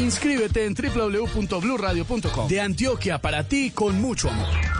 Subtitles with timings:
[0.00, 2.48] Inscríbete en www.bluradio.com.
[2.48, 4.71] De Antioquia para ti con mucho amor.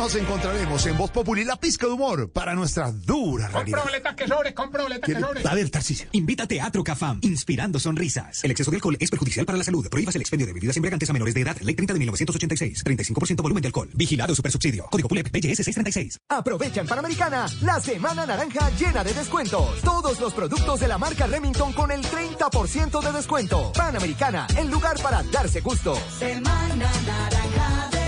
[0.00, 3.84] Nos encontraremos en Voz Populi, la pizca de humor para nuestra dura realidad.
[3.84, 5.44] boletas que sobres, compra boletas que sobres.
[5.44, 6.08] A ver, Tarcisio.
[6.12, 8.42] Invita a Teatro Cafam, inspirando sonrisas.
[8.42, 9.86] El exceso de alcohol es perjudicial para la salud.
[9.90, 11.54] Prohíbas el expendio de bebidas embriagantes a menores de edad.
[11.60, 12.82] Ley 30 de 1986.
[12.82, 13.90] 35% volumen de alcohol.
[13.92, 14.86] Vigilado Supersubsidio.
[14.86, 16.18] Código PULEP PGS 636.
[16.30, 19.82] Aprovecha en Panamericana la Semana Naranja llena de descuentos.
[19.82, 23.70] Todos los productos de la marca Remington con el 30% de descuento.
[23.72, 25.94] Panamericana, el lugar para darse gusto.
[26.18, 27.99] Semana naranja de.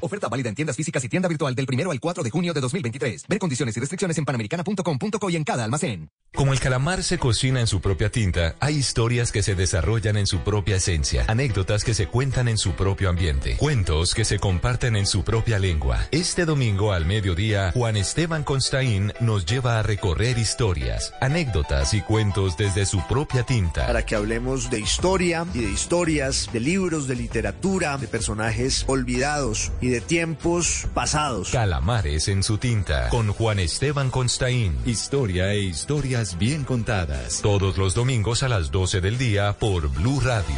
[0.00, 2.60] Oferta válida en tiendas físicas y tienda virtual del primero al 4 de junio de
[2.60, 3.26] 2023.
[3.28, 6.10] Ver condiciones y restricciones en panamericana.com.co y en cada almacén.
[6.34, 10.26] Como el calamar se cocina en su propia tinta, hay historias que se desarrollan en
[10.26, 14.94] su propia esencia, anécdotas que se cuentan en su propio ambiente, cuentos que se comparten
[14.94, 16.06] en su propia lengua.
[16.12, 22.56] Este domingo al mediodía, Juan Esteban Constaín nos lleva a recorrer historias, anécdotas y cuentos
[22.56, 23.86] desde su propia tinta.
[23.86, 29.72] para que hablemos de historia y de historias, de libros, de literatura, de personajes olvidados
[29.80, 31.50] y de tiempos pasados.
[31.50, 34.76] Calamares en su tinta, con Juan Esteban Constaín.
[34.84, 37.40] Historia e historias bien contadas.
[37.42, 40.56] Todos los domingos a las 12 del día por Blue Radio.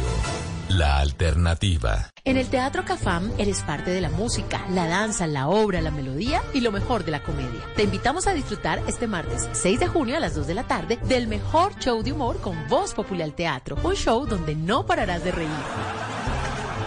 [0.69, 2.09] La alternativa.
[2.23, 6.43] En el Teatro Cafam eres parte de la música, la danza, la obra, la melodía
[6.53, 7.61] y lo mejor de la comedia.
[7.75, 10.97] Te invitamos a disfrutar este martes 6 de junio a las 2 de la tarde
[11.07, 13.75] del mejor show de humor con Voz Popular Teatro.
[13.83, 15.49] Un show donde no pararás de reír.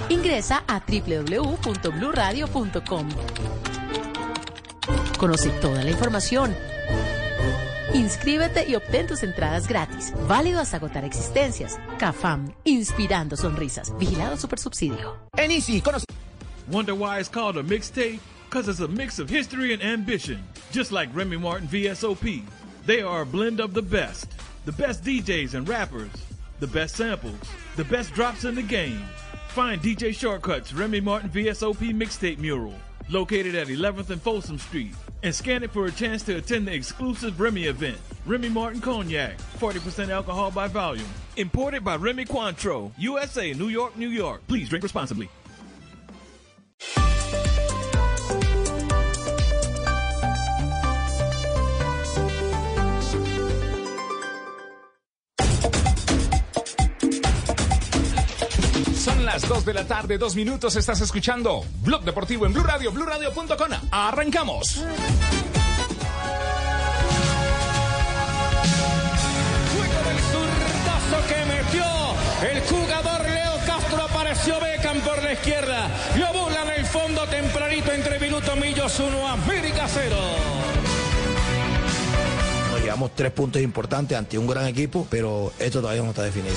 [0.09, 3.09] Ingresa a www.bluradio.com.
[5.19, 6.55] Conoce toda la información.
[7.95, 10.13] Inscríbete y obtén tus entradas gratis.
[10.27, 11.79] Válido hasta agotar existencias.
[11.99, 13.97] CAFAM, inspirando sonrisas.
[13.99, 15.17] Vigilado Supersubsidio.
[15.37, 16.05] En Easy, conoce.
[16.71, 18.19] Wonder why it's called a mixtape?
[18.51, 20.43] Because it's a mix of history and ambition.
[20.73, 22.43] Just like Remy Martin VSOP.
[22.87, 24.27] They are a blend of the best.
[24.67, 26.11] The best DJs and rappers.
[26.61, 27.39] The best samples.
[27.77, 29.01] The best drops in the game.
[29.55, 32.75] Find DJ Shortcuts Remy Martin VSOP mixtape mural.
[33.09, 34.93] Located at 11th and Folsom Street.
[35.23, 37.97] And scan it for a chance to attend the exclusive Remy event.
[38.27, 39.39] Remy Martin Cognac.
[39.61, 41.07] 40% alcohol by volume.
[41.37, 42.91] Imported by Remy Cointreau.
[42.99, 44.45] USA, New York, New York.
[44.49, 45.29] Please drink responsibly.
[59.35, 60.77] Las 2 de la tarde, dos minutos.
[60.77, 63.73] Estás escuchando Blog Deportivo en Blue Radio, BlueRadio.com.
[63.91, 64.77] Arrancamos.
[64.77, 64.95] Luego
[70.07, 71.85] del zurdazo que metió
[72.49, 75.91] el jugador Leo Castro apareció Beckham por la izquierda.
[76.17, 80.17] Lo burla en el fondo tempranito entre Minuto Millos 1 América 0.
[82.71, 86.55] Nos llevamos tres puntos importantes ante un gran equipo, pero esto todavía no está definido.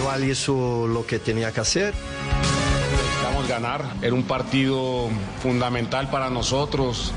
[0.00, 1.92] El rival hizo lo que tenía que hacer.
[2.90, 3.84] Necesitamos ganar.
[4.00, 5.10] Era un partido
[5.42, 7.12] fundamental para nosotros.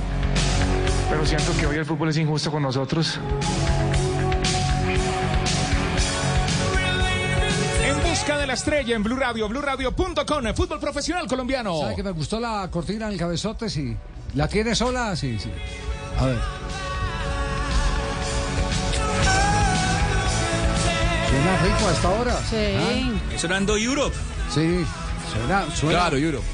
[1.10, 3.22] Pero siento que hoy el fútbol es injusto con nosotros.
[7.86, 10.54] En busca de la estrella en Blue Radio, BlueRadio.com.
[10.54, 11.80] Fútbol profesional colombiano.
[11.80, 13.70] ¿Sabe que me gustó la cortina del cabezote?
[13.70, 13.96] Sí.
[14.36, 15.16] ¿La tiene sola?
[15.16, 15.50] Sí, sí.
[16.20, 16.62] A ver.
[21.44, 22.40] Suena rico hasta ahora.
[22.50, 23.38] Sí.
[23.38, 24.16] Sonando Europe.
[24.50, 24.86] Sí,
[25.30, 26.00] suena, suena.
[26.00, 26.46] Claro, Europe.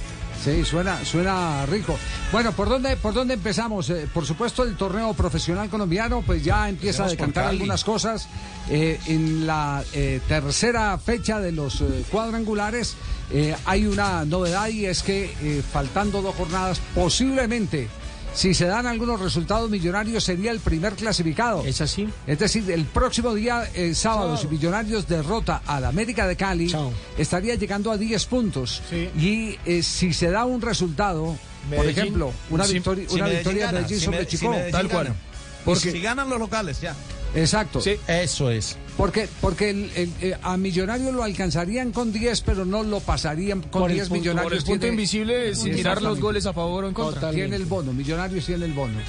[0.44, 1.96] Sí, suena, suena rico.
[2.32, 3.88] Bueno, ¿por dónde, por dónde empezamos?
[3.92, 8.30] Eh, por supuesto, el torneo profesional colombiano, pues ya empieza a decantar algunas cosas.
[8.68, 12.96] Eh, en la eh, tercera fecha de los eh, cuadrangulares
[13.32, 17.88] eh, hay una novedad y es que eh, faltando dos jornadas, posiblemente,
[18.34, 21.64] si se dan algunos resultados millonarios, sería el primer clasificado.
[21.66, 22.08] Es así.
[22.28, 26.74] Es decir, el próximo día, el sábado, si Millonarios derrota al América de Cali,
[27.18, 28.82] estaría llegando a 10 puntos.
[29.18, 31.38] Y eh, si se da un resultado,
[31.76, 35.16] por ejemplo, una Si- victoria, si una Medellín victoria de Medellín sobre si Tal cual.
[35.66, 36.96] Porque- si ganan los locales, ya.
[37.36, 37.80] Exacto.
[38.08, 38.78] Eso es.
[38.98, 43.62] Porque, porque el- el- eh, a Millonarios lo alcanzarían con 10, pero no lo pasarían
[43.62, 44.44] con Por el 10 punto- Millonarios.
[44.52, 47.16] por el punto tiene- invisible, sin mirar los goles a favor o en contra.
[47.22, 47.42] Totalmente.
[47.48, 49.00] Tiene el bono, Millonarios tiene el bono.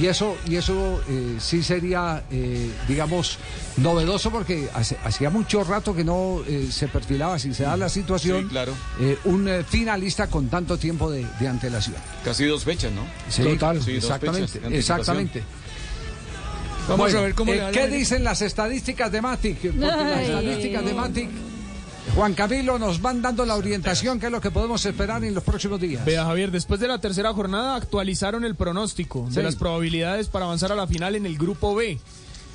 [0.00, 3.36] Y eso, y eso eh, sí sería, eh, digamos,
[3.76, 7.88] novedoso porque hace- hacía mucho rato que no eh, se perfilaba, si se da la
[7.90, 8.72] situación, Sí, claro.
[9.00, 11.96] eh, un eh, finalista con tanto tiempo de, de antelación.
[12.24, 13.02] Casi dos fechas, ¿no?
[13.28, 13.54] Sí, Sí, dos
[14.04, 15.42] exactamente, exactamente.
[16.88, 19.58] Vamos Bueno, a ver cómo eh, le ¿Qué dicen las estadísticas de Matic?
[19.60, 21.30] Porque las estadísticas de Matic
[22.16, 25.42] Juan Camilo, nos van dando la orientación, que es lo que podemos esperar en los
[25.44, 26.04] próximos días.
[26.04, 29.36] Vea, Javier, después de la tercera jornada actualizaron el pronóstico Sí.
[29.36, 31.98] de las probabilidades para avanzar a la final en el grupo B.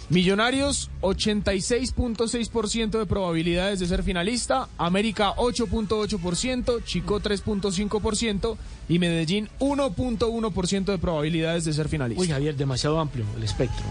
[0.10, 8.58] Millonarios, 86.6% de probabilidades de ser finalista, América 8.8%, Chico 3.5%
[8.88, 12.22] y Medellín 1.1% de probabilidades de ser finalista.
[12.22, 13.86] Uy, Javier, demasiado amplio el espectro.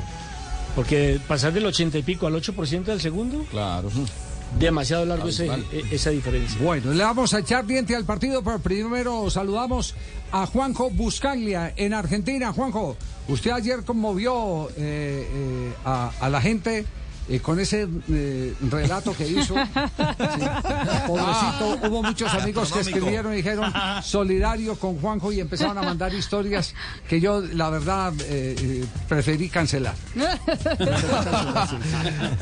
[0.74, 3.44] Porque pasar del 80 y pico al 8% del segundo.
[3.50, 3.90] Claro.
[4.58, 5.66] Demasiado largo ese- Abismal.
[5.72, 6.58] e- esa diferencia.
[6.62, 9.94] Bueno, le vamos a echar diente al partido, pero primero saludamos
[10.32, 12.52] a Juanjo Buscaglia en Argentina.
[12.52, 12.96] Juanjo,
[13.28, 16.86] usted ayer conmovió eh, eh, a, a la gente
[17.28, 19.54] eh, con ese eh, relato que hizo.
[20.36, 20.42] Sí.
[21.06, 26.12] Pobrecito, hubo muchos amigos que escribieron y dijeron solidario con Juanjo y empezaron a mandar
[26.14, 26.74] historias
[27.08, 29.94] que yo, la verdad, eh, preferí cancelar.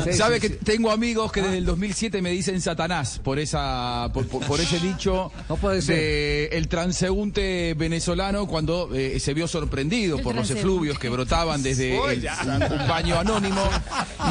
[0.05, 0.59] Sí, Sabe sí, que sí.
[0.65, 4.79] tengo amigos que desde el 2007 me dicen Satanás por esa por, por- por ese
[4.81, 5.31] dicho
[5.87, 11.63] de el transeúnte venezolano cuando eh, se vio sorprendido El por los efluvios que brotaban
[11.63, 13.63] desde el- un, un baño anónimo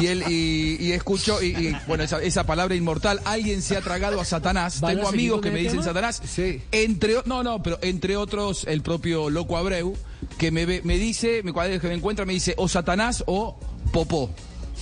[0.00, 0.43] y él y,
[0.80, 4.80] y escuchó y, y, bueno esa, esa palabra inmortal alguien se ha tragado a Satanás.
[4.80, 5.84] ¿Van a tengo amigos que me dicen tema?
[5.84, 6.22] Satanás
[6.72, 9.94] entre o- no no pero entre otros el propio loco Abreu
[10.38, 13.58] que me me dice me que me encuentra me dice o Satanás o
[13.92, 14.30] Popó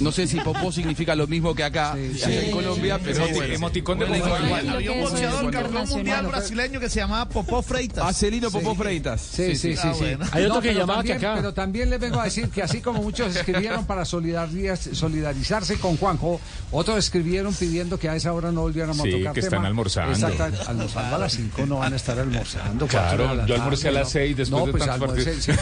[0.00, 3.55] no sé si popó significa lo mismo que acá, allá en Colombia, pero bueno.
[3.55, 4.44] emoticón de Bueno, popó.
[4.44, 4.69] igual.
[4.71, 8.05] Había un boxeador campeón mundial brasileño que se llamaba Popó Freitas.
[8.06, 9.21] Ah, Celino Popó Freitas.
[9.21, 9.79] Sí, sí, sí.
[9.83, 10.00] Ah, sí.
[10.00, 10.25] bueno.
[10.49, 14.03] No, pero también- Pero también les vengo a decir que así como muchos escribieron para
[14.05, 16.41] solidariz- solidarizarse con Juanjo,
[16.71, 19.69] otros escribieron pidiendo que a esa hora no volviéramos Sí, a tocar que están tema.
[19.69, 20.12] almorzando.
[20.29, 22.87] Exacto, almorzando a las 5 no van a estar almorzando.
[22.87, 24.11] Claro, yo almorcé a las ¿no?
[24.11, 25.37] seis después no, de pues tantos partidos.
[25.44, 25.53] Si,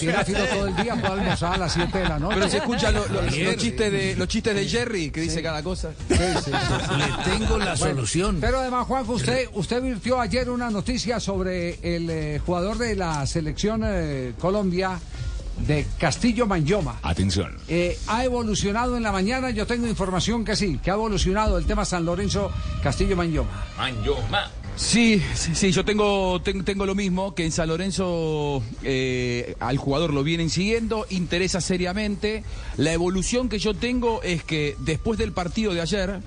[0.00, 2.34] tiene filo todo el día, puede almorzar a las 7 de la noche.
[2.36, 3.48] Pero se escuchan lo- lo- los, Ayer.
[3.76, 5.92] Chistes de, los chistes de Jerry, que dice cada cosa.
[6.08, 8.38] Le tengo la solución.
[8.40, 13.26] Pero además, Juanjo, usted, usted virtió ayer una noticia sobre el eh, jugador de la
[13.26, 14.98] selección eh, Colombia
[15.66, 17.00] de Castillo Manyoma.
[17.02, 17.56] Atención.
[17.68, 21.66] Eh, ha evolucionado en la mañana, yo tengo información que sí, que ha evolucionado el
[21.66, 22.50] tema San Lorenzo
[22.82, 23.66] Castillo Manyoma.
[23.76, 24.50] Manyoma.
[24.76, 29.78] Sí, sí, sí, yo tengo, ten- tengo lo mismo, que en San Lorenzo eh, al
[29.78, 32.44] jugador lo vienen siguiendo, interesa seriamente.
[32.76, 36.20] La evolución que yo tengo es que después del partido de ayer,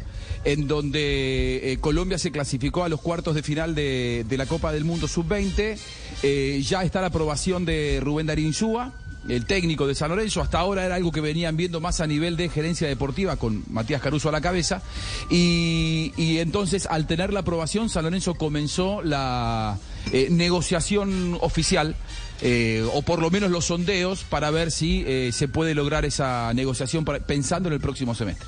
[0.46, 4.72] en donde eh, Colombia se clasificó a los cuartos de final de, de la Copa
[4.72, 5.78] del Mundo Sub-20,
[6.24, 8.94] eh, ya está la aprobación de Rubén Darín Insúa,
[9.30, 12.36] el técnico de San Lorenzo, hasta ahora era algo que venían viendo más a nivel
[12.38, 14.82] de gerencia deportiva con Matías Caruso a la cabeza.
[15.30, 19.78] Y, entonces, al tener la aprobación, San Lorenzo comenzó la
[20.12, 21.96] eh, negociación oficial.
[22.42, 26.54] eh, o por lo menos los sondeos para ver si eh, se puede lograr esa
[26.54, 28.48] negociación para- pensando en el próximo semestre.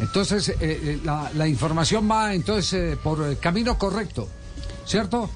[0.00, 4.28] Entonces, eh, eh, la, la información va entonces por el camino correcto,
[4.84, 5.30] ¿cierto?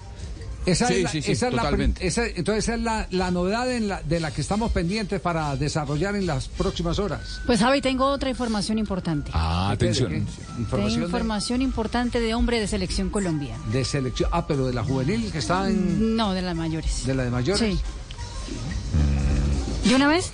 [0.67, 1.99] Esa Sí, es la- sí, sí, esa es la totalmente.
[2.01, 5.19] prim- esa- entonces, esa es la, la novedad en la- de la que estamos pendientes
[5.21, 7.41] para desarrollar en las próximas horas.
[7.47, 9.31] Pues Javi, tengo otra información importante.
[9.33, 10.11] Ah, atención.
[10.11, 10.27] Tengo
[10.59, 13.57] Información de, información importante de hombre de selección Colombia.
[13.73, 14.29] de selección.
[14.33, 16.17] Ah, pero de la juvenil que está en.
[16.17, 17.07] No, de las mayores.
[17.07, 17.61] de la de mayores.
[17.77, 17.81] Sí.
[19.89, 20.31] ¿De una vez?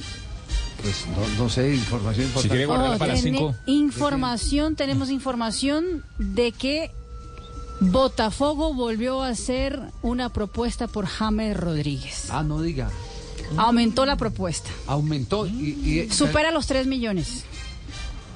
[0.82, 1.06] Pues
[1.38, 2.66] no, no sé, información importante.
[2.66, 6.90] Oh, tiene Información, tenemos información de que
[7.80, 12.28] Botafogo volvió a hacer una propuesta por James Rodríguez.
[12.30, 12.90] Ah, no diga.
[13.56, 14.70] Aumentó la propuesta.
[14.86, 15.50] Aumentó y.
[16.06, 17.44] y- Supera los 3 millones.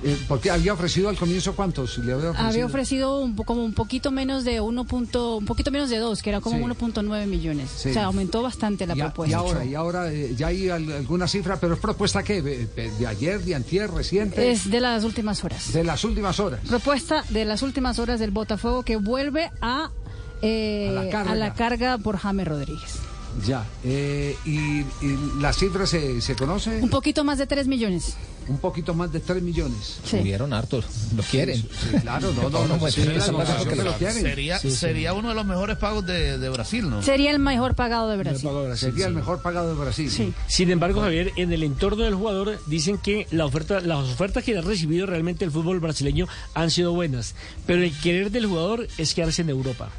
[0.05, 1.99] Eh, porque había ofrecido al comienzo cuántos?
[1.99, 2.49] Le había ofrecido.
[2.49, 4.85] Había ofrecido un, po- como un poquito menos de 1.
[4.85, 6.63] punto- un poquito menos de 2, que era como Sí.
[6.63, 7.71] 1.9 millones.
[7.77, 7.91] Sí.
[7.91, 9.31] O sea, aumentó bastante la Y, a- propuesta.
[9.31, 12.67] y ahora, y ahora eh, ya hay al- alguna cifra, pero es propuesta que de,
[12.67, 15.73] de- de ayer, de antier, reciente, Es de las últimas horas.
[15.73, 16.61] de las últimas horas.
[16.67, 19.91] Propuesta de las últimas horas del Botafogo que vuelve a,
[20.43, 21.33] eh, A la carga.
[21.33, 22.95] a la carga por James Rodríguez.
[23.47, 23.65] Ya.
[23.85, 28.17] eh, y, y la cifra se, se conoce Un poquito más de 3 millones.
[28.49, 29.99] un poquito más de 3 millones.
[30.05, 30.19] Sí.
[30.19, 30.83] Subieron harto,
[31.17, 31.57] lo quieren.
[31.61, 31.69] Sí,
[32.03, 32.95] claro, no, no, no, pues.
[32.95, 37.03] Sería, sería uno de los mejores pagos de, de Brasil, ¿no?
[37.03, 38.49] Sería el mejor pagado de Brasil.
[38.77, 40.11] Sería el mejor pagado de Brasil.
[40.11, 40.33] Sí.
[40.47, 44.57] Sin embargo, Javier, en el entorno del jugador dicen que la oferta, las ofertas que
[44.57, 47.35] ha recibido realmente el fútbol brasileño han sido buenas,
[47.67, 49.91] pero el querer del jugador es quedarse en Europa.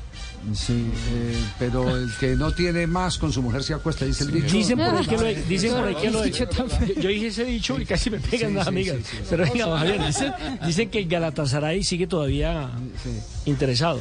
[0.53, 4.31] Sí, eh, pero el que no tiene más con su mujer se acuesta, dice el
[4.31, 4.55] dicho.
[4.55, 6.45] Dicen por ahí que lo, dicen por ahí que lo yo,
[7.01, 8.97] yo dije ese dicho y casi me pegan Sí, las sí, amigas.
[9.03, 9.23] sí, sí.
[9.29, 10.33] Pero venga, dicen,
[10.65, 12.69] dicen que el Galatasaray sigue todavía
[13.45, 13.99] interesado.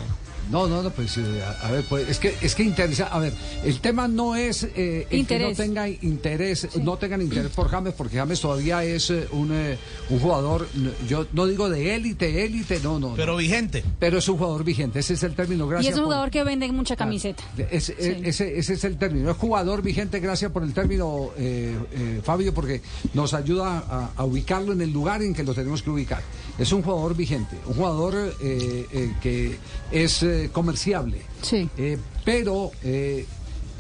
[0.51, 3.19] No, no, no, pues eh, a, a ver, pues es que es que interesa, a
[3.19, 3.33] ver,
[3.65, 7.95] el tema no es eh, el que no tenga interés, no tengan interés por James,
[7.95, 9.77] porque James todavía es eh, un, eh,
[10.11, 10.67] un jugador,
[11.09, 13.15] yo no digo de élite, élite, no, no.
[13.15, 13.39] Pero no.
[13.39, 13.85] vigente.
[13.99, 15.67] Pero es un jugador vigente, ese es el término.
[15.67, 17.43] Y Gracias es un por- jugador que vende mucha camiseta.
[17.71, 19.31] Es- e- ese, ese es el término.
[19.31, 22.81] Es jugador vigente, gracias por el término, eh, eh, Fabio, porque
[23.15, 26.23] nos ayuda a, a ubicarlo en el lugar en que lo tenemos que ubicar.
[26.59, 29.59] Es un jugador vigente, un jugador eh, eh, que
[29.93, 31.23] es eh, comerciable.
[31.43, 31.69] Sí.
[31.77, 33.27] Eh, pero eh,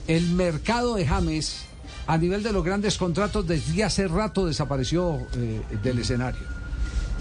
[0.06, 1.62] el mercado de James,
[2.06, 6.40] a nivel de los grandes contratos, desde hace rato desapareció eh, del escenario.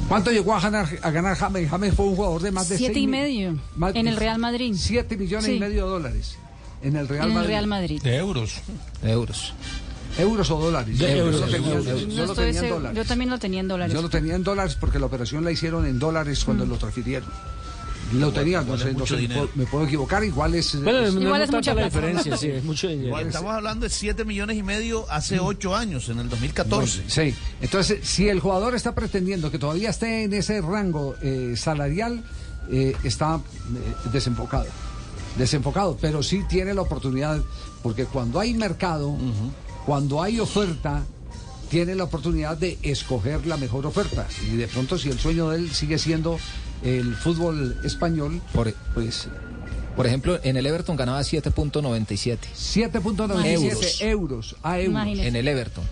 [0.08, 1.68] ¿Cuánto llegó a ganar, a ganar James?
[1.70, 4.38] James fue un jugador de más de Siete seis y medio más- en el Real
[4.38, 4.76] Madrid.
[4.78, 6.38] 7 millones y medio de dólares
[6.84, 7.48] en el Real En el Madrid.
[7.50, 8.02] Real Madrid.
[8.04, 8.62] De euros.
[9.02, 9.54] Euros.
[10.18, 10.98] ¿Euros o dólares?
[10.98, 11.86] De Yo euros, lo tenía, euros.
[11.86, 12.76] yo No lo estoy tenía en seguro.
[12.76, 12.98] dólares.
[12.98, 13.94] Yo también lo tenía en dólares.
[13.94, 17.30] Yo lo tenía en dólares porque la operación la hicieron en dólares cuando lo transfirieron.
[18.14, 19.42] Lo tenía, no sé, no mucho sé, me dinero.
[19.42, 20.82] puedo- me puedo equivocar, igual es...
[20.82, 23.20] Bueno, es- Igual es mucha la diferencia, sí, es mucho dinero.
[23.20, 27.04] Estamos hablando de 7 millones y medio hace 8 años, en el 2014.
[27.10, 32.24] Sí, entonces si el jugador está pretendiendo que todavía esté en ese rango eh, salarial,
[32.72, 33.36] eh, está
[33.76, 34.68] eh, desenfocado.
[35.38, 37.42] Desenfocado, pero sí tiene la oportunidad,
[37.84, 39.18] porque cuando hay mercado,
[39.88, 41.02] cuando hay oferta,
[41.70, 44.28] tiene la oportunidad de escoger la mejor oferta.
[44.52, 46.38] Y de pronto si el sueño de él sigue siendo
[46.84, 49.30] el fútbol español, Por, pues
[49.96, 52.38] por ejemplo, en el Everton ganaba 7.97.
[52.54, 54.92] 7.97 euros a euros.
[54.92, 55.28] Imagínese.
[55.30, 55.84] En el Everton.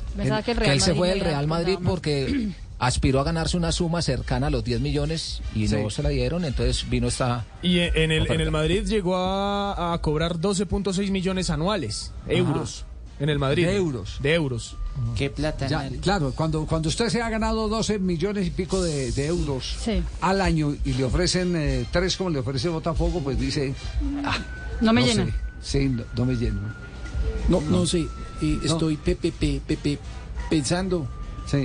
[0.43, 4.01] Que el que él se fue del Real Madrid porque aspiró a ganarse una suma
[4.01, 5.77] cercana a los 10 millones y Sí.
[5.81, 7.45] no se la dieron, entonces vino esta...
[7.63, 12.85] Y en el, en el Madrid llegó a, a cobrar 12.6 millones anuales, euros.
[13.19, 13.65] En el Madrid.
[13.65, 14.17] De euros.
[14.21, 14.75] De euros.
[15.15, 15.67] Qué plata.
[15.67, 19.75] Ya, claro, cuando, cuando usted se ha ganado 12 millones y pico de, de euros
[19.83, 20.01] Sí.
[20.21, 23.73] al año y le ofrecen eh, tres como le ofrece Botafogo, pues dice,
[24.23, 24.37] ah,
[24.81, 25.25] No me no llena.
[25.25, 25.33] sé.
[25.61, 26.59] Sí, no, no me lleno.
[27.49, 28.07] No, no sé.
[28.41, 29.99] eh, estoy Pepe, Pepe, Pepe,
[30.49, 31.07] pensando.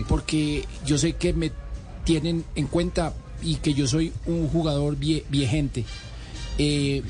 [0.09, 1.51] Porque yo sé que me
[2.05, 5.85] tienen en cuenta y que yo soy un jugador vie- viejente.
[6.63, 7.03] Eh,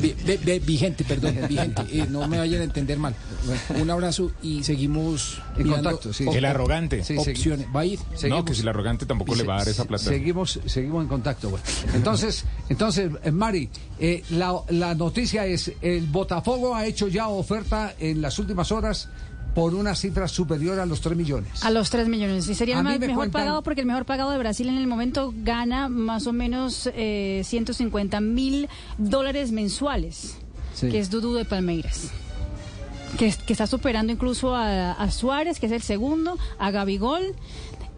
[0.00, 1.82] vi- vi- vi- vigente, perdón, vigente.
[1.92, 3.14] Eh, no me vayan a entender mal.
[3.80, 6.24] Un abrazo y seguimos En contacto, sí.
[6.28, 7.04] El arrogante.
[7.04, 7.66] Sí, segui- opciones.
[7.74, 8.00] ¿Va a ir?
[8.28, 10.02] No, que si el arrogante tampoco le va a dar esa plata.
[10.04, 11.56] Seguimos, seguimos en contacto.
[11.94, 13.68] Entonces, entonces eh, Mari,
[14.00, 19.08] eh, la, la noticia es, el Botafogo ha hecho ya oferta en las últimas horas
[19.54, 21.62] por una cifra superior a los 3 millones.
[21.64, 22.48] A los 3 millones.
[22.48, 24.86] Y sería el me mejor cuentan- pagado porque el mejor pagado de Brasil en el
[24.86, 28.68] momento gana más o menos eh, 150 mil
[28.98, 30.36] dólares mensuales,
[30.74, 30.88] Sí.
[30.88, 32.10] que es Dudu de Palmeiras.
[33.18, 37.34] Que, que está superando incluso a, a Suárez, que es el segundo, a Gabigol,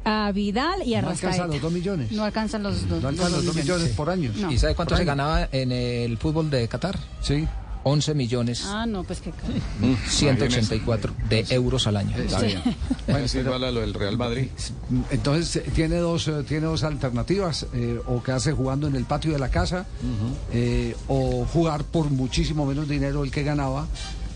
[0.04, 1.52] a Vidal y a No alcanza Rascaeta.
[1.54, 2.10] los 2 millones.
[2.12, 3.00] No alcanzan los dos.
[3.00, 4.32] No alcanzan los 2 millones por año.
[4.36, 4.50] No.
[4.50, 5.06] ¿Y sabe cuánto Por se año.
[5.12, 6.98] ganaba en el fútbol de Qatar?
[7.22, 7.46] Sí.
[7.84, 9.32] 11 millones Ah, no, pues que...
[10.08, 12.16] 184 de euros al año.
[12.16, 12.62] Está bien.
[13.06, 13.26] Bueno,
[13.70, 14.48] lo del Real Madrid.
[15.10, 19.32] Entonces eh, tiene dos eh, tiene dos alternativas eh, o quedarse jugando en el patio
[19.32, 19.86] de la casa
[20.52, 23.86] eh, o jugar por muchísimo menos dinero el que ganaba.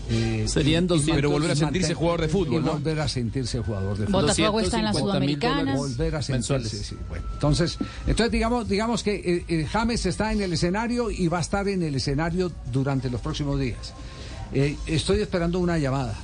[0.09, 2.71] Eh, Serían 200, Pero volver a sentirse jugador de fútbol, y ¿no?
[2.73, 4.21] volver a sentirse jugador de fútbol.
[4.23, 5.77] Botafogo está en las 250 mil Sudamericanas.
[5.77, 5.97] dólares.
[5.97, 6.87] volver a sentirse, mensuales.
[6.87, 7.25] sí, bueno.
[7.33, 11.41] Entonces, entonces digamos, digamos que eh, eh, James está en el escenario y va a
[11.41, 13.93] estar en el escenario durante los próximos días.
[14.53, 16.15] Eh, estoy esperando una llamada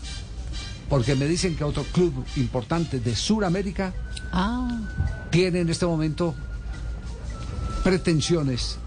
[0.89, 3.93] porque me dicen que otro club importante de Sudamérica
[4.31, 4.81] Ah,
[5.31, 6.33] tiene en este momento
[7.83, 8.77] pretensiones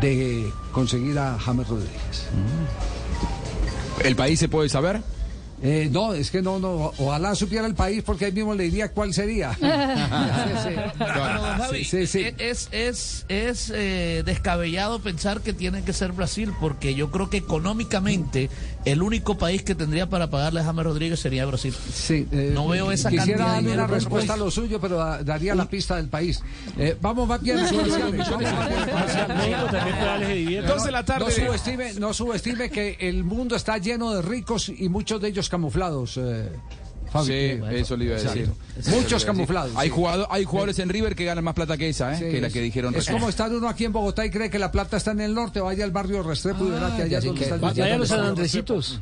[0.00, 2.26] de conseguir a James Rodríguez.
[4.04, 5.00] ¿El país se puede saber?
[5.62, 8.90] Eh, no, es que no, no, ojalá supiera el país porque ahí mismo le diría
[8.92, 9.54] cuál sería.
[9.54, 9.60] Sí,
[10.64, 10.74] sí.
[10.98, 12.18] Pero, Javi, Sí, sí.
[12.24, 17.30] e- Es, es, es eh, descabellado pensar que tiene que ser Brasil, porque yo creo
[17.30, 18.50] que económicamente
[18.86, 21.74] el único país que tendría para pagarle a James Rodríguez sería Brasil.
[21.92, 24.80] Sí, eh, No veo esa Quisiera cantidad de darle dinero una respuesta a lo suyo,
[24.80, 26.40] pero da- daría la pista del país.
[26.78, 27.62] Eh, vamos más bien de.
[30.62, 31.24] Dos de la tarde.
[31.24, 35.48] No subestime, no subestime que el mundo está lleno de ricos y muchos de ellos
[35.48, 36.16] camuflados.
[36.16, 36.48] eh,
[37.16, 37.26] Fabi.
[37.26, 38.38] Sí, Eh, eso le iba a exacto.
[38.40, 38.54] decir.
[38.86, 39.26] A Muchos decir.
[39.26, 39.72] camuflados.
[39.76, 39.94] Hay, sí.
[39.94, 42.18] jugado- hay jugadores en River que ganan más plata que esa, ¿eh?
[42.18, 43.16] Sí, que la es- que dijeron Es recién.
[43.16, 45.60] como estar uno aquí en Bogotá y cree que la plata está en el norte.
[45.60, 48.08] Vaya al barrio Restrepo y verá que allá sí donde está el vaya a los
[48.08, 48.20] San.
[48.20, 49.00] Andresitos.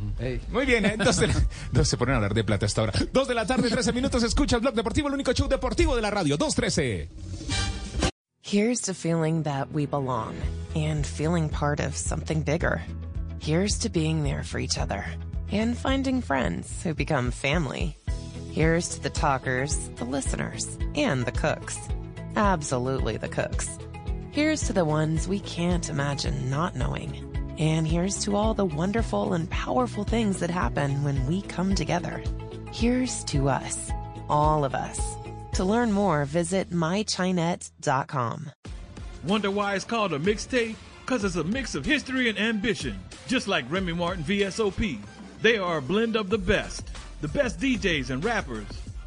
[0.50, 0.96] Muy bien, ¿eh?
[0.96, 1.34] De la-
[1.72, 2.92] dos se ponen a hablar de plata hasta ahora.
[3.12, 4.22] Dos de la tarde, 13 minutos.
[4.22, 6.36] Escucha el Blog Deportivo, el único show deportivo de la radio.
[6.38, 7.08] 2.13.
[8.42, 10.34] Here's to feeling that we belong
[10.76, 12.82] and feeling part of something bigger.
[13.40, 15.04] Here's to being there for each other
[15.50, 17.96] and finding friends who become family.
[18.54, 21.76] Here's to the talkers, the listeners, and the cooks.
[22.36, 23.68] Absolutely the cooks.
[24.30, 27.56] Here's to the ones we can't imagine not knowing.
[27.58, 32.22] And here's to all the wonderful and powerful things that happen when we come together.
[32.72, 33.90] Here's to us,
[34.28, 35.00] all of us.
[35.54, 38.52] To learn more, visit mychinet.com.
[39.24, 40.76] Wonder why it's called a mixtape?
[41.00, 45.00] Because it's a mix of history and ambition, just like Remy Martin VSOP.
[45.42, 46.88] They are a blend of the best
[47.24, 48.66] the best DJs and rappers,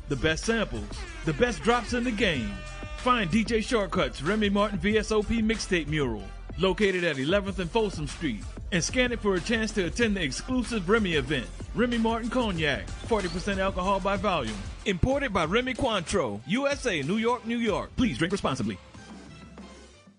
[0.09, 0.89] the best samples,
[1.25, 2.51] the best drops in the game.
[2.97, 6.23] Find DJ Shortcuts Remy Martin VSOP mixtape mural
[6.57, 10.23] located at 11th and Folsom Street and scan it for a chance to attend the
[10.23, 11.45] exclusive Remy event.
[11.75, 14.57] Remy Martin Cognac, 40% alcohol by volume.
[14.85, 17.95] Imported by Remy Cointreau, USA, New York, New York.
[17.97, 18.79] Please drink responsibly.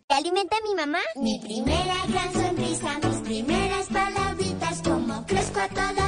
[0.08, 1.00] ¿Qué alimenta mi mamá?
[1.16, 6.07] Mi primera gran sonrisa, mis primeras palabritas, como crezco a toda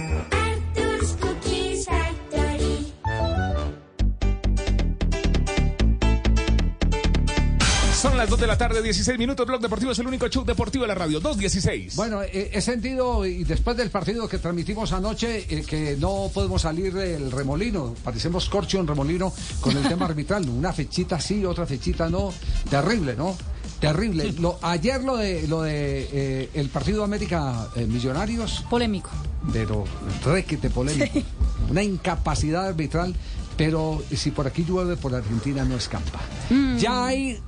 [8.01, 9.45] Son las 2 de la tarde, 16 minutos.
[9.45, 11.21] Blog Deportivo es el único show deportivo de la radio.
[11.21, 11.93] 2.16.
[11.93, 16.63] Bueno, eh, he sentido, y después del partido que transmitimos anoche, eh, que no podemos
[16.63, 17.93] salir del remolino.
[18.03, 20.49] Parecemos corcho en remolino con el tema arbitral.
[20.49, 22.33] Una fechita sí, otra fechita no.
[22.71, 23.37] Terrible, ¿no?
[23.79, 24.31] Terrible.
[24.39, 28.65] Lo, ayer lo de lo de eh, el partido América eh, Millonarios.
[28.67, 29.11] Polémico.
[29.53, 29.83] Pero
[30.25, 31.21] requete polémico.
[31.69, 33.13] Una incapacidad arbitral.
[33.57, 36.19] Pero si por aquí llueve, por Argentina no escampa.
[36.49, 36.77] Mm.
[36.77, 37.39] Ya hay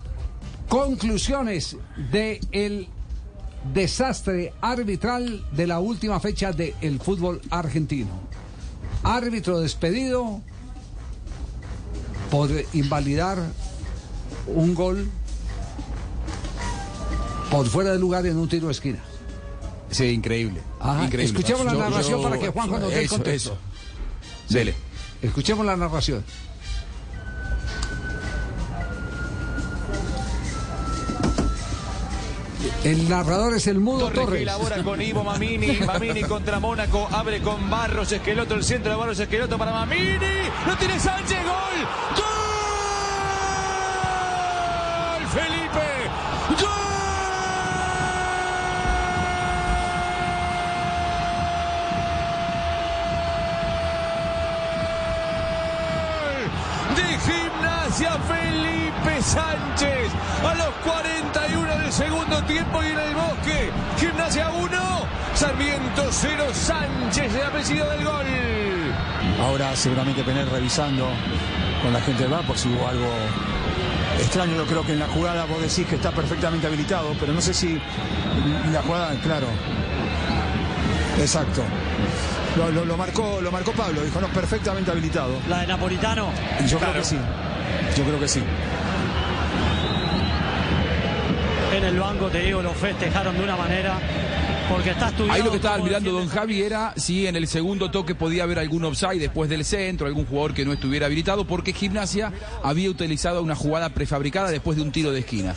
[0.70, 1.78] conclusiones
[2.12, 2.88] de el
[3.74, 8.10] desastre arbitral de la última fecha del fútbol argentino.
[9.04, 10.42] Árbitro despedido
[12.32, 13.38] por invalidar
[14.48, 15.10] un gol
[17.52, 19.00] por fuera de lugar en un tiro de esquina.
[19.92, 20.60] Sí, increíble.
[20.80, 21.38] Ajá, increíble.
[21.40, 23.52] Escuchemos la narración yo- para que Juanjo nos dé el contexto.
[23.52, 23.58] eso.
[24.50, 24.74] Dele.
[25.22, 26.24] Escuchemos la narración.
[32.84, 34.42] El narrador es el mudo Torres Torres.
[34.42, 35.78] elabora con Ivo Mamini.
[35.88, 37.08] Mamini contra Mónaco.
[37.12, 38.56] Abre con Barros Esqueloto.
[38.56, 40.18] El centro de Barros Esqueloto para Mamini.
[40.68, 41.40] Lo tiene Sánchez.
[41.44, 41.88] Gol.
[42.18, 42.24] Gol.
[45.30, 46.10] Felipe.
[46.60, 46.84] Gol.
[56.96, 58.73] de Gimnasia Felipe
[59.24, 60.12] Sánchez
[60.48, 64.70] a los 41 del segundo tiempo y en el bosque Gimnasia 1
[65.36, 68.26] Sarmiento 0 Sánchez el apellido del gol
[69.42, 71.08] Ahora seguramente Penel revisando
[71.82, 73.08] con la gente del bar por si hubo algo
[74.20, 74.56] extraño.
[74.56, 77.54] Yo creo que en la jugada vos decís que está perfectamente habilitado, pero no sé
[77.54, 77.80] si
[78.72, 79.48] la jugada, claro.
[81.20, 81.64] Exacto.
[82.58, 85.34] Lo, lo- lo marcó, lo marcó Pablo, dijo, no, perfectamente habilitado.
[85.50, 86.30] La de Napolitano.
[86.64, 87.18] Y yo creo que sí.
[87.98, 88.44] Yo creo que sí.
[91.74, 94.00] En el banco, te digo, lo festejaron de una manera.
[94.70, 95.34] Porque está estudiado.
[95.34, 98.60] Ahí lo que estaba mirando Don Javi era si en el segundo toque podía haber
[98.60, 102.32] algún offside después del centro, algún jugador que no estuviera habilitado, porque Gimnasia
[102.64, 105.56] había utilizado una jugada prefabricada después de un tiro de esquina.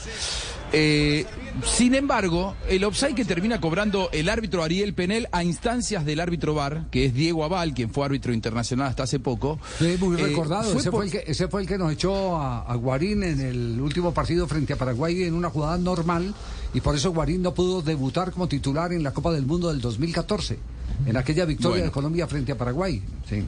[0.72, 1.24] Eh,
[1.64, 6.54] sin embargo, el offside que termina cobrando el árbitro Ariel Penel a instancias del árbitro
[6.54, 9.58] VAR, que es Diego Aval, quien fue árbitro internacional hasta hace poco.
[9.78, 10.70] Sí, muy eh, recordado.
[10.72, 13.22] fue ese, por- fue el que, ese fue el que nos echó a, a Guarín
[13.22, 16.34] en el último partido frente a Paraguay en una jugada normal
[16.74, 19.80] y por eso Guarín no pudo debutar como titular en la Copa del Mundo del
[19.80, 20.58] 2014,
[21.06, 21.84] en aquella victoria Bueno.
[21.86, 23.00] de Colombia frente a Paraguay.
[23.28, 23.44] Sí.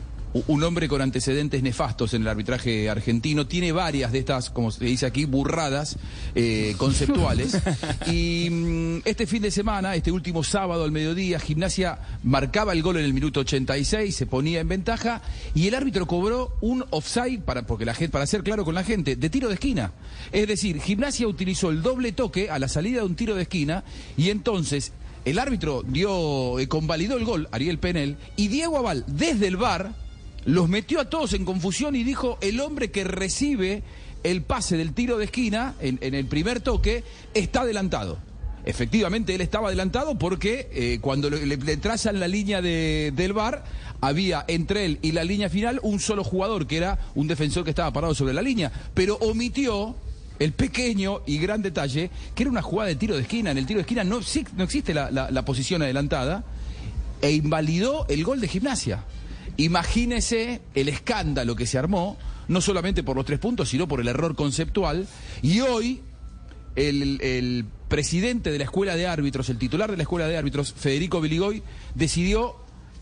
[0.46, 4.84] Un hombre con antecedentes nefastos en el arbitraje argentino, tiene varias de estas, como se
[4.84, 5.96] dice aquí, burradas
[6.34, 7.56] eh, conceptuales.
[8.06, 12.98] y mm, este fin de semana, este último sábado al mediodía, Gimnasia marcaba el gol
[12.98, 15.22] en el minuto 86, se ponía en ventaja
[15.54, 18.84] y el árbitro cobró un offside para, porque la gente, para ser claro con la
[18.84, 19.92] gente, de tiro de esquina.
[20.30, 23.82] Es decir, Gimnasia utilizó el doble toque a la salida de un tiro de esquina
[24.16, 24.92] y entonces
[25.24, 29.92] el árbitro dio, eh, convalidó el gol, Ariel Penel, y Diego Aval, desde el bar,
[30.48, 33.82] los metió a todos en confusión y dijo, el hombre que recibe
[34.24, 38.18] el pase del tiro de esquina en, el primer toque está adelantado.
[38.64, 43.62] Efectivamente, él estaba adelantado porque eh, cuando le, trazan la línea de- del bar,
[44.00, 47.70] había entre él y la línea final un solo jugador, que era un defensor que
[47.70, 49.94] estaba parado sobre la línea, pero omitió
[50.38, 53.50] el pequeño y gran detalle, que era una jugada de tiro de esquina.
[53.50, 56.42] En el tiro de esquina no, exi- no existe la posición adelantada
[57.20, 59.04] e invalidó el gol de gimnasia.
[59.58, 62.16] Imagínese el escándalo que se armó,
[62.46, 65.08] no solamente por los tres puntos, sino por el error conceptual.
[65.42, 66.00] Y hoy
[66.76, 71.20] el, presidente de la escuela de árbitros, el titular de la escuela de árbitros, Federico
[71.20, 71.62] Biligoy,
[71.94, 72.54] decidió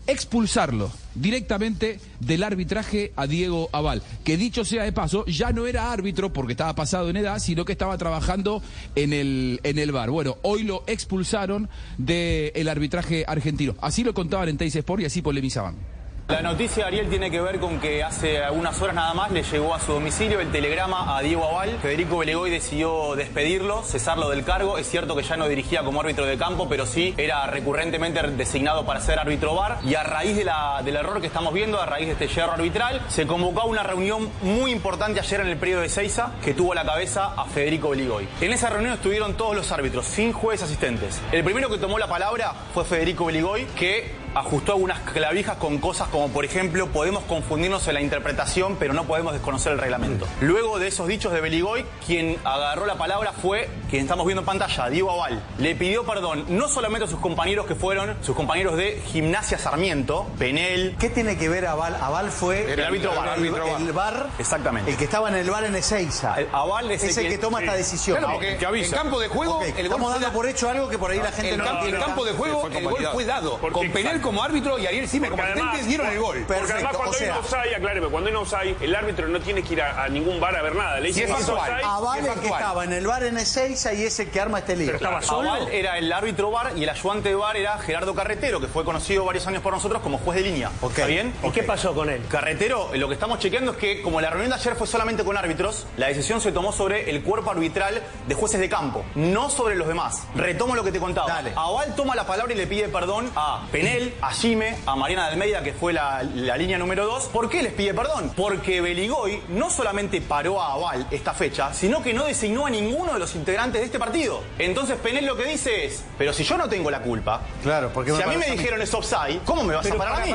[0.07, 5.91] expulsarlo directamente del arbitraje a Diego Aval, que dicho sea de paso, ya no era
[5.91, 8.63] árbitro porque estaba pasado en edad, sino que estaba trabajando
[8.95, 10.09] en el, en el bar.
[10.09, 13.75] Bueno, hoy lo expulsaron del arbitraje argentino.
[13.81, 15.96] Así lo contaban en Teis Sport y así polemizaban.
[16.29, 19.73] La noticia, Ariel, tiene que ver con que hace algunas horas nada más le llegó
[19.73, 21.79] a su domicilio el telegrama a Diego Aval.
[21.81, 24.77] Federico Belegoy decidió despedirlo, cesarlo del cargo.
[24.77, 28.85] Es cierto que ya no dirigía como árbitro de campo, pero sí era recurrentemente designado
[28.85, 29.79] para ser árbitro bar.
[29.85, 33.25] Y a raíz del error que estamos viendo, a raíz de este yerro arbitral, se
[33.25, 36.83] convocó una reunión muy importante ayer en el periodo de Seiza que tuvo a la
[36.83, 38.27] cabeza a Federico Beligoy.
[38.41, 41.21] En esa reunión estuvieron todos los árbitros, sin jueces asistentes.
[41.31, 46.07] El primero que tomó la palabra fue Federico Beligoy, que ajustó algunas clavijas con cosas
[46.09, 50.27] como, por ejemplo, podemos confundirnos en la interpretación, pero no podemos desconocer el reglamento.
[50.41, 54.45] Luego de esos dichos de Beligoy, quien agarró la palabra fue quien estamos viendo en
[54.45, 55.41] pantalla, Diego Aval.
[55.57, 60.27] Le pidió perdón no solamente a sus compañeros que fueron sus compañeros de Gimnasia Sarmiento,
[60.37, 60.95] Penel.
[60.99, 61.95] ¿Qué tiene que ver Aval?
[62.01, 63.37] Aval fue El árbitro VAR.
[63.39, 63.45] El,
[63.87, 64.27] el VAR.
[64.39, 64.91] Exactamente.
[64.91, 66.35] El que estaba en el bar en Ezeiza.
[66.39, 67.63] El Aval es el el, que, que- toma sí.
[67.65, 68.17] esta decisión.
[68.17, 68.51] Claro, porque
[68.83, 71.11] en campo de juego, Ok, el gol Estamos dando da- por hecho algo que por
[71.11, 72.05] ahí la gente el, no campo, el entiende.
[72.05, 73.57] campo de juego, el gol fue dado.
[73.57, 74.21] Porque con Penel.
[74.27, 76.45] Como árbitro y Ariel Sime como asistente además- dieron el gol.
[76.47, 79.63] Porque además cuando hay un offside, acláreme, cuando hay un offside, el árbitro no tiene
[79.63, 80.99] que ir a, a ningún bar a ver nada.
[80.99, 84.19] Le Si dicen es Aval el que estaba en el bar en Ezeiza y es
[84.19, 84.87] el que arma este lío.
[84.87, 85.49] Pero estaba solo.
[85.51, 88.83] Aval era el árbitro bar y el ayudante de bar era Gerardo Carretero, que fue
[88.83, 90.69] conocido varios años por nosotros como juez de línea.
[90.81, 91.33] ¿Está bien?
[91.43, 92.21] ¿Y qué pasó con él?
[92.29, 95.37] Carretero, lo que estamos chequeando es que, como la reunión de ayer fue solamente con
[95.37, 99.75] árbitros, la decisión se tomó sobre el cuerpo arbitral de jueces de campo, no sobre
[99.75, 100.23] los demás.
[100.35, 101.41] Retomo lo que te contaba.
[101.55, 105.33] Aval toma la palabra y le pide perdón a Penel, a Jime, a Mariana de
[105.33, 107.25] Almeida, que fue la, la línea número 2.
[107.25, 108.31] ¿Por qué les pide perdón?
[108.35, 113.13] Porque Beligoy no solamente paró a Aval esta fecha, sino que no designó a ninguno
[113.13, 114.41] de los integrantes de este partido.
[114.59, 118.11] Entonces Penel lo que dice es, pero si yo no tengo la culpa, Claro, porque
[118.13, 120.31] si a mí me dijeron es offside, ¿cómo me vas a parar a mí?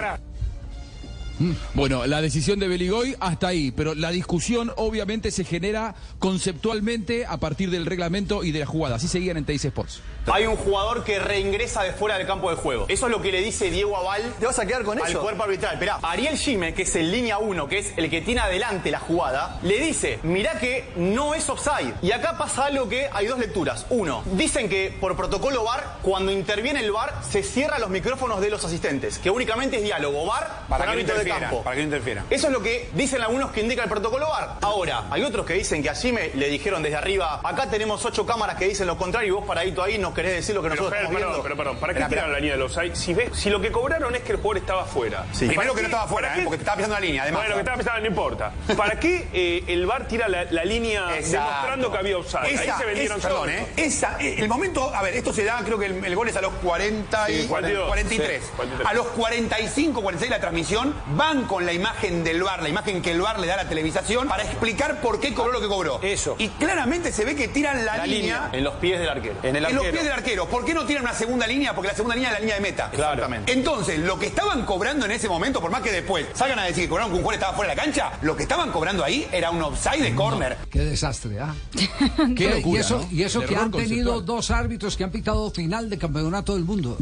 [1.74, 7.38] Bueno, la decisión de Beligoy hasta ahí, pero la discusión obviamente se genera conceptualmente a
[7.38, 8.96] partir del reglamento y de la jugada.
[8.96, 10.00] Así seguían en Teis Sports.
[10.26, 12.86] Hay un jugador que reingresa de fuera del campo de juego.
[12.88, 14.34] Eso es lo que le dice Diego Aval.
[14.38, 15.20] ¿Te vas a quedar con al eso?
[15.20, 15.74] cuerpo arbitral.
[15.74, 19.00] Esperá, Ariel Gime, que es el línea 1, que es el que tiene adelante la
[19.00, 21.94] jugada, le dice, mirá que no es offside.
[22.02, 23.86] Y acá pasa algo que hay dos lecturas.
[23.90, 28.50] Uno, dicen que por protocolo VAR, cuando interviene el VAR, se cierran los micrófonos de
[28.50, 31.62] los asistentes, que únicamente es diálogo VAR Para que no árbitro de campo.
[31.62, 32.24] para que no interfiera.
[32.30, 34.56] Eso es lo que dicen algunos que indica el protocolo VAR.
[34.60, 38.26] Ahora, hay otros que dicen que a Gime le dijeron desde arriba, acá tenemos ocho
[38.26, 40.82] cámaras que dicen lo contrario y vos paradito ahí no querés decir lo que Pero,
[40.82, 41.42] nosotros Fer, estamos perdón, viendo.
[41.42, 42.26] pero perdón, ¿para qué espera.
[42.28, 42.94] la línea de los offside?
[42.96, 45.24] Si, ves, si lo que cobraron es que el jugador estaba fuera.
[45.32, 45.46] Sí.
[45.46, 46.42] Primero ¿para que no estaba fuera, ¿eh?
[46.44, 47.40] porque te estaba pisando la línea, además.
[47.42, 48.52] Bueno, que estaba pisando no importa.
[48.76, 51.46] ¿Para qué eh, el VAR tira la, la línea Exacto.
[51.48, 52.42] demostrando que había offside?
[52.44, 53.50] Ahí Esa- se vendieron es- perdón.
[53.50, 53.66] ¿eh?
[53.76, 56.36] Esa, eh, el momento, a ver, esto se da, creo que el, el gol es
[56.36, 57.86] a los 40 y Sí, 42.
[57.88, 58.42] 43.
[58.42, 58.88] Sí, 43.
[58.88, 63.10] A los 45, 46 la transmisión, van con la imagen del VAR, la imagen que
[63.12, 66.00] el VAR le da a la televisación, para explicar por qué cobró lo que cobró.
[66.02, 66.36] Eso.
[66.38, 69.36] Y claramente se ve que tiran la, La línea, línea en los pies del arquero.
[69.42, 70.48] en, los pies del arquero.
[70.48, 71.74] ¿Por qué no tiran una segunda línea?
[71.74, 72.90] Porque la segunda línea es la línea de meta.
[72.92, 73.52] Exactamente.
[73.52, 76.84] Entonces, lo que estaban cobrando en ese momento, por más que después salgan a decir
[76.84, 79.26] que cobraron que un jugador estaba fuera de la cancha, lo que estaban cobrando ahí
[79.32, 80.56] era un offside de corner.
[80.70, 81.54] Qué desastre, ¿ah?
[82.36, 83.08] Qué locura, y eso, ¿no?
[83.10, 84.24] y eso El que han tenido conceptual.
[84.24, 86.96] dos árbitros que han pitado final de campeonato del mundo.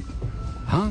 [0.68, 0.90] ¿Ah?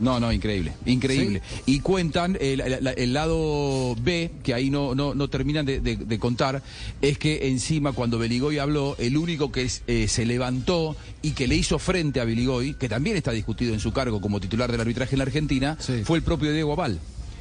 [0.00, 1.40] No, no, increíble, increíble.
[1.66, 5.96] Y cuentan el, el- el lado B, que ahí no, no, no terminan de, de-
[5.96, 6.62] de contar,
[7.00, 11.56] es que encima cuando Beligoy habló, el único que eh, se levantó y que le
[11.56, 15.14] hizo frente a Beligoy, que también está discutido en su cargo como titular del arbitraje
[15.14, 16.98] en la Argentina, fue el propio Diego Aval.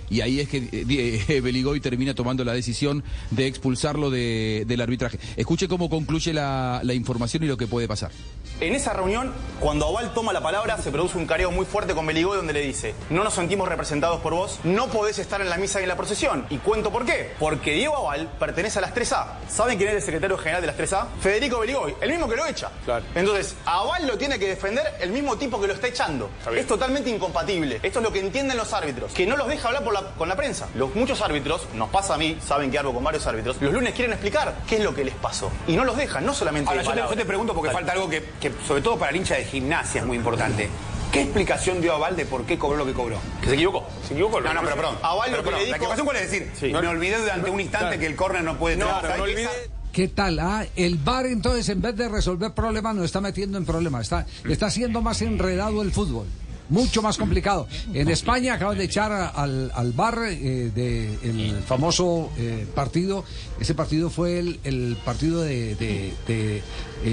[0.09, 4.81] Y ahí es que eh, eh, Beligoy termina tomando la decisión de expulsarlo de- del
[4.81, 5.19] arbitraje.
[5.35, 8.11] Escuche cómo concluye la, la información y lo que puede pasar.
[8.59, 12.05] En esa reunión, cuando Aval toma la palabra, se produce un careo muy fuerte con
[12.05, 15.57] Beligoy donde le dice, no nos sentimos representados por vos, no podés estar en la
[15.57, 16.45] misa y en la procesión.
[16.49, 17.31] Y cuento por qué.
[17.39, 19.25] Porque Diego Aval pertenece a las 3A.
[19.49, 21.07] ¿Saben quién es el secretario general de las 3A?
[21.19, 22.69] Federico Beligoy, el mismo que lo echa.
[23.15, 26.29] Entonces, a Aval lo tiene que defender el mismo tipo que lo está echando.
[26.55, 27.79] Es totalmente incompatible.
[27.81, 30.29] Esto es lo que entienden los árbitros, que no los deja hablar por la- con
[30.29, 30.67] la prensa.
[30.75, 33.93] Los muchos árbitros, nos pasa a mí, saben que hablo con varios árbitros, los lunes
[33.93, 35.51] quieren explicar qué es lo que les pasó.
[35.67, 37.17] Y no los dejan, no solamente Ahora, yo te, yo palabras.
[37.19, 37.77] te pregunto porque Dale.
[37.79, 40.69] falta algo que, que, sobre todo para el hincha de gimnasia, es muy importante.
[41.11, 43.17] ¿Qué explicación dio Aval de por qué cobró lo que cobró?
[43.41, 43.87] Que se equivocó.
[44.07, 44.41] Se equivocó.
[44.41, 44.97] No, no, pero perdón.
[45.03, 46.71] Aval lo que perdón, le La dijo- equivocación cuál es decir, Sí.
[46.73, 47.99] me olvidé durante un instante Claro.
[47.99, 49.21] que el córner no puede No, no offside.
[49.21, 49.49] olvide-
[49.91, 50.39] ¿Qué tal?
[50.39, 54.25] Ah, el VAR entonces en vez de resolver problemas nos está metiendo en problemas, está,
[54.49, 56.25] está haciendo más enredado el fútbol.
[56.73, 57.67] Mucho más complicado.
[57.93, 63.23] En España acaban de echar al, al bar del famoso eh, partido.
[63.59, 66.61] Ese partido fue el, el partido de, de- de, eh,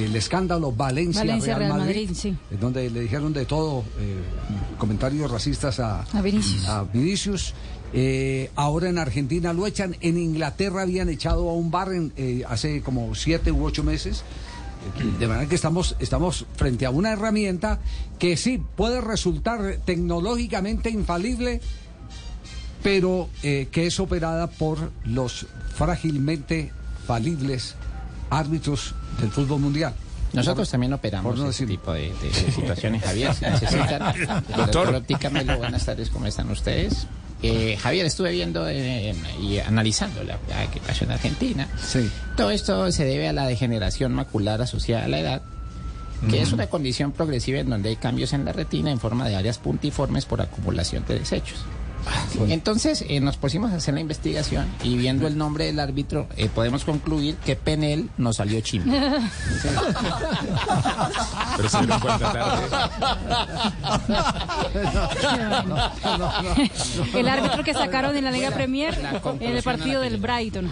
[0.06, 2.36] el escándalo Valencia, Valencia, Real, Real Madrid, Madrid, sí.
[2.50, 4.16] en donde le dijeron de todo, eh,
[4.78, 6.66] comentarios racistas a, A Vinicius.
[6.66, 7.54] a Vinicius.
[7.92, 12.44] Eh, ahora en Argentina lo echan, en Inglaterra habían echado a un bar en, eh,
[12.48, 14.22] hace como siete u ocho meses.
[15.18, 17.78] De manera que estamos, estamos frente a una herramienta
[18.18, 21.60] que sí puede resultar tecnológicamente infalible,
[22.82, 26.72] pero eh, que es operada por los frágilmente
[27.06, 27.74] falibles
[28.30, 29.94] árbitros del fútbol mundial.
[30.32, 33.34] Nosotros Por- también operamos no ese tipo de, de situaciones, Javier.
[33.34, 34.14] Si necesitan.
[34.56, 37.06] Doctor Óptica Melo, buenas tardes, ¿cómo están ustedes?
[37.42, 41.68] Eh, Javier, estuve viendo eh, y analizando la, la que pasó en Argentina.
[42.36, 45.42] Todo esto se debe a la degeneración macular asociada a la edad,
[46.28, 49.36] que es una condición progresiva en donde hay cambios en la retina en forma de
[49.36, 51.64] áreas puntiformes por acumulación de desechos.
[52.48, 56.48] Entonces eh, nos pusimos a hacer la investigación y viendo el nombre del árbitro eh,
[56.54, 58.92] podemos concluir que Penel nos salió chimbo.
[61.56, 62.60] Pero se dieron cuenta
[67.14, 68.96] El árbitro que sacaron en la Liga Premier
[69.40, 70.70] en el partido del Brighton.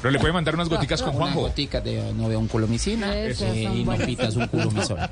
[0.00, 1.40] Pero le puede mandar unas goticas con Unas Juanjo.
[1.42, 4.98] goticas de noveunculomicina Esas eh, son y no pitas un culomisol.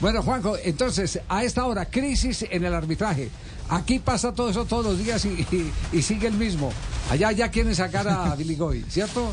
[0.00, 3.30] Bueno, Juanjo, entonces, a esta hora, crisis en el arbitraje.
[3.68, 6.72] Aquí pasa todo eso todos los días y, y- y sigue el mismo.
[7.10, 9.32] Allá ya quieren sacar a Billy Goy, ¿cierto?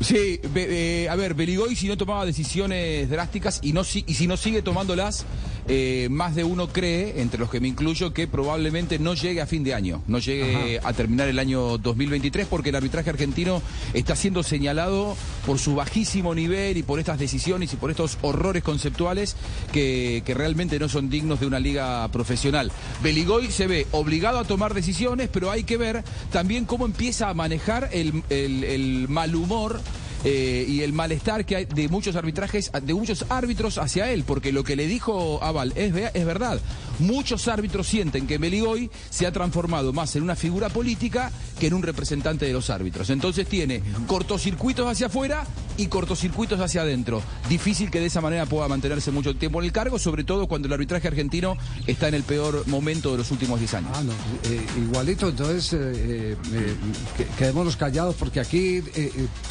[0.00, 4.14] Sí, be- eh, a ver, Beligoy si no tomaba decisiones drásticas y, no, si- y
[4.14, 5.24] si no sigue tomándolas,
[5.68, 9.46] eh, más de uno cree, entre los que me incluyo, que probablemente no llegue a
[9.46, 13.60] fin de año, no llegue a terminar el año 2023 porque el arbitraje argentino
[13.92, 18.62] está siendo señalado por su bajísimo nivel y por estas decisiones y por estos horrores
[18.62, 19.36] conceptuales
[19.72, 22.70] que, que realmente no son dignos de una liga profesional.
[23.02, 27.34] Beligoy se ve obligado a tomar decisiones, pero hay que ver también cómo empieza a
[27.34, 29.80] manejar el, el- el mal humor.
[30.24, 34.52] Eh, y el malestar que hay de muchos arbitrajes, de muchos árbitros hacia él, porque
[34.52, 36.60] lo que le dijo Aval es, es verdad.
[36.98, 41.74] Muchos árbitros sienten que Beligoy se ha transformado más en una figura política que en
[41.74, 43.10] un representante de los árbitros.
[43.10, 47.22] Entonces tiene cortocircuitos hacia afuera y cortocircuitos hacia adentro.
[47.50, 50.68] Difícil que de esa manera pueda mantenerse mucho tiempo en el cargo, sobre todo cuando
[50.68, 53.90] el arbitraje argentino está en el peor momento de los últimos 10 años.
[53.94, 54.02] Ah,
[54.44, 56.74] eh, igualito, entonces eh, eh,
[57.16, 58.80] que- quedémonos callados porque aquí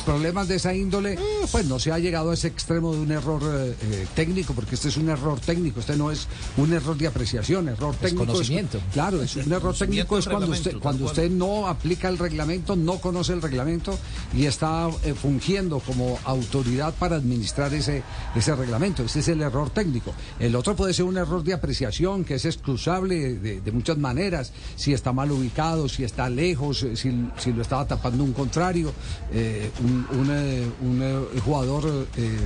[0.06, 1.18] problemas de esa índole,
[1.52, 4.76] pues no se ha llegado a ese extremo de un error eh, eh, técnico, porque
[4.76, 8.24] este es un error técnico, este no es un error de apreciación, error técnico.
[8.24, 8.80] es- Desconocimiento.
[8.94, 12.98] claro, es un error técnico es cuando usted, cuando usted no aplica el reglamento, no
[13.00, 13.98] conoce el reglamento
[14.34, 18.04] y está eh, fungiendo como autoridad para administrar ese,
[18.36, 19.04] ese reglamento.
[19.04, 20.13] Ese es el error técnico.
[20.39, 24.52] El otro puede ser un error de apreciación que es excusable de, de muchas maneras,
[24.76, 28.91] si está mal ubicado, si está lejos, si, si lo estaba tapando un contrario,
[29.32, 32.38] eh, un, un, eh, un, eh, jugador eh,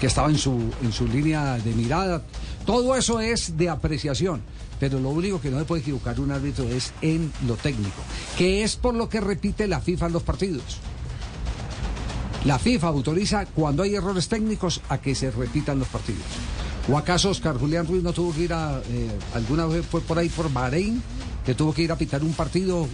[0.00, 2.22] que estaba en su, en su línea de mirada.
[2.64, 4.42] Todo eso es de apreciación.
[4.78, 8.02] Pero lo único que no se puede equivocar un árbitro es en lo técnico,
[8.36, 10.78] que es por lo que repite la FIFA en los partidos.
[12.44, 16.24] La FIFA autoriza cuando hay errores técnicos a que se repitan los partidos.
[16.90, 18.82] ¿O acaso Oscar Julián Ruiz no tuvo que ir a,
[19.34, 21.00] alguna vez fue por ahí por Bahrein,
[21.44, 22.86] que tuvo que ir a pitar un partido,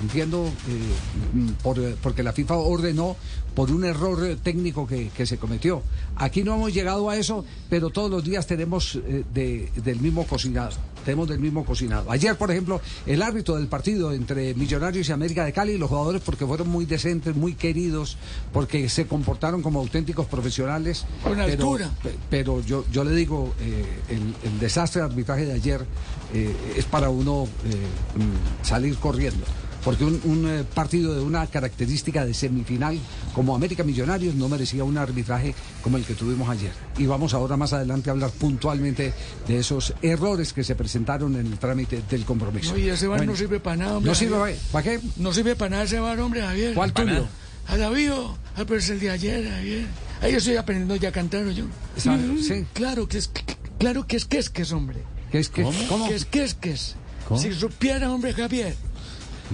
[0.00, 3.16] entiendo, eh, mm, por, eh, porque la FIFA ordenó
[3.54, 5.82] por un error eh, técnico que, que se cometió.
[6.16, 8.98] Aquí no hemos llegado a eso, pero todos los días tenemos
[9.34, 10.72] de- del mismo cocinado.
[11.06, 12.10] Tenemos del mismo cocinado.
[12.10, 16.20] Ayer, por ejemplo, el árbitro del partido entre Millonarios y América de Cali, los jugadores
[16.20, 18.16] porque fueron muy decentes, muy queridos,
[18.52, 21.06] porque se comportaron como auténticos profesionales.
[21.22, 21.90] Con pero, altura.
[22.02, 25.86] pe- Pero yo, yo le digo, eh, el, el desastre de arbitraje de ayer
[26.34, 27.76] eh, es para uno eh,
[28.18, 29.44] mm, salir corriendo.
[29.86, 32.98] Porque un, un, eh, partido de una característica de semifinal
[33.32, 36.72] como América Millonarios no merecía un arbitraje como el que tuvimos ayer.
[36.98, 39.14] Y vamos ahora más adelante a hablar puntualmente
[39.46, 42.72] de esos errores que se presentaron en el trámite del compromiso.
[42.72, 44.10] No, y ese bar Bueno, no sirve para nada, hombre.
[44.10, 45.00] ¿No sirve para qué?
[45.18, 46.74] No sirve para nada ese bar, hombre, Javier.
[46.74, 47.28] ¿Cuál tuyo?
[47.68, 49.86] A David, ah, pero es el de ayer, Javier.
[50.20, 51.66] Ahí yo estoy aprendiendo ya a cantar, yo.
[51.96, 52.66] Está- sí.
[52.72, 53.30] Claro que es,
[53.78, 55.04] claro que es que es que es, hombre.
[55.30, 55.62] ¿Qué es que?
[55.62, 56.08] ¿Cómo?
[56.08, 56.96] Que es que es que es.
[57.28, 57.40] ¿Cómo?
[57.40, 58.74] Si supiera, hombre, Javier.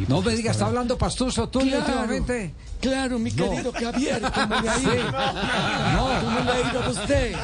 [0.08, 2.54] No me digas, está hablando pastuso tú Claro, últimamente.
[2.80, 3.50] Claro, mi No.
[3.50, 4.90] querido Javier, ¿cómo le ha ido?
[4.92, 4.98] Sí.
[5.94, 7.36] No, ¿cómo le ha ido a usted?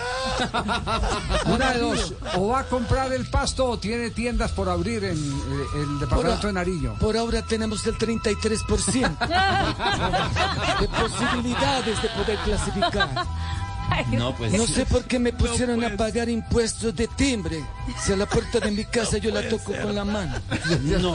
[1.55, 5.17] Una de dos, o va a comprar el pasto o tiene tiendas por abrir en
[5.19, 6.95] eh, el departamento de Nariño.
[6.99, 9.19] Por ahora tenemos el 33%
[10.81, 13.27] de posibilidades de poder clasificar.
[14.13, 14.53] No, pues.
[14.53, 17.65] No sé por qué me pusieron a pagar impuestos de timbre.
[18.05, 20.35] Si a la puerta de mi casa yo la toco con la mano.
[21.01, 21.15] No,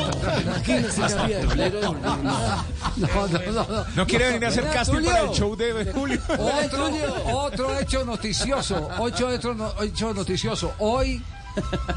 [0.97, 1.45] Javier.
[1.55, 3.86] No, no, no, no.
[3.95, 5.09] No quiere venir a hacer casting Tulio.
[5.12, 6.19] para el show de Julio.
[6.29, 6.89] Otro,
[7.33, 10.73] otro hecho noticioso, otro hecho, no- hecho noticioso.
[10.79, 11.21] Hoy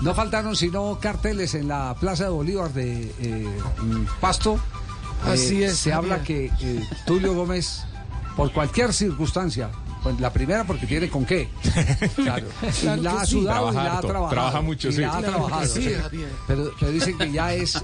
[0.03, 3.59] no faltaron sino carteles en la Plaza de Bolívar de eh,
[4.21, 4.55] Pasto.
[5.27, 7.85] Eh, Así es, Se habla que eh, Tulio Gómez,
[8.37, 9.71] por cualquier circunstancia,
[10.07, 11.49] pues la primera porque tiene con qué.
[12.15, 12.47] Claro.
[13.03, 13.33] La ha sí.
[13.33, 14.31] sudado y la ha harto, trabajado.
[14.31, 15.01] trabaja mucho, y sí.
[15.01, 15.67] la ha Claro trabajado.
[15.67, 15.91] sí.
[16.47, 17.83] Pero, pero dicen que ya es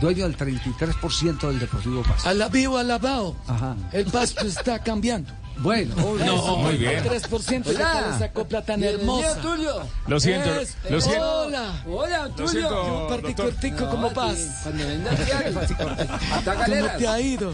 [0.00, 2.26] dueño del 33% del Deportivo Pasto.
[2.28, 3.36] A la vivo, alabado.
[3.46, 3.76] Ajá.
[3.92, 5.30] El pasto está cambiando.
[5.60, 5.94] Bueno,
[6.24, 7.02] No, muy bien.
[7.04, 9.40] 3% de esa copla tan hermosa.
[9.40, 9.82] Tulio.
[10.06, 11.42] Lo siento, Es- lo siento.
[11.46, 11.82] Hola.
[11.86, 12.60] Hola, Tulio.
[12.60, 13.34] Yo un doctor.
[13.34, 14.38] cortico como paz.
[14.62, 16.96] Cuando venga aquí, hasta ¿Cómo galeras.
[16.98, 17.52] te ha ido?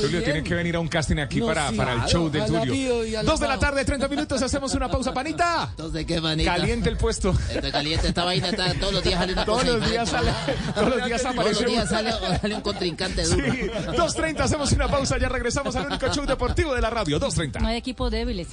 [0.00, 2.42] Tulio tiene que venir a un casting aquí No, para, sí, para el show de
[2.42, 3.22] Tulio.
[3.24, 5.68] Dos de la tarde, 30 minutos, hacemos una pausa, panita.
[5.70, 6.54] Entonces, qué manita.
[6.54, 7.34] Caliente el puesto.
[7.50, 10.30] Está caliente, esta vaina está, todos los días sale una Todos cosa los días sale,
[10.74, 13.52] todos los días Todos aparece los días sale, un contrincante duro.
[13.52, 13.60] Sí,
[13.96, 17.60] 2.30, hacemos una pausa, ya regresamos al único show deportivo de la radio, 2.30.
[17.60, 18.48] No hay equipos débiles.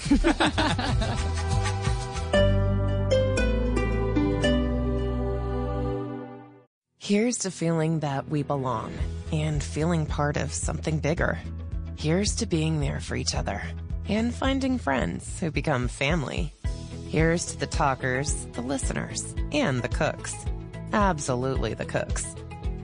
[6.99, 8.91] Here's to feeling that we belong
[9.31, 11.37] and feeling part of something bigger.
[11.97, 13.61] Here's to being there for each other
[14.07, 16.51] and finding friends who become family.
[17.09, 20.35] Here's to the talkers, the listeners, and the cooks.
[20.93, 22.35] Absolutely the cooks.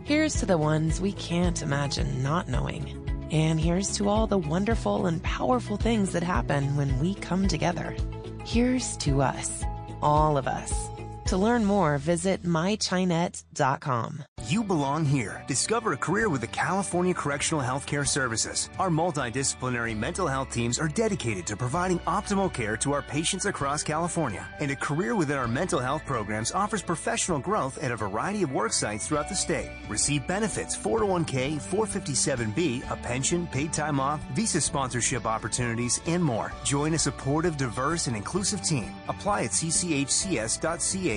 [0.04, 3.01] Here's to the ones we can't imagine not knowing.
[3.32, 7.96] And here's to all the wonderful and powerful things that happen when we come together.
[8.44, 9.64] Here's to us,
[10.02, 10.90] all of us.
[11.32, 14.24] To learn more, visit mychinet.com.
[14.48, 15.46] You belong here.
[15.48, 18.70] Discover a career with the California Correctional Healthcare Services.
[18.78, 23.82] Our multidisciplinary mental health teams are dedicated to providing optimal care to our patients across
[23.82, 24.46] California.
[24.60, 28.52] And a career within our mental health programs offers professional growth at a variety of
[28.52, 29.70] work sites throughout the state.
[29.88, 36.52] Receive benefits 401k, 457b, a pension, paid time off, visa sponsorship opportunities, and more.
[36.66, 38.92] Join a supportive, diverse, and inclusive team.
[39.08, 39.52] Apply at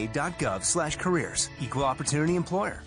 [0.09, 1.51] cchcs.ca.gov slash careers.
[1.61, 2.83] Equal opportunity employer.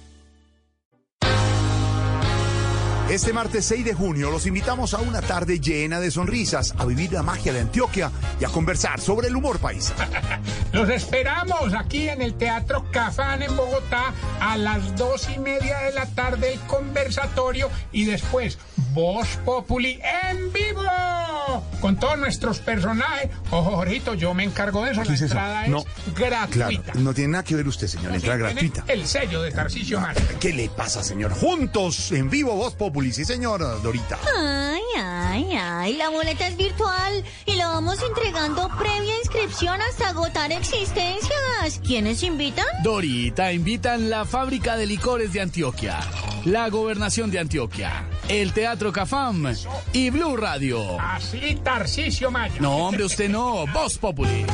[3.10, 7.14] Este martes 6 de junio los invitamos a una tarde llena de sonrisas, a vivir
[7.14, 9.96] la magia de Antioquia y a conversar sobre el humor paisa.
[10.74, 15.94] Los esperamos aquí en el Teatro Cafán en Bogotá a las dos y media de
[15.94, 18.60] la tarde el conversatorio y después
[18.94, 20.82] Voz Populi en vivo
[21.80, 23.30] con todos nuestros personajes.
[23.52, 25.02] Ojo, Jorito, yo me encargo de eso.
[25.04, 25.34] ¿Qué La es eso?
[25.34, 25.80] entrada No.
[25.80, 26.84] es gratuita.
[26.84, 28.84] Claro, no tiene nada que ver usted, señor, entra Tiene gratuita.
[28.88, 30.22] El sello de Tarcisio Maya.
[30.40, 31.32] ¿Qué le pasa, señor?
[31.32, 34.20] Juntos, en vivo, Voz Populi, sí, señor, Dorita.
[34.36, 40.52] Ay, ay, ay, la boleta es virtual y la vamos entregando previa inscripción hasta agotar
[40.52, 41.80] existencias.
[41.86, 42.66] ¿Quiénes invitan?
[42.84, 46.00] Dorita invitan la fábrica de licores de Antioquia,
[46.46, 49.54] la gobernación de Antioquia, el Teatro Cafam
[49.94, 51.00] y Blue Radio.
[51.00, 52.56] Así, Tarcisio Maya.
[52.60, 53.66] No, hombre, usted no.
[53.68, 54.46] Voz Populi.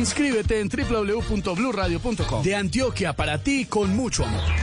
[0.00, 2.42] Inscríbete en www.bluradio.com.
[2.42, 4.59] De Antioquia para ti con mucho amor.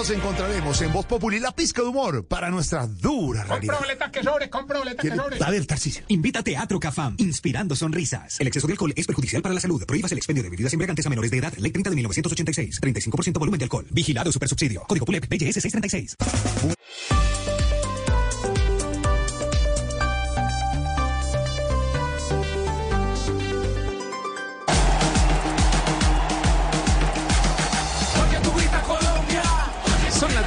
[0.00, 3.74] Nos encontraremos en Voz Populi, la pizca de humor para nuestra dura realidad.
[3.74, 5.44] Compro boleta que sobre, compro boleta que ¿Quiere- sobre.
[5.44, 6.02] A ver, Tarcisio.
[6.08, 8.40] Invita a Teatro Cafam, inspirando sonrisas.
[8.40, 9.84] El exceso de alcohol es perjudicial para la salud.
[9.84, 11.52] Prohíbas el expendio de bebidas embriagantes a menores de edad.
[11.58, 12.80] Ley 30 de 1986.
[12.80, 13.84] 35% volumen de alcohol.
[13.90, 14.84] Vigilado Supersubsidio.
[14.84, 16.16] Código PULEP BGS 636.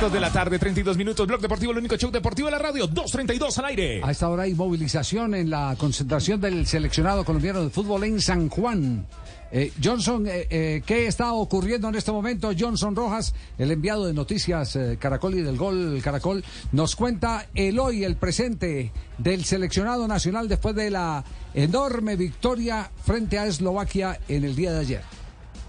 [0.04, 1.26] 2 de la tarde, 32 minutos.
[1.26, 2.90] Blog Deportivo, el único show deportivo de la radio.
[2.90, 4.02] 2.32 al aire.
[4.04, 8.50] A esta hora hay movilización en la concentración del seleccionado colombiano de fútbol en San
[8.50, 9.08] Juan.
[9.50, 12.52] Eh, Johnson, eh, eh, ¿qué está ocurriendo en este momento?
[12.58, 18.04] Johnson Rojas, el enviado de noticias Caracol y del Gol Caracol, nos cuenta el hoy,
[18.04, 24.54] el presente del seleccionado nacional después de la enorme victoria frente a Eslovaquia en el
[24.54, 25.02] día de ayer.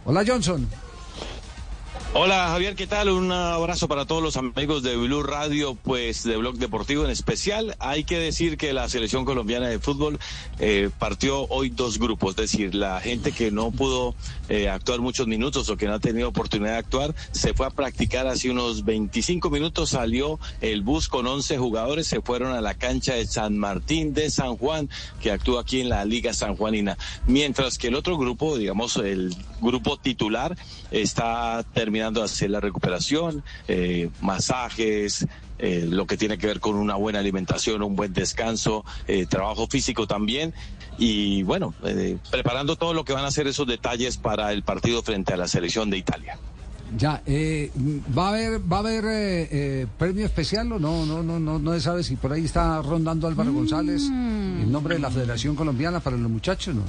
[0.04, 0.68] Hola Johnson.
[2.16, 3.08] Hola Javier, ¿qué tal?
[3.08, 7.74] Un abrazo para todos los amigos de Blue Radio, pues de Blog Deportivo en especial.
[7.80, 10.20] Hay que decir que la selección colombiana de fútbol
[10.60, 14.14] eh, partió hoy dos grupos, es decir, la gente que no pudo
[14.48, 17.70] eh, actuar muchos minutos o que no ha tenido oportunidad de actuar, se fue a
[17.70, 22.74] practicar hace unos 25 minutos, salió el bus con 11 jugadores, se fueron a la
[22.74, 24.88] cancha de San Martín de San Juan,
[25.20, 26.96] que actúa aquí en la Liga Sanjuanina,
[27.26, 30.56] mientras que el otro grupo, digamos, el grupo titular,
[30.92, 35.26] está terminando de hacer la recuperación, eh, masajes,
[35.58, 39.66] eh, lo que tiene que ver con una buena alimentación, un buen descanso, eh, trabajo
[39.66, 40.52] físico también
[40.98, 45.02] y bueno, eh, preparando todo lo que van a ser esos detalles para el partido
[45.02, 46.38] frente a la selección de Italia.
[46.96, 47.72] Ya, eh,
[48.16, 51.04] ¿va a haber, va a haber eh, eh, premio especial o no?
[51.04, 54.94] No, no, no, no se sabe si por ahí está rondando Álvaro González en nombre
[54.94, 56.82] de la Federación Colombiana para los muchachos, ¿no?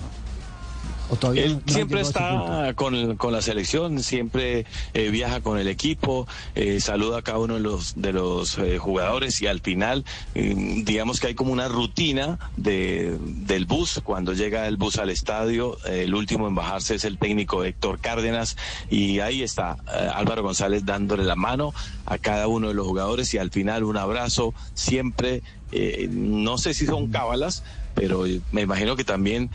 [1.08, 5.68] ¿O todavía Él no- siempre está con, con la selección, siempre eh, viaja con el
[5.68, 10.04] equipo, eh, saluda a cada uno de los, de los eh, jugadores y al final,
[10.34, 10.54] eh,
[10.84, 14.02] digamos que hay como una rutina de, del bus.
[14.04, 18.00] Cuando llega el bus al estadio, eh, el último en bajarse es el técnico Héctor
[18.00, 18.56] Cárdenas
[18.90, 19.78] y ahí está
[20.16, 21.74] Álvaro González dándole la mano
[22.06, 25.44] a cada uno de los jugadores y al final un abrazo siempre.
[25.72, 27.64] eh, no sé si son cábalas,
[27.96, 29.50] pero me imagino que también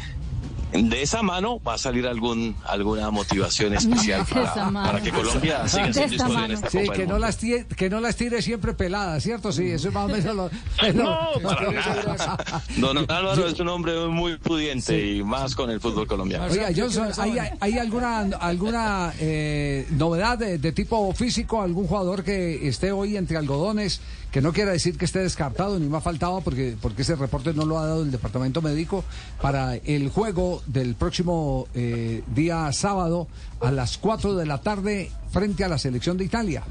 [0.73, 6.15] de esa mano va a salir algún alguna motivación especial para, que Colombia siga siendo
[6.15, 9.23] historia en esta Sí, Copa que no, las tire, que no las tire siempre peladas,
[9.23, 9.53] ¿cierto?
[9.53, 10.51] Sí, eso es más o menos lo...
[10.95, 12.65] No, para nada.
[12.77, 16.47] Don Álvaro es un hombre muy pudiente y más con el fútbol colombiano.
[16.47, 21.63] Oiga, Johnson, ¿hay, hay alguna, alguna eh, novedad de, de tipo físico?
[21.63, 24.01] ¿Algún jugador que esté hoy entre algodones?
[24.31, 27.65] Que no quiera decir que esté descartado, ni más faltaba, porque, porque ese reporte no
[27.65, 29.05] lo ha dado el departamento médico
[29.41, 33.27] para el juego del próximo eh, día sábado
[33.61, 36.63] a las 4 de la tarde frente a la selección de Italia.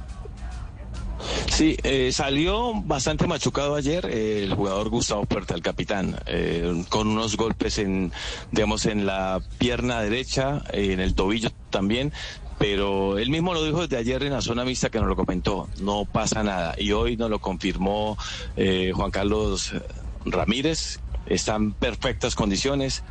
[1.48, 7.08] Sí, eh, salió bastante machucado ayer eh, el jugador Gustavo Puerta, el capitán, eh, con
[7.08, 8.12] unos golpes en,
[8.52, 12.14] digamos, en la pierna derecha, en el tobillo también.
[12.60, 15.70] Pero él mismo lo dijo desde ayer en la zona mixta que nos lo comentó,
[15.80, 16.76] no pasa nada.
[16.78, 18.18] Y hoy nos lo confirmó
[18.58, 19.74] eh, Juan Carlos
[20.26, 23.04] Ramírez, está en perfectas condiciones,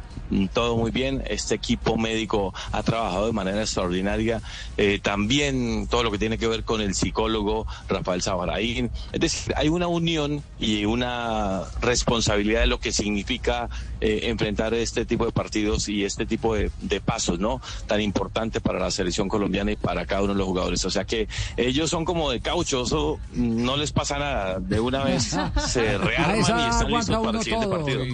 [0.52, 1.22] todo muy bien.
[1.26, 4.40] Este equipo médico ha trabajado de manera extraordinaria.
[4.76, 8.90] Eh, también todo lo que tiene que ver con el psicólogo Rafael Sabaraín.
[9.12, 13.68] Es decir, hay una unión y una responsabilidad de lo que significa
[14.00, 17.60] eh, enfrentar este tipo de partidos y este tipo de, de pasos, ¿no?
[17.86, 20.84] Tan importante para la selección colombiana y para cada uno de los jugadores.
[20.84, 24.58] O sea que ellos son como de caucho, eso no les pasa nada.
[24.60, 27.84] De una vez se rearman y están listos aguanta para uno el siguiente todo.
[27.84, 28.04] partido.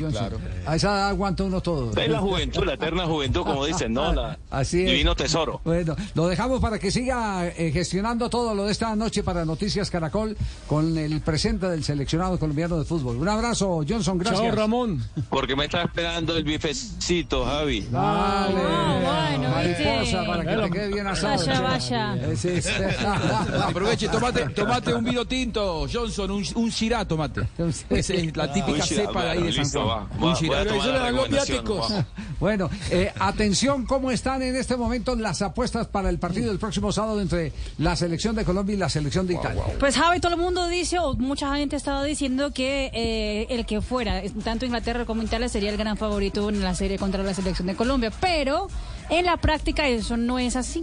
[0.66, 1.92] A esa edad aguanta uno todo.
[2.04, 4.12] Es la juventud, la eterna juventud, como dicen, ¿no?
[4.12, 4.90] La Así es.
[4.90, 5.60] divino tesoro.
[5.64, 9.90] Bueno, lo dejamos para que siga eh, gestionando todo lo de esta noche para Noticias
[9.90, 10.36] Caracol
[10.66, 13.16] con el presente del seleccionado colombiano de fútbol.
[13.16, 14.54] Un abrazo, Johnson, gracias.
[14.54, 15.02] Ramón.
[15.30, 17.86] Porque me está esperando el bifecito, Javi.
[17.90, 21.36] Dale, bueno, mariposa, para que te quede bien asado.
[21.36, 22.36] Vaya, vaya.
[22.36, 22.70] Sí, sí.
[23.62, 27.42] Aproveche, tomate, tomate un vino tinto, Johnson, un, un Syrah, tomate.
[27.90, 29.86] Esa es la típica Un Syrah, cepa de ahí de San Juan.
[29.88, 30.08] va.
[30.26, 30.64] Un la
[31.10, 31.93] recomendación, va.
[32.40, 36.92] Bueno, eh, atención, ¿cómo están en este momento las apuestas para el partido del próximo
[36.92, 39.62] sábado entre la selección de Colombia y la selección de Italia?
[39.78, 43.80] Pues Javi, todo el mundo dice, o mucha gente estaba diciendo que eh, el que
[43.80, 47.66] fuera, tanto Inglaterra como Italia, sería el gran favorito en la serie contra la selección
[47.66, 48.12] de Colombia.
[48.20, 48.68] Pero
[49.10, 50.82] en la práctica eso no es así.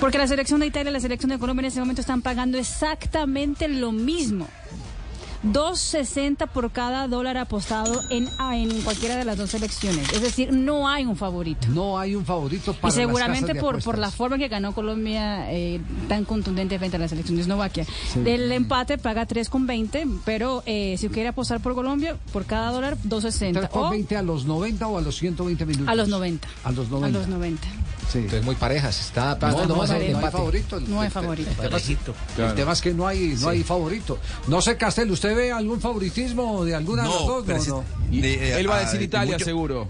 [0.00, 2.56] Porque la selección de Italia y la selección de Colombia en este momento están pagando
[2.56, 4.46] exactamente lo mismo.
[5.44, 10.12] 2.60 por cada dólar apostado en, ah, en cualquiera de las dos selecciones.
[10.12, 11.68] Es decir, no hay un favorito.
[11.68, 15.52] No hay un favorito para Y seguramente las por, por la forma que ganó Colombia
[15.52, 17.84] eh, tan contundente frente a la selección de Eslovaquia.
[17.84, 18.20] Sí.
[18.20, 23.52] Del empate paga 3,20, pero eh, si quiere apostar por Colombia, por cada dólar 2,60.
[23.52, 25.88] 3 por O 20 a los 90 o a los 120 minutos.
[25.88, 26.48] a los 90.
[26.64, 27.06] A los 90.
[27.06, 27.68] A los 90.
[28.10, 28.18] Sí.
[28.18, 28.98] Entonces muy parejas.
[29.00, 30.30] Está No, no, no, no, ser no hay empate.
[30.32, 30.80] favorito.
[30.80, 31.50] No hay favorito.
[31.50, 31.96] El tema, es, el
[32.36, 32.54] Claro.
[32.54, 33.46] tema es que no hay, no Sí.
[33.48, 34.18] hay favorito.
[34.46, 37.46] No sé, Castel, ¿usted ve algún favoritismo de alguna de las dos?
[37.46, 37.84] No, si- no.
[38.10, 39.88] Eh, él va a ah, decir Italia, mucho- seguro.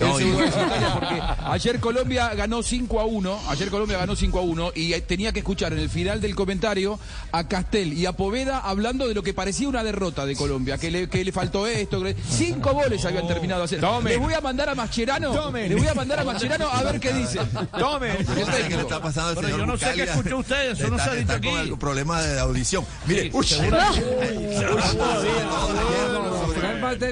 [0.00, 0.46] No, Él seguro
[0.94, 3.40] porque ayer Colombia ganó 5 a 1.
[3.48, 6.34] Ayer Colombia ganó 5 a 1 y eh, tenía que escuchar en el final del
[6.34, 6.98] comentario
[7.32, 10.90] a Castel y a Poveda hablando de lo que parecía una derrota de Colombia, que
[10.90, 11.98] le, que le faltó esto.
[12.02, 13.80] que le- Cinco goles habían terminado de hacer.
[13.80, 14.12] Tomen.
[14.12, 15.32] Le voy a mandar a Mascherano.
[15.32, 15.68] Tomen.
[15.68, 17.38] Le voy a mandar a Mascherano a ver qué dice.
[17.78, 18.16] Tomen.
[18.16, 18.26] El
[18.68, 21.20] ¿Qué está pasando Pero yo no sé qué escuchó usted, eso no se ha dicho
[21.20, 21.48] está aquí.
[21.48, 22.84] con algún problema de audición.
[23.06, 23.30] Mire,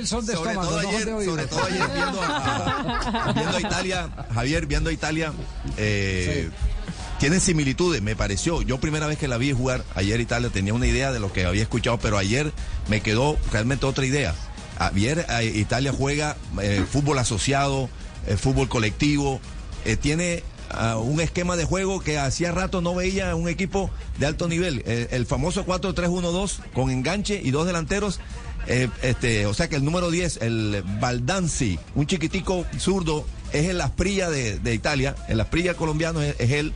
[0.06, 0.70] son de sobre estómago,
[1.24, 2.71] sobre todo ayer viendo a-
[3.34, 5.32] viendo a Italia, Javier, viendo a Italia,
[5.76, 6.50] eh,
[7.22, 8.62] tienen similitudes, me pareció.
[8.62, 11.44] Yo primera vez que la vi jugar ayer Italia tenía una idea de lo que
[11.44, 12.52] había escuchado, pero ayer
[12.88, 14.34] me quedó realmente otra idea.
[14.78, 17.88] Ayer eh, Italia juega eh, fútbol asociado,
[18.26, 19.40] eh, fútbol colectivo,
[20.00, 24.48] tiene ah, un esquema de juego que hacía rato no veía un equipo de alto
[24.48, 24.82] nivel.
[24.86, 28.18] El famoso 4-3-1-2 con enganche y dos delanteros.
[28.68, 33.80] Eh, este, o sea que el número 10, el Baldanzi, un chiquitico zurdo, es el
[33.80, 35.14] Asprilla de, de Italia.
[35.28, 36.72] El Asprilla colombiano es, es él.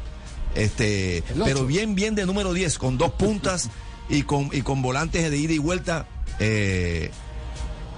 [0.54, 3.70] Este, pero bien, bien de número 10, con dos puntas
[4.08, 6.06] y con, y con volantes de ida y vuelta.
[6.40, 7.10] Eh,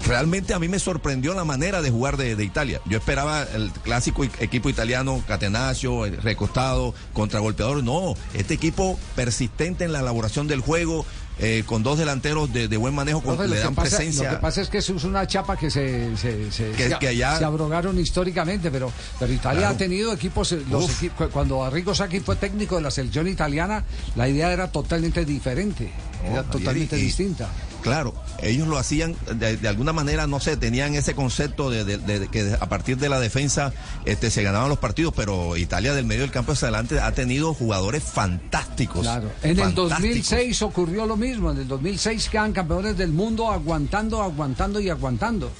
[0.07, 2.81] realmente a mí me sorprendió la manera de jugar de, de Italia.
[2.87, 7.83] Yo esperaba el clásico i- equipo italiano, catenaccio, eh, recostado, contragolpeador.
[7.83, 11.05] No, este equipo persistente en la elaboración del juego,
[11.39, 14.31] eh, con dos delanteros de, de buen manejo, con, lo, le dan pasa, presencia.
[14.31, 16.99] lo que pasa es que eso es una chapa que se, se, se, Que- se-
[16.99, 19.75] que allá- se abrogaron históricamente, pero, pero Italia Claro.
[19.75, 21.03] ha tenido equipos, eh, los Uf.
[21.03, 23.85] equi- cu- cuando Arrigo Sacchi fue técnico de la selección italiana,
[24.17, 25.91] la idea era totalmente diferente,
[26.25, 27.49] era totalmente y- distinta.
[27.83, 28.13] Claro,
[28.43, 32.27] ellos lo hacían de, de alguna manera, no sé, tenían ese concepto de, de- de
[32.29, 33.73] que a partir de la defensa
[34.05, 37.55] este, se ganaban los partidos, pero Italia del medio del campo hacia adelante ha tenido
[37.55, 39.03] jugadores fantásticos.
[39.03, 39.31] Claro.
[39.43, 39.91] En el fantásticos.
[40.01, 41.53] 2006 ocurrió lo mismo.
[41.53, 45.51] En el 2006 quedan campeones del mundo aguantando, aguantando y aguantando.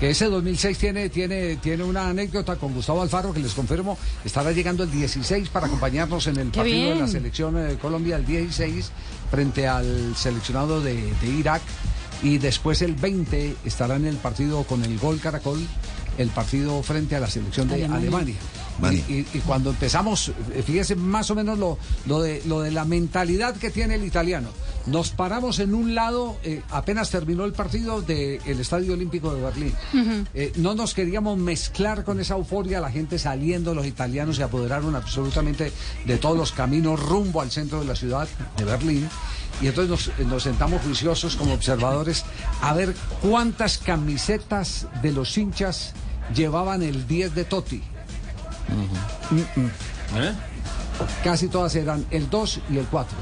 [0.00, 4.50] Que ese 2006 tiene, tiene, tiene una anécdota con Gustavo Alfaro que les confirmo estará
[4.50, 8.16] llegando el 16 para acompañarnos en el ¡Qué partido de la selección eh, de Colombia
[8.16, 8.90] el 16
[9.32, 11.62] frente al seleccionado de, de Irak
[12.22, 15.66] y después el 20 estará en el partido con el gol Caracol
[16.18, 17.96] el partido frente a la selección de Alemania.
[17.96, 18.36] Alemania.
[19.08, 20.32] Y, y- y cuando empezamos,
[20.66, 24.48] fíjese más o menos lo, lo, de, lo de la mentalidad que tiene el italiano.
[24.86, 29.74] Nos paramos en un lado, eh, apenas terminó el partido del Estadio Olímpico de Berlín.
[30.34, 34.96] Eh, no nos queríamos mezclar con esa euforia, la gente saliendo, los italianos se apoderaron
[34.96, 35.72] absolutamente
[36.04, 39.08] de todos los caminos rumbo al centro de la ciudad de Berlín.
[39.60, 42.24] Y entonces nos, nos sentamos juiciosos como observadores
[42.62, 45.92] a ver cuántas camisetas de los hinchas
[46.34, 47.82] llevaban el 10 de Totti.
[48.68, 49.70] Mm, mm.
[51.24, 53.16] Casi todas eran el 2 y el 4.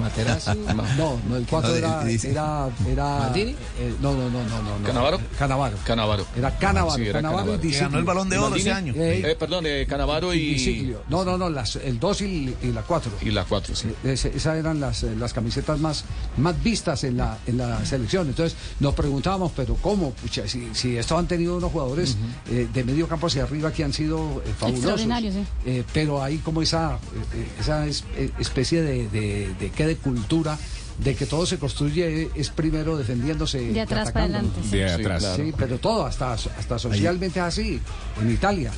[0.00, 0.50] Materazzi.
[0.96, 3.52] No, no, el 4 No, era, era, era ¿Maldini?
[3.78, 4.86] eh, no, no, no, no, no.
[4.86, 5.18] ¿Canavaro?
[5.38, 5.76] Canavaro.
[5.84, 6.26] Canavaro.
[6.36, 8.92] Era Canavaro, Sí, era Canavaro, y ganó el balón de oro ese año.
[8.96, 10.96] Eh, Eh, perdón, eh, Canavaro y y.
[11.08, 13.12] No, no, no, las, el 2 y, y la 4.
[13.22, 13.88] y la 4, sí.
[14.04, 16.04] esas eran las, eh, las camisetas más,
[16.36, 18.28] más vistas en la, en la selección.
[18.28, 20.10] Entonces nos preguntábamos, pero ¿cómo?
[20.12, 22.16] Pucha, si, si esto han tenido unos jugadores
[22.50, 24.74] eh, de medio campo hacia arriba que han sido eh, fabulosos.
[24.84, 25.44] Extraordinarios, sí.
[25.66, 26.98] Eh, pero hay como esa, eh,
[27.34, 29.86] eh, esa es- eh, especie de, de, de, ¿qué?
[29.86, 30.58] de cultura
[30.98, 33.58] de que todo se construye es primero defendiéndose.
[33.60, 34.50] De atrás para atacando.
[34.50, 34.76] adelante, sí.
[34.78, 35.32] De Sí, atrás.
[35.36, 37.80] Sí, pero todo, hasta, hasta socialmente es así,
[38.22, 38.70] en Italia.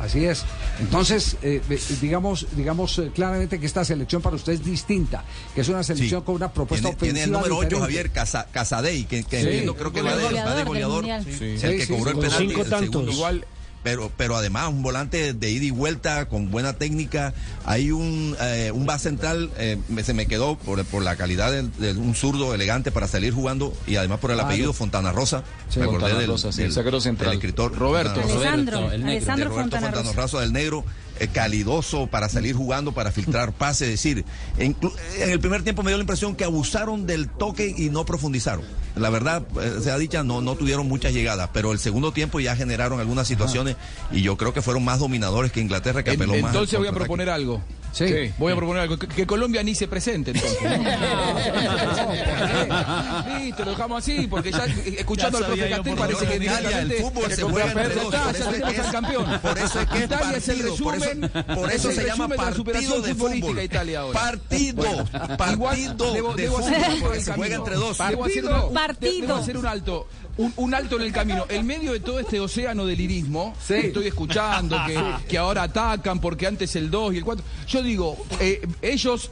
[0.00, 0.44] Así es.
[0.80, 1.60] Entonces, eh,
[2.00, 5.22] digamos, digamos eh, claramente que esta selección para usted es distinta,
[5.54, 6.24] que es una selección Sí.
[6.26, 7.84] con una propuesta tiene, tiene el ofensiva número 8, diferente.
[7.86, 9.46] Javier Casa- Casadei, que, que Sí.
[9.46, 10.96] entiendo, creo que va de, Goleador va de goleador.
[11.04, 11.24] Mundial.
[11.26, 11.34] Sí.
[11.58, 11.66] Sí.
[11.66, 12.46] El que sí, cobró el con penalti.
[12.48, 12.90] cinco el tantos.
[12.90, 13.12] segundo.
[13.12, 13.44] Igual,
[13.82, 17.32] Pero, pero además un volante de ida y vuelta con buena técnica.
[17.64, 21.50] Hay un, eh, un base central, eh, me- se me quedó por, por la calidad
[21.50, 25.44] de, un zurdo elegante para salir jugando y además por el apellido Fontana Rosa.
[25.70, 25.78] Sí.
[25.78, 27.30] Me acordé Fontana del, Rosa, sí, del- zaguero central.
[27.30, 28.14] del escritor Roberto.
[28.20, 28.48] Fontana Rosa.
[28.52, 28.98] Alessandro, el negro.
[29.06, 30.20] de Alessandro Roberto Fontana Fontana Rosa.
[30.20, 30.84] Rosa del Negro,
[31.28, 34.24] calidoso para salir jugando, para filtrar pases, es decir,
[34.58, 34.76] en
[35.20, 38.64] el primer tiempo me dio la impresión que abusaron del toque y no profundizaron.
[38.96, 42.56] La verdad, eh, sea dicha, no, no tuvieron muchas llegadas, pero el segundo tiempo ya
[42.56, 43.76] generaron algunas situaciones
[44.10, 46.52] y yo creo que fueron más dominadores que Inglaterra, que En- apeló más.
[46.52, 47.62] entonces voy a proponer algo.
[47.92, 48.32] Sí.
[48.38, 48.98] voy a proponer algo.
[48.98, 50.58] Que, que Colombia ni se presente entonces.
[53.56, 56.96] Te lo dejamos así, porque ya eh, escuchando Ya al profe Castel parece que directamente
[56.96, 59.38] el fútbol se juega entre dos, ya campeón.
[59.40, 61.96] por eso es que Italia es el partido, por eso- resumen, por es eso el
[61.96, 63.64] se llama resumen de la partido superación de futbolística fútbol.
[63.64, 64.20] Italia ahora.
[64.20, 67.96] Partido, Igual, partido debo, de fútbol, porque se juega entre dos.
[67.96, 68.70] Partido.
[69.00, 70.06] debo hacer un alto.
[70.40, 71.44] Un, un alto en el camino.
[71.48, 73.74] En medio de todo este océano de lirismo, Sí.
[73.74, 77.44] estoy escuchando que, que ahora atacan porque antes el 2 y el 4.
[77.68, 79.30] Yo digo, eh, ellos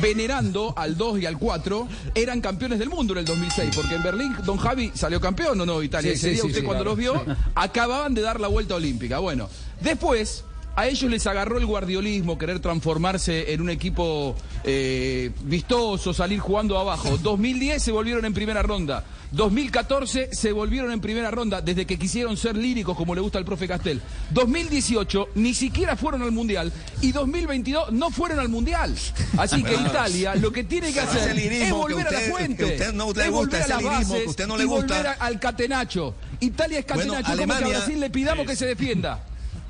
[0.00, 4.02] venerando al 2 y al 4 eran campeones del mundo en el 2006 porque en
[4.02, 6.82] Berlín Don Javi salió campeón o no Italia Sí, ese día sí, usted sí, cuando
[6.82, 6.96] claro.
[6.96, 9.48] los vio acababan de dar la vuelta olímpica bueno
[9.80, 10.42] después
[10.78, 16.78] a ellos les agarró el guardiolismo, querer transformarse en un equipo eh, vistoso, salir jugando
[16.78, 17.18] abajo.
[17.18, 19.04] 2010 se volvieron en primera ronda.
[19.32, 23.44] 2014 se volvieron en primera ronda desde que quisieron ser líricos como le gusta al
[23.44, 24.00] profe Castel.
[24.30, 26.72] 2018 ni siquiera fueron al Mundial
[27.02, 28.94] y 2022 no fueron al Mundial.
[29.36, 32.64] Así que Italia lo que tiene que hacer es volver a la fuente.
[32.64, 34.66] que usted no le es gusta, volver a las que bases usted no le y
[34.66, 34.86] gusta.
[34.94, 36.14] volver a- al catenacho.
[36.40, 37.36] Italia es Bueno, catenacho.
[37.42, 39.24] ¿Cómo que a Brasil le pidamos que se defienda?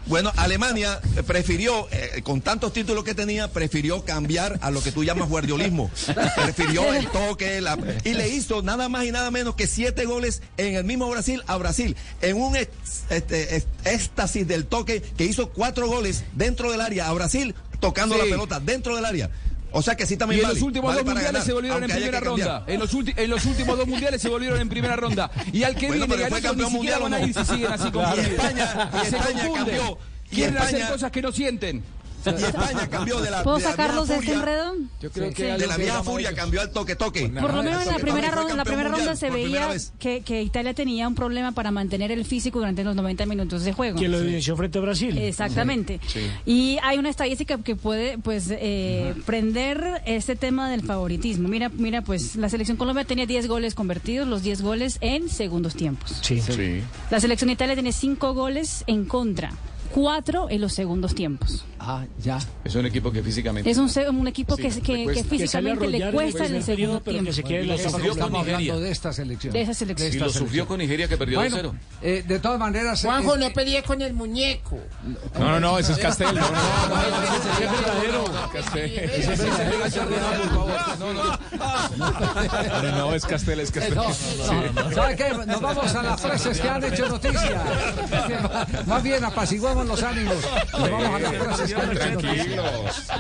[0.09, 5.05] Bueno, Alemania prefirió, eh, con tantos títulos que tenía, prefirió cambiar a lo que tú
[5.05, 5.91] llamas guardiolismo.
[6.35, 10.41] prefirió el toque la- y le hizo nada más y nada menos que siete goles
[10.57, 11.95] en el mismo Brasil a Brasil.
[12.23, 12.71] En un ex-
[13.11, 18.23] este, éxtasis del toque que hizo cuatro goles dentro del área a Brasil tocando Sí.
[18.23, 19.31] la pelota dentro del área.
[19.73, 21.53] O sea que sí Y también en vale, los últimos vale dos mundiales ganar, se
[21.53, 22.65] volvieron en primera ronda.
[22.67, 25.31] En los, en los últimos dos mundiales se volvieron en primera ronda.
[25.53, 27.73] Y al que Bueno, viene y otro ni siquiera mundial van a ir si siguen
[27.73, 28.23] así Claro.
[28.23, 29.55] Y España- y Se España confunden.
[29.77, 29.99] cambió.
[30.31, 31.85] Y Quieren hacer España- cosas que no sienten.
[32.39, 34.75] Y España cambió de la, ¿Puedo de la sacarlos de este furia- enredo?
[35.01, 37.29] Yo creo que de la que vieja furia cambió al toque toque.
[37.29, 40.75] Por lo menos en la primera ronda, la primera ronda se veía que, que Italia
[40.75, 43.99] tenía un problema para mantener el físico durante los 90 minutos de juego.
[43.99, 45.17] ¿Quién lo evidenció frente a Brasil?
[45.19, 46.01] Exactamente.
[46.47, 51.49] Y hay una estadística que puede pues eh, prender este tema del favoritismo.
[51.49, 55.75] Mira, mira, pues la selección Colombia tenía 10 goles convertidos, los 10 goles en segundos
[55.75, 56.19] tiempos.
[56.23, 56.41] Sí.
[57.11, 59.53] La selección Italia tiene 5 goles en contra,
[59.95, 61.65] 4 en los segundos tiempos.
[61.81, 62.39] Ah, ya.
[62.65, 63.71] Es un equipo que físicamente.
[63.71, 65.31] Es un, un equipo que, Sí, que, le que cuesta.
[65.31, 67.77] físicamente Que le cuesta en el segundo periodo, pero que tiempo.
[67.79, 68.55] se zona estamos Nigeria.
[68.57, 69.53] hablando de esta selección.
[69.53, 70.09] De esa selección.
[70.09, 70.67] Y esta lo sufrió selección.
[70.67, 71.73] con Nigeria que perdió Bueno, 2-0.
[72.03, 73.03] eh, de todas maneras.
[73.03, 74.79] Juanjo, eh, no peleé con el muñeco.
[75.39, 76.35] No, no, no, ese es Castel.
[76.35, 76.49] No, no,
[82.83, 83.99] no, no, es Castel, es Castel.
[84.95, 85.31] ¿Sabe qué?
[85.47, 87.63] Nos vamos a las frases que han hecho noticia.
[88.87, 90.37] Más bien apaciguamos los ánimos.
[90.73, 91.75] Nos vamos a las frases.
[91.75, 92.67] Tranquilos,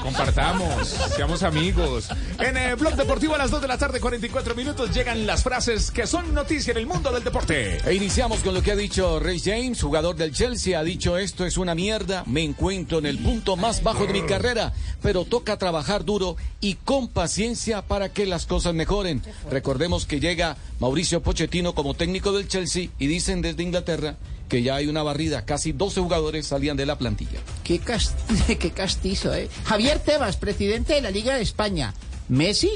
[0.02, 2.08] compartamos, seamos amigos.
[2.38, 5.90] En el Blog Deportivo a las 2 de la tarde, 44 minutos, llegan las frases
[5.90, 7.78] que son noticia en el mundo del deporte.
[7.84, 10.78] E iniciamos con lo que ha dicho Ray James, jugador del Chelsea.
[10.78, 14.22] Ha dicho esto es una mierda, me encuentro en el punto más bajo de mi
[14.22, 19.22] carrera, pero toca trabajar duro y con paciencia para que las cosas mejoren.
[19.50, 24.16] Recordemos que llega Mauricio Pochettino como técnico del Chelsea y dicen desde Inglaterra
[24.48, 27.40] que ya hay una barrida, casi 12 jugadores salían de la plantilla.
[27.64, 28.14] Qué, cas-
[28.58, 29.48] qué castizo, ¿eh?
[29.66, 31.94] Javier Tebas, presidente de la Liga de España.
[32.28, 32.70] Messi,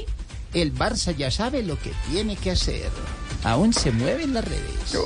[0.53, 2.89] el Barça ya sabe lo que tiene que hacer.
[3.43, 4.97] Aún se mueven las redes.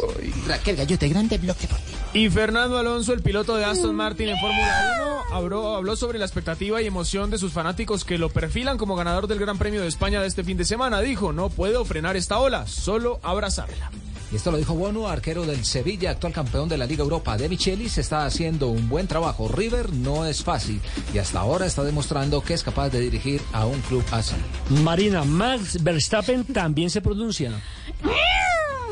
[0.47, 1.97] Raquel Gallote, grande bloque deportivo.
[2.13, 6.26] Y Fernando Alonso, el piloto de Aston Martin en Fórmula 1, habló, habló sobre la
[6.26, 9.88] expectativa y emoción de sus fanáticos que lo perfilan como ganador del Gran Premio de
[9.88, 11.01] España de este fin de semana.
[11.01, 13.91] Dijo, no puedo frenar esta ola, solo abrazarla.
[14.32, 17.38] Y esto lo dijo Bono, arquero del Sevilla, actual campeón de la Liga Europa.
[17.38, 19.47] De Michelis está haciendo un buen trabajo.
[19.47, 20.82] River no es fácil
[21.13, 24.36] y hasta ahora está demostrando que es capaz de dirigir a un club así.
[24.84, 27.51] Marina, Max Verstappen también se pronuncia.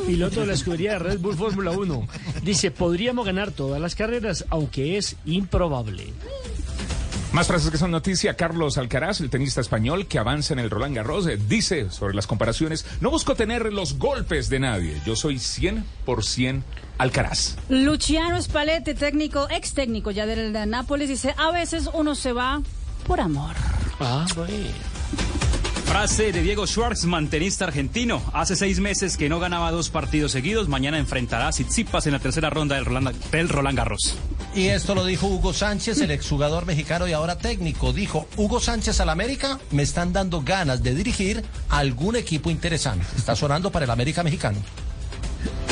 [0.05, 2.07] Piloto de la escudería de Red Bull Fórmula 1.
[2.43, 6.13] Dice, podríamos ganar todas las carreras, aunque es improbable.
[7.35, 8.37] Más frases que son noticia.
[8.37, 12.27] Carlos Alcaraz, el tenista español que avanza en el Roland Garros, eh, dice sobre las
[12.27, 15.01] comparaciones, no busco tener los golpes de nadie.
[15.05, 16.63] Yo soy 100%
[16.97, 17.57] Alcaraz.
[17.67, 22.61] Luciano Spalletti, técnico, ex técnico ya del Nápoles, dice, a veces uno se va
[23.05, 23.57] por amor.
[23.99, 24.25] Ah,
[25.87, 28.21] Frase de Diego Schwartzman, tenista argentino.
[28.31, 30.69] Hace seis meses que no ganaba dos partidos seguidos.
[30.69, 34.17] Mañana enfrentará a Tsitsipas en la tercera ronda del Roland, del Roland Garros.
[34.55, 37.91] Y esto lo dijo Hugo Sánchez, el exjugador mexicano y ahora técnico.
[37.91, 43.05] Dijo, Hugo Sánchez al América, me están dando ganas de dirigir algún equipo interesante.
[43.17, 44.59] Está sonando para el América mexicano.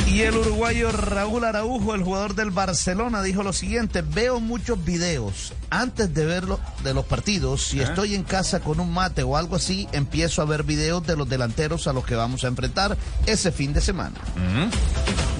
[0.08, 5.54] Y el uruguayo Raúl Araujo, el jugador del Barcelona, dijo lo siguiente, veo muchos videos.
[5.72, 9.56] Antes de verlo de los partidos, si estoy en casa con un mate o algo
[9.56, 12.96] así, empiezo a ver videos de los delanteros a los que vamos a enfrentar
[13.26, 14.16] ese fin de semana.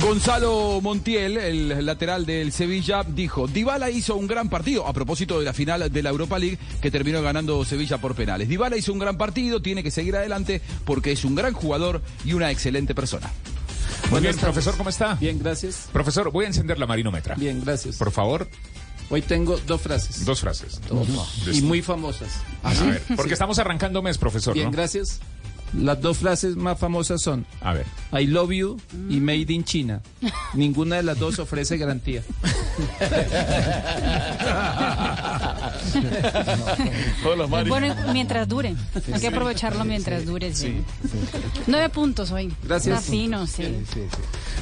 [0.02, 5.46] Gonzalo Montiel, el lateral del Sevilla, dijo, Dybala hizo un gran partido a propósito de
[5.46, 8.50] la final de la Europa League que terminó ganando Sevilla por penales.
[8.50, 12.34] Dybala hizo un gran partido, tiene que seguir adelante porque es un gran jugador y
[12.34, 13.32] una excelente persona.
[14.12, 15.16] Muy bien, profesor, ¿cómo está?
[15.16, 15.88] Bien, gracias.
[15.92, 17.36] Profesor, voy a encender la marinómetra.
[17.36, 17.98] Bien, gracias.
[17.98, 18.48] Por favor,
[19.10, 20.26] Hoy tengo dos frases.
[20.26, 20.80] dos frases.
[21.52, 22.30] Y muy famosas.
[22.64, 24.72] A ver, porque estamos arrancando mes, profesor, Bien, ¿no?
[24.72, 25.20] gracias.
[25.78, 27.86] Las dos frases más famosas son A ver.
[28.12, 30.02] I love you y Made in China.
[30.54, 32.24] Ninguna de las dos ofrece garantía.
[37.24, 38.76] Es bueno mientras dure.
[39.14, 40.82] Hay que aprovecharlo mientras dure, sí.
[41.68, 42.54] Nueve puntos hoy.
[42.64, 43.00] Gracias.
[43.00, 43.64] Está fino, sí.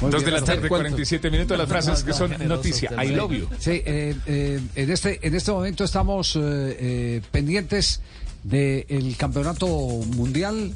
[0.00, 2.90] Dos de la tarde, 47 minutos, las frases que son noticia.
[3.02, 3.48] I love you.
[3.58, 8.00] Sí, eh, eh, en, este, en este momento estamos eh, eh, pendientes
[8.42, 10.72] del campeonato mundial.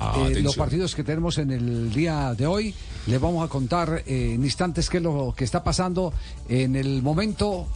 [0.00, 2.74] Ah, Eh, los partidos que tenemos en el día de hoy.
[3.06, 6.12] Les vamos a contar eh, en instantes qué es lo que está pasando
[6.48, 7.66] en el momento.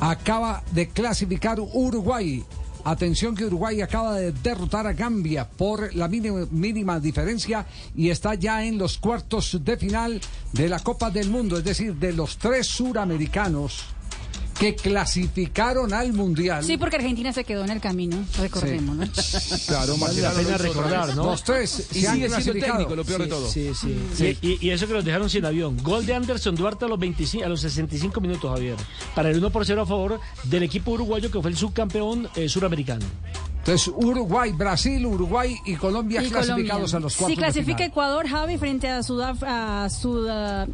[0.00, 2.44] Acaba de clasificar Uruguay.
[2.86, 7.64] Atención que Uruguay acaba de derrotar a Gambia por la mínima, mínima diferencia
[7.96, 10.20] y está ya en los cuartos de final
[10.52, 13.84] de la Copa del Mundo, es decir, de los tres suramericanos.
[14.58, 16.62] Que clasificaron al Mundial.
[16.64, 19.04] Sí, porque Argentina se quedó en el camino, recordemos, ¿no?
[19.66, 21.24] Claro, vale la pena recordar, ¿no?
[21.26, 22.72] Los tres Y se han sigue siendo clasificado.
[22.78, 23.48] técnico, lo peor de todo.
[23.48, 24.36] sí, Sí, sí.
[24.40, 24.58] sí.
[24.60, 25.76] Y, y eso que los dejaron sin avión.
[25.82, 28.76] Gol de Anderson Duarte a los 25, a los 65 minutos, Javier.
[29.14, 32.48] Para el 1 por 0 a favor del equipo uruguayo que fue el subcampeón eh,
[32.48, 33.04] suramericano.
[33.66, 36.96] Entonces, Uruguay, Brasil, Uruguay y Colombia Y clasificados Colombia.
[36.96, 37.88] a los Si cuartos de clasifica final.
[37.90, 40.28] Ecuador, Javi, frente a Sudaf a Sud-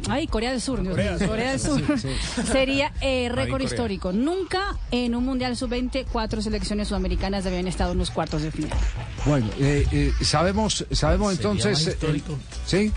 [0.09, 1.81] ay, Corea del Sur, Corea del Corea del Sur.
[1.97, 2.09] Sí,
[2.51, 4.11] sería eh, récord histórico.
[4.11, 8.77] Nunca en un Mundial Sub-20 cuatro selecciones sudamericanas habían estado en los cuartos de final.
[9.25, 11.71] Bueno, eh, eh, sabemos, sabemos Sería entonces.
[11.79, 12.37] más eh, histórico.
[12.65, 12.91] sí.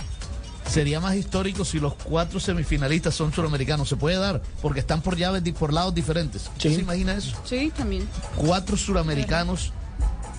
[0.67, 3.87] Sería más histórico si los cuatro semifinalistas son suramericanos.
[3.87, 6.49] Se puede dar, porque están por llaves, por lados diferentes.
[6.57, 7.37] ¿Usted ¿Se imagina eso?
[7.45, 8.09] Sí, también.
[8.35, 9.84] Cuatro suramericanos eh,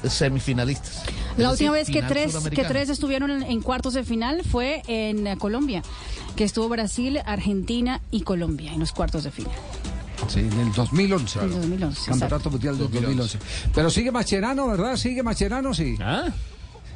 [0.09, 1.03] semifinalistas.
[1.03, 4.41] Es La decir, última vez que tres, que tres estuvieron en, en cuartos de final
[4.49, 5.83] fue en eh, Colombia,
[6.35, 9.53] que estuvo Brasil, Argentina y Colombia en los cuartos de final.
[10.27, 11.39] Sí, en el 2011.
[11.39, 12.49] En el 2011, Campeonato exacto.
[12.51, 13.39] Mundial del 2011.
[13.73, 14.95] Pero sigue Macherano, ¿verdad?
[14.95, 15.97] Sigue Macherano, sí.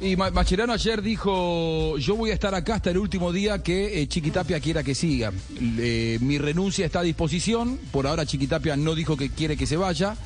[0.00, 4.00] Y Ma- Macherano ayer dijo, yo voy a estar acá hasta el último día que
[4.00, 5.30] eh, Chiquitapia quiera que siga.
[5.60, 10.16] Mi renuncia está a disposición, por ahora Chiquitapia no dijo que quiere que se vaya.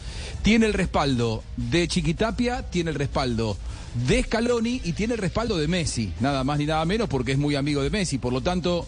[0.43, 3.57] Tiene el respaldo de Chiquitapia, tiene el respaldo
[4.07, 7.39] de Scaloni y tiene el respaldo de Messi, nada más ni nada menos porque es
[7.39, 8.19] muy amigo de Messi.
[8.19, 8.87] Por lo tanto,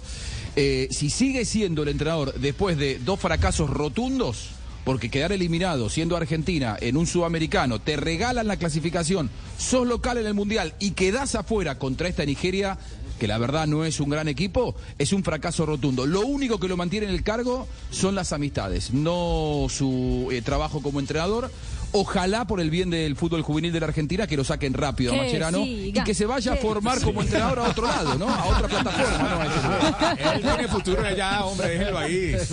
[0.54, 4.50] eh, si sigue siendo el entrenador después de dos fracasos rotundos,
[4.86, 10.26] porque quedar eliminado siendo Argentina en un sudamericano, te regalan la clasificación, sos local en
[10.26, 12.78] el Mundial y quedás afuera contra esta Nigeria,
[13.18, 16.06] que la verdad no es un gran equipo, es un fracaso rotundo.
[16.06, 20.80] Lo único que lo mantiene en el cargo son las amistades, no su eh, trabajo
[20.80, 21.50] como entrenador.
[21.98, 25.16] Ojalá por el bien del fútbol juvenil de la Argentina que lo saquen rápido a
[25.16, 28.28] Macherano siga, y que se vaya a formar como entrenador a otro lado, ¿no?
[28.28, 30.32] A otra plataforma, ¿no?
[30.32, 32.36] Él tiene futuro allá, hombre, déjelo ahí.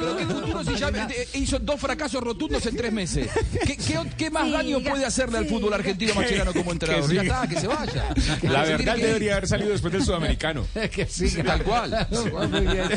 [0.00, 0.90] Pero qué futuro si ya
[1.34, 3.28] hizo dos fracasos rotundos en tres meses.
[3.66, 7.08] ¿Qué, qué- qué más Sí, daño puede hacerle al fútbol argentino Mascherano como entrenador?
[7.08, 8.14] Que Ya está, que se vaya.
[8.42, 9.04] La verdad ir.
[9.04, 10.66] debería haber salido después del sudamericano.
[10.92, 12.06] que sí, Tal cual.
[12.50, 12.88] Muy bien.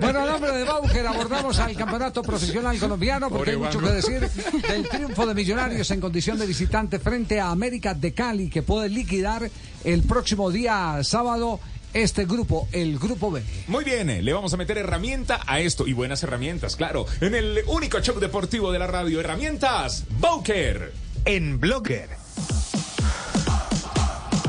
[0.00, 3.92] Bueno, a nombre de Bauker abordamos al campeonato profesional colombiano porque hay Pobre mucho Que
[3.92, 4.20] decir
[4.68, 8.88] del triunfo de Millonarios en condición de visitante frente a América de Cali que puede
[8.88, 9.48] liquidar
[9.84, 11.60] el próximo día sábado
[11.92, 13.42] este grupo, el grupo B.
[13.68, 17.06] Muy bien, le vamos a meter herramienta a esto y buenas herramientas, claro.
[17.20, 20.92] En el único show deportivo de la radio, herramientas Bowker.
[21.24, 22.08] En Blogger.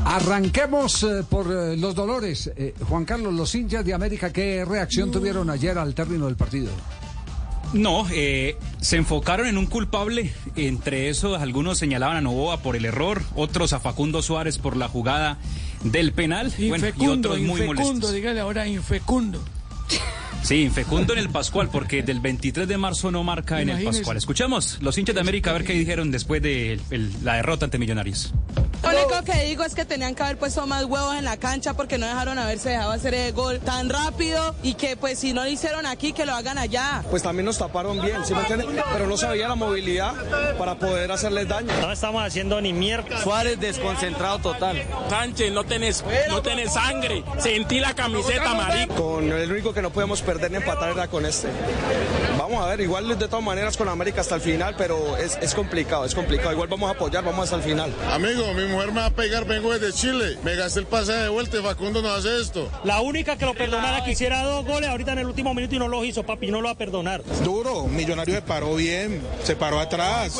[0.03, 2.51] Arranquemos eh, por eh, los dolores.
[2.55, 6.71] Eh, Juan Carlos, los hinchas de América, ¿qué reacción tuvieron ayer al término del partido?
[7.74, 10.32] No, eh, se enfocaron en un culpable.
[10.55, 14.88] Entre esos, algunos señalaban a Novoa por el error, otros a Facundo Suárez por la
[14.88, 15.38] jugada
[15.84, 16.51] del penal.
[16.57, 18.13] bueno, y Infecundo, otros muy infecundo, molestos.
[18.13, 19.43] dígale ahora infecundo.
[20.47, 23.83] Sí, infecundo en el Pascual, porque del 23 de marzo no marca en el.
[23.83, 24.15] Pascual.
[24.15, 27.77] Escuchamos los hinchas de América a ver qué dijeron después de el- la derrota ante
[27.77, 28.33] Millonarios.
[28.81, 31.73] Lo único que digo es que tenían que haber puesto más huevos en la cancha
[31.73, 35.43] porque no dejaron haberse dejado hacer el gol tan rápido y que pues si no
[35.43, 37.03] lo hicieron aquí que lo hagan allá.
[37.09, 38.69] Pues también nos taparon bien, ¿sí me entienden?
[38.93, 40.13] Pero no se veía la movilidad
[40.57, 41.73] para poder hacerles daño.
[41.81, 43.21] No estamos haciendo ni mierda.
[43.21, 44.81] Suárez desconcentrado total.
[45.09, 47.23] Sánchez, no tenés, no tenés sangre.
[47.39, 48.95] Sentí la camiseta, marico.
[48.95, 51.47] Con el único que no podemos perder ni empatar era con este.
[52.38, 55.53] Vamos a ver, igual de todas maneras con América hasta el final, pero es, es
[55.53, 56.51] complicado, es complicado.
[56.53, 57.91] Igual vamos a apoyar, vamos hasta el final.
[58.11, 60.38] Amigo, mi mujer me va a pegar, vengo desde Chile.
[60.43, 62.69] Me gasté el pasaje de vuelta y Facundo no hace esto.
[62.83, 65.79] La única que lo perdonara que hiciera dos goles ahorita en el último minuto y
[65.79, 67.23] no los hizo, papi, no lo va a perdonar.
[67.43, 70.39] Duro, Millonario se paró bien, se paró atrás.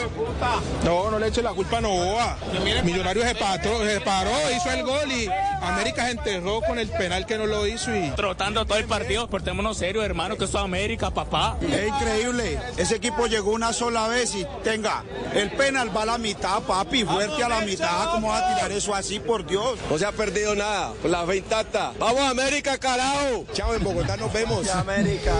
[0.83, 2.37] No, no le eche la culpa a Novoa.
[2.83, 5.27] Millonario se, patró- se paró, hizo el gol y
[5.61, 8.11] América se enterró con el penal que no lo hizo y...
[8.11, 11.57] Trotando todo el partido, portémonos hermano, que esto es América, papá.
[11.61, 12.59] Es increíble.
[12.77, 17.03] Ese equipo llegó una sola vez y tenga, el penal va a la mitad, papi,
[17.05, 18.11] fuerte a la mitad.
[18.11, 19.77] ¿Cómo va a tirar eso así, por Dios?
[19.89, 21.93] No se ha perdido nada, con la fe intacta.
[21.99, 23.45] ¡Vamos América, carajo!
[23.53, 24.67] Chao, en Bogotá nos vemos.
[24.69, 25.33] América,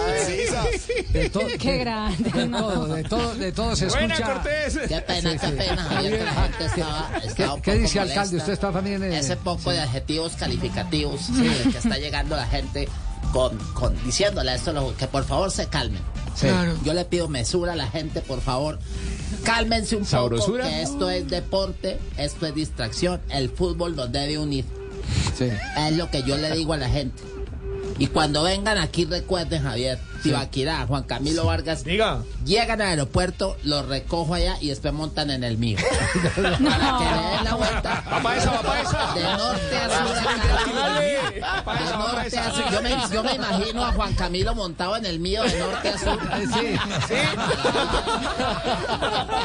[1.12, 2.30] De to- Qué de- grande.
[2.30, 4.32] De todo, de todo, de todo se Buena, escucha.
[4.34, 4.78] Cortés.
[4.88, 8.36] Qué pena, qué pena, Javier, que la gente estaba, ¿Qué, dice, alcalde?
[8.36, 9.12] Usted está también en...
[9.12, 12.88] Ese poco de adjetivos calificativos sí, que está llegando la gente
[13.32, 16.02] con, con diciéndole a esto lo- que por favor se calmen.
[16.34, 16.46] Sí.
[16.46, 16.74] Claro.
[16.84, 18.78] Yo le pido mesura a la gente, por favor.
[19.44, 20.64] Cálmense un ¿Sabrosura?
[20.64, 23.20] poco, que esto es deporte, esto es distracción.
[23.28, 24.64] El fútbol nos debe unir.
[25.36, 25.48] Sí.
[25.78, 27.22] Es lo que yo le digo a la gente.
[27.98, 32.22] Y cuando vengan aquí recuerden, Javier, Tibaquirá, Juan Camilo Vargas, Diga.
[32.44, 35.78] llegan al aeropuerto, los recojo allá y después montan en el mío.
[36.36, 36.70] Para que le
[37.30, 38.04] den la vuelta.
[38.12, 39.14] Va pa' esa, va pa' esa.
[39.14, 40.14] De norte a sur.
[41.78, 42.70] De norte a sur.
[42.72, 45.98] Yo me, yo me imagino a Juan Camilo montado en el mío de norte a
[45.98, 46.18] sur.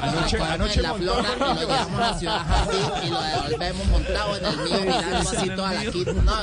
[0.02, 4.38] Anoche, anoche en la flora y lo llevamos a Ciudad Jardín y lo devolvemos montado
[4.38, 6.14] en el mío, mirando así toda la quinta.
[6.14, 6.34] No,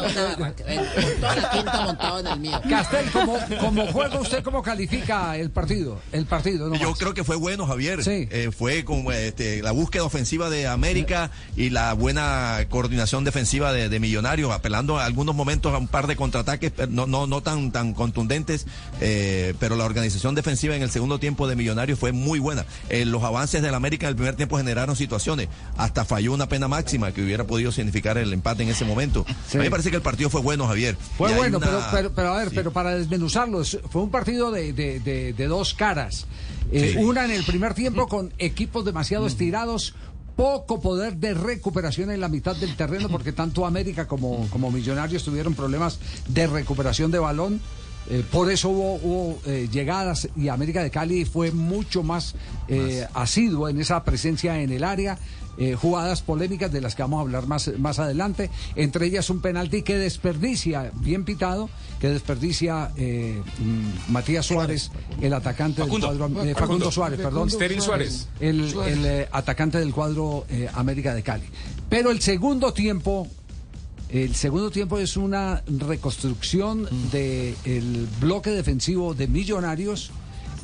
[1.20, 2.60] toda la quinta montado en el mío.
[2.68, 6.00] Castel, como, como juega usted, ¿cómo califica el partido?
[6.12, 6.76] El partido, ¿no?
[6.76, 8.02] Yo creo que fue bueno, Javier.
[8.04, 8.28] Sí.
[8.30, 13.88] Eh, fue como este, la búsqueda ofensiva de América y la buena coordinación defensiva de,
[13.88, 17.42] de Millonarios, apelando a algunos momentos a un par de contraataques, pero no, no, no
[17.42, 18.66] tan, tan contundentes,
[19.00, 22.64] eh, pero la organización defensiva en el segundo tiempo de Millonarios fue muy buena.
[22.88, 26.68] Eh, los avances del América en el primer tiempo generaron situaciones, hasta falló una pena
[26.68, 29.24] máxima que hubiera podido significar el empate en ese momento.
[29.48, 29.56] Sí.
[29.56, 30.96] A mí me parece que el partido fue bueno, Javier.
[31.16, 32.54] Fue Y bueno, una- pero, pero, pero a ver, Sí.
[32.56, 36.26] pero para desmenuzarlo, es- fue un partido de, de- de- de dos caras.
[36.72, 36.98] Eh, Sí.
[36.98, 39.94] Una en el primer tiempo con equipos demasiado estirados,
[40.36, 45.24] poco poder de recuperación en la mitad del terreno, porque tanto América como, como Millonarios
[45.24, 45.98] tuvieron problemas
[46.28, 47.60] de recuperación de balón.
[48.08, 52.34] Eh, por eso hubo, hubo, eh, llegadas y América de Cali fue mucho más
[52.68, 55.18] eh, asiduo en esa presencia en el área.
[55.58, 59.40] Eh, jugadas polémicas de las que vamos a hablar más, más adelante, entre ellas un
[59.40, 61.68] penalti que desperdicia, bien pitado,
[62.00, 64.90] que desperdicia eh, mm, Matías Suárez,
[65.20, 66.08] el atacante Facundo.
[66.08, 66.58] del cuadro, eh, Facundo.
[66.58, 67.50] Facundo Suárez, perdón.
[67.50, 68.28] Sterling Suárez.
[68.40, 68.72] El,
[69.04, 71.44] eh, atacante del cuadro eh, América de Cali.
[71.88, 73.28] Pero el segundo tiempo,
[74.08, 80.10] el segundo tiempo es una reconstrucción del bloque defensivo de Millonarios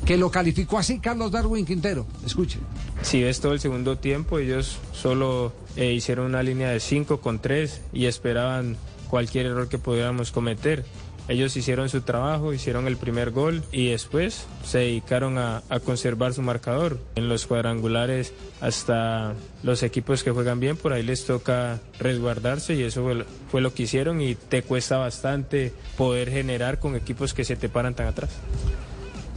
[0.07, 2.07] que lo calificó así Carlos Darwin Quintero.
[2.25, 2.59] Escuche.
[3.01, 7.39] Si ves todo el segundo tiempo, ellos solo eh, hicieron una línea de 5 con
[7.39, 8.77] 3 y esperaban
[9.09, 10.85] cualquier error que pudiéramos cometer.
[11.27, 16.41] Ellos hicieron su trabajo, hicieron el primer gol y después se dedicaron a, conservar su
[16.41, 17.01] marcador.
[17.15, 22.83] En los cuadrangulares, hasta los equipos que juegan bien, por ahí les toca resguardarse y
[22.83, 23.05] eso
[23.51, 27.67] fue lo que hicieron y te cuesta bastante poder generar con equipos que se te
[27.67, 28.29] paran tan atrás.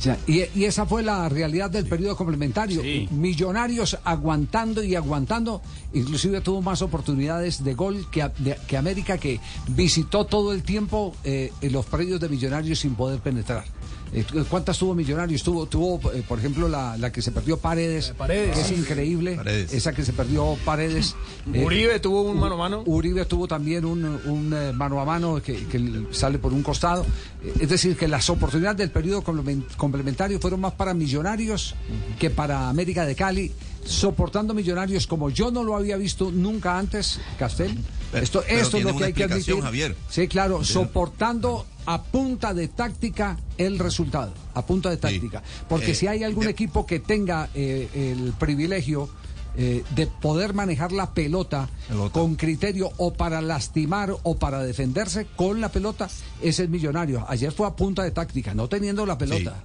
[0.01, 2.81] O sea, y, y esa fue la realidad del periodo complementario.
[3.13, 5.61] Millonarios aguantando y aguantando.
[5.93, 11.15] Inclusive tuvo más oportunidades de gol que, de- que América, que visitó todo el tiempo
[11.23, 13.65] eh, los predios de Millonarios sin poder penetrar.
[14.13, 15.43] Eh, ¿Cuántas tuvo Millonarios?
[15.43, 18.55] Tuvo, tuvo eh, por ejemplo, la, la que se perdió Paredes, Paredes.
[18.57, 19.39] que es increíble.
[19.71, 21.15] Esa que se perdió Paredes.
[21.55, 22.83] Eh, Uribe tuvo un mano a mano.
[22.87, 27.05] Uribe tuvo también un, un, eh, mano a mano que, que sale por un costado.
[27.43, 31.75] Eh, Es decir, que las oportunidades del periodo complemen- complementario fueron más para Millonarios
[32.19, 33.51] que para América de Cali,
[33.85, 37.79] soportando Millonarios como yo no lo había visto nunca antes, Castel.
[38.13, 39.61] Esto pero esto es lo que hay que admitir.
[39.61, 39.97] Javier.
[40.09, 45.43] Sí, claro, soportando a punta de táctica el resultado, a punta de táctica.
[45.69, 49.09] Porque Eh, si hay algún de- equipo que tenga eh, el privilegio
[49.57, 51.69] eh, de poder manejar la pelota,
[52.13, 56.09] con criterio o para lastimar o para defenderse con la pelota,
[56.41, 57.25] ese es millonario.
[57.29, 59.65] Ayer fue a punta de táctica, no teniendo la pelota.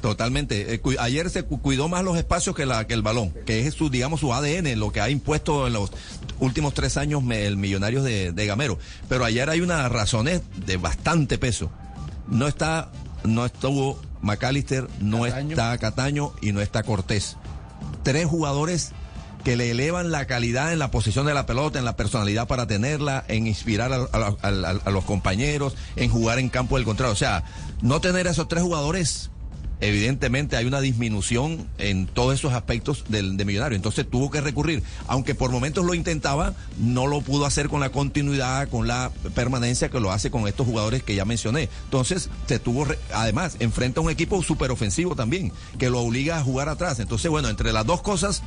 [0.00, 0.74] Totalmente.
[0.74, 3.74] Eh, ayer se cu- cuidó más los espacios que, la, que el balón, que es
[3.74, 5.90] su, digamos, su ADN, lo que ha impuesto en los
[6.40, 8.78] últimos tres años el Millonarios de, de Gamero.
[9.08, 11.70] Pero ayer hay unas razones de bastante peso.
[12.28, 12.90] No está,
[13.24, 17.36] no estuvo McAllister, no está Cataño y no está Cortés.
[18.02, 18.90] Tres jugadores
[19.44, 22.68] que le elevan la calidad en la posición de la pelota, en la personalidad para
[22.68, 27.12] tenerla, en inspirar a, a- a- a los compañeros, en jugar en campo del contrario.
[27.12, 27.42] O sea,
[27.80, 29.30] no tener a esos tres jugadores
[29.82, 33.76] evidentemente hay una disminución en todos esos aspectos del de Millonario.
[33.76, 37.90] Entonces tuvo que recurrir, aunque por momentos lo intentaba, no lo pudo hacer con la
[37.90, 41.68] continuidad, con la permanencia que lo hace con estos jugadores que ya mencioné.
[41.84, 46.42] Entonces se tuvo, además, enfrenta a un equipo súper ofensivo también, que lo obliga a
[46.42, 47.00] jugar atrás.
[47.00, 48.42] Entonces, bueno, entre las dos cosas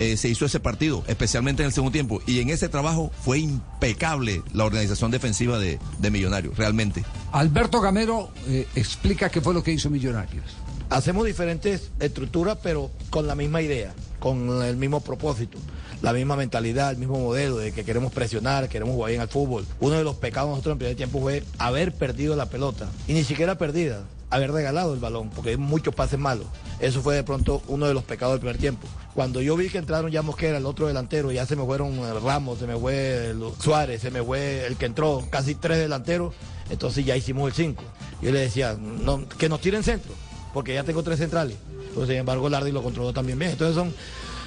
[0.00, 2.20] eh, se hizo ese partido, especialmente en el segundo tiempo.
[2.26, 7.04] Y en ese trabajo fue impecable la organización defensiva de, de Millonarios, realmente.
[7.30, 10.44] Alberto Gamero eh, explica qué fue lo que hizo Millonarios.
[10.90, 15.58] Hacemos diferentes estructuras, pero con la misma idea, con el mismo propósito,
[16.02, 19.66] la misma mentalidad, el mismo modelo de que queremos presionar, queremos jugar bien al fútbol.
[19.80, 23.24] Uno de los pecados nosotros en primer tiempo fue haber perdido la pelota, y ni
[23.24, 26.46] siquiera perdida, haber regalado el balón, porque hay muchos pases malos.
[26.80, 28.86] Eso fue de pronto uno de los pecados del primer tiempo.
[29.14, 32.12] Cuando yo vi que entraron ya Mosquera, el otro delantero, ya se me fueron eh,
[32.22, 36.34] Ramos, se me fue el Suárez, se me fue el que entró, casi tres delanteros,
[36.68, 37.82] entonces ya hicimos el 5.
[38.22, 40.12] Yo le decía, no, que nos tiren centro,
[40.54, 41.56] porque ya tengo tres centrales.
[41.94, 43.50] Pues, sin embargo, Lardi lo controló también bien.
[43.50, 43.92] Entonces son,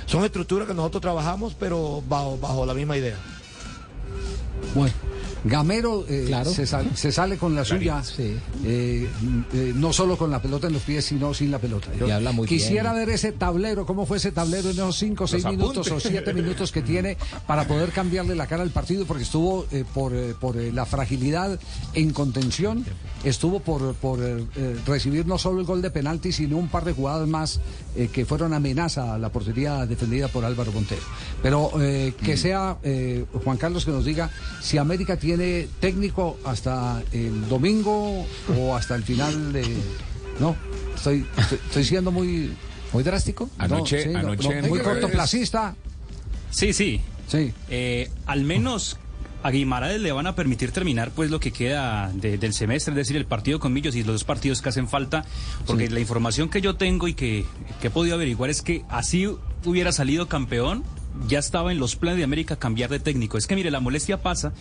[0.06, 3.18] son estructuras que nosotros trabajamos, pero bajo, bajo la misma idea.
[4.74, 4.94] Bueno,
[5.44, 6.50] Gamero eh, Claro.
[6.52, 10.74] se, sal- se sale con la suya, eh, eh, no solo con la pelota en
[10.74, 11.90] los pies, sino sin la pelota.
[11.98, 13.06] Yo Y habla muy quisiera bien.
[13.06, 15.92] ver ese tablero, cómo fue ese tablero en esos 5 o 6 Los minutos o
[15.92, 16.12] apuntes.
[16.12, 20.14] 7 minutos que tiene para poder cambiarle la cara al partido, porque estuvo eh, por,
[20.14, 21.60] eh, por eh, la fragilidad
[21.94, 22.86] en contención,
[23.24, 24.20] estuvo por, por
[24.86, 27.60] recibir no solo el gol de penalti, sino un par de jugadas más
[27.96, 31.02] eh, que fueron amenaza a la portería defendida por Álvaro Montero.
[31.42, 34.30] Pero eh, que sea eh, Juan Carlos que nos diga
[34.62, 35.27] si América tiene
[35.80, 38.26] técnico hasta el domingo
[38.58, 39.66] o hasta el final de...
[40.40, 40.56] No,
[40.96, 42.54] estoy, estoy, estoy siendo muy...
[42.94, 43.50] ¿Muy drástico?
[43.58, 45.76] Anoche- sí, no, anoche no, en- muy cortoplacista.
[46.52, 47.02] Sí, sí.
[47.28, 47.52] Sí.
[47.70, 48.98] Eh, al menos
[49.44, 52.96] a Guimaraes le van a permitir terminar pues lo que queda de- del semestre, es
[52.98, 55.26] decir, el partido con Millos y los dos partidos que hacen falta,
[55.66, 57.46] porque la información que yo tengo y que,
[57.82, 59.28] que he podido averiguar es que así
[59.66, 60.84] hubiera salido campeón,
[61.28, 63.38] ya estaba en los planes de América cambiar de técnico.
[63.38, 64.54] Es que mire, la molestia pasa,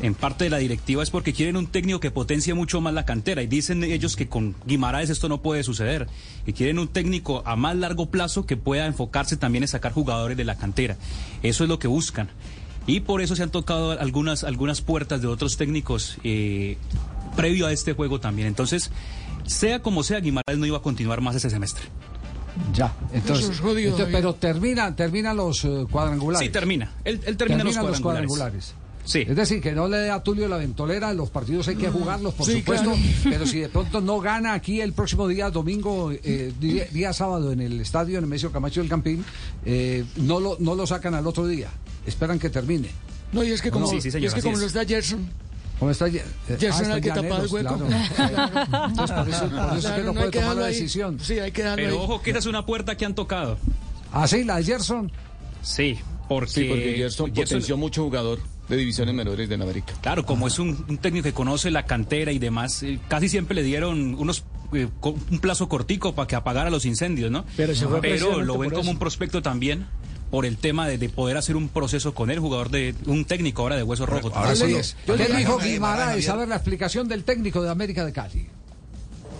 [0.00, 3.04] en parte de la directiva es porque quieren un técnico que potencie mucho más la
[3.04, 6.06] cantera y dicen ellos que con Guimaraes esto no puede suceder
[6.46, 10.36] y quieren un técnico a más largo plazo que pueda enfocarse también en sacar jugadores
[10.36, 10.96] de la cantera.
[11.42, 12.28] Eso es lo que buscan.
[12.86, 16.76] Y por eso se han tocado algunas, algunas puertas de otros técnicos eh,
[17.36, 18.48] previo a este juego también.
[18.48, 18.90] Entonces,
[19.46, 21.84] sea como sea, Guimaraes no iba a continuar más ese semestre.
[22.74, 24.18] Ya, entonces, Eso es jodido, entonces, Javier.
[24.22, 26.46] pero termina, termina los eh, cuadrangulares.
[26.46, 26.90] Sí, termina.
[27.04, 28.74] Él, él termina los Terminan cuadrangulares.
[29.04, 29.24] Sí.
[29.26, 32.34] Es decir, que no le dé a Tulio la ventolera, los partidos hay que jugarlos,
[32.34, 32.98] por Sí, supuesto, claro.
[33.24, 37.50] pero si de pronto no gana aquí el próximo día, domingo, eh, día, día sábado
[37.52, 39.24] en el estadio, en el Mesio Camacho del Campín,
[39.64, 41.68] eh, no, lo, no lo sacan al otro día,
[42.06, 42.88] esperan que termine.
[43.32, 44.60] No, y es que como, Sí, sí, y señor, es que como es.
[44.60, 45.28] no está Gerson,
[45.78, 46.08] ¿Cómo está?
[46.08, 46.22] Eh,
[46.58, 47.76] Gerson ah, hay que tapar el hueco.
[48.14, 48.86] claro.
[48.88, 50.74] Entonces, por eso, por eso es que no no puede tomar la ahí.
[50.74, 51.18] decisión.
[51.20, 52.04] Sí, hay que dejarlo Pero ahí.
[52.04, 53.56] ojo que esa es una puerta que han tocado.
[54.12, 54.44] ¿Ah, sí?
[54.44, 55.10] ¿La de Gerson?
[55.62, 55.98] Sí,
[56.28, 58.40] porque, Sí, porque Gerson Gerson- potenció mucho jugador
[58.70, 59.92] de divisiones menores de América.
[60.00, 63.54] Claro, como es un, un técnico que conoce la cantera y demás, eh, casi siempre
[63.54, 67.44] le dieron unos eh, un plazo cortico para que apagara los incendios, ¿no?
[67.56, 69.86] Pero se fue precisamente lo ven como un prospecto también
[70.30, 73.62] por el tema de, de poder hacer un proceso con él, jugador de un técnico
[73.62, 74.30] ahora de hueso rojo.
[74.32, 74.96] Ahora sí es.
[75.04, 76.28] ¿Qué dijo Guimaraes?
[76.28, 78.46] A ver la explicación del técnico de América de Cali.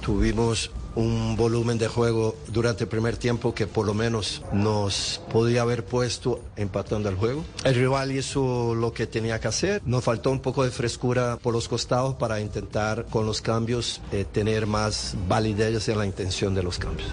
[0.01, 5.63] Tuvimos un volumen de juego durante el primer tiempo que por lo menos nos podía
[5.63, 7.45] haber puesto empatando el juego.
[7.65, 9.83] El rival hizo lo que tenía que hacer.
[9.85, 14.25] Nos faltó un poco de frescura por los costados para intentar con los cambios eh,
[14.31, 17.09] tener más validez en la intención de los cambios.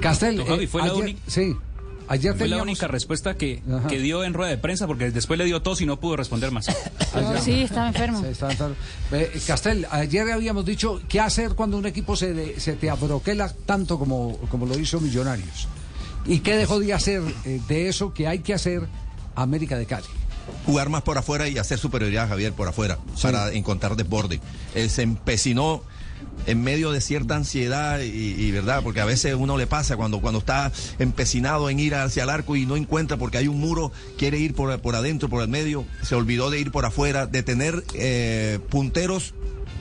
[0.00, 1.56] Castel, eh, fue la ayer- única- Sí,
[2.08, 5.44] ayer Fue la única respuesta que, que dio en rueda de prensa porque después le
[5.44, 6.66] dio tos y no pudo responder más.
[7.42, 8.20] Sí, estaba enfermo.
[8.20, 8.74] Sí, está enfermo.
[9.12, 13.52] Eh, Castel, ayer habíamos dicho qué hacer cuando un equipo se, de- se te abroquela
[13.66, 15.68] tanto como, como lo hizo Millonarios.
[16.26, 18.82] ¿Y qué dejó de hacer eh, de eso que hay que hacer
[19.34, 20.06] América de Cali?
[20.64, 24.40] jugar más por afuera y hacer superioridad Javier por afuera para encontrar desborde.
[24.74, 25.82] Eh, se empecinó
[26.46, 30.20] en medio de cierta ansiedad y, y, verdad, porque a veces uno le pasa cuando,
[30.20, 33.92] cuando está empecinado en ir hacia el arco y no encuentra porque hay un muro,
[34.16, 37.42] quiere ir por, por adentro, por el medio, se olvidó de ir por afuera, de
[37.42, 39.34] tener eh, punteros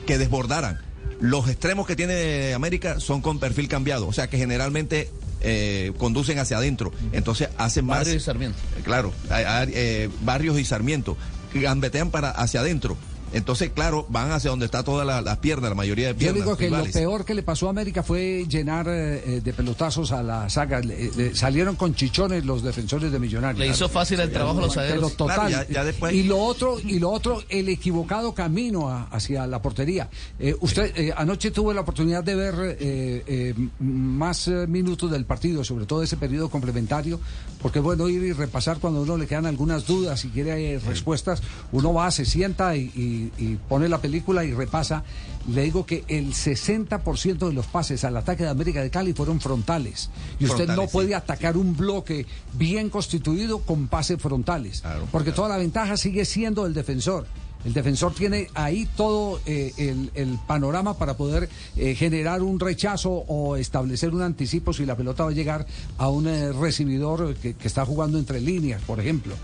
[0.05, 0.80] que desbordaran.
[1.20, 5.10] Los extremos que tiene América son con perfil cambiado, o sea que generalmente
[5.41, 6.91] eh, conducen hacia adentro.
[7.12, 7.99] Entonces hacen más.
[7.99, 8.58] Barrios y Sarmiento.
[8.84, 11.18] Claro, hay- hay, eh, Barrios y Sarmiento.
[11.53, 12.97] Gambetean para hacia adentro.
[13.34, 16.44] Entonces, claro, van hacia donde está todas la- las piernas, la mayoría de Yo piernas.
[16.44, 16.88] digo que rivales.
[16.96, 20.50] lo peor que le pasó a América fue llenar eh, eh, de pelotazos a la
[20.50, 20.80] saga.
[20.80, 23.60] Le- le- salieron con chichones los defensores de Millonarios.
[23.60, 25.18] Le hizo fácil el trabajo a los Pero zagueros.
[25.18, 25.36] total.
[25.50, 29.46] Claro, ya- ya después- Y lo otro, y lo otro, el equivocado camino a- hacia
[29.46, 30.10] la portería.
[30.40, 35.64] Eh, usted eh, anoche tuvo la oportunidad de ver eh, eh, más minutos del partido,
[35.64, 37.20] sobre todo ese periodo complementario,
[37.62, 40.80] porque bueno ir y repasar cuando a uno le quedan algunas dudas y quiere eh,
[40.80, 41.42] respuestas.
[41.72, 45.04] Uno va, se sienta y, y- y pone la película y repasa.
[45.48, 49.40] Le digo que el 60% de los pases al ataque de América de Cali fueron
[49.40, 50.10] frontales.
[50.40, 50.90] Y usted Frontales, no sí.
[50.92, 54.84] puede atacar un bloque bien constituido con pases frontales.
[55.12, 57.26] porque toda la ventaja sigue siendo el defensor.
[57.66, 63.10] El defensor tiene ahí todo eh, el, el panorama para poder eh, generar un rechazo
[63.12, 65.66] o establecer un anticipo si la pelota va a llegar
[65.98, 69.36] a un eh, recibidor que, que está jugando entre líneas, por ejemplo.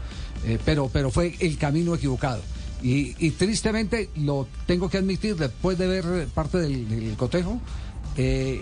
[0.66, 2.42] Pero, pero fue el camino equivocado.
[2.84, 7.60] Y, y tristemente lo tengo que admitir después de ver parte del, del cotejo,
[8.18, 8.62] eh,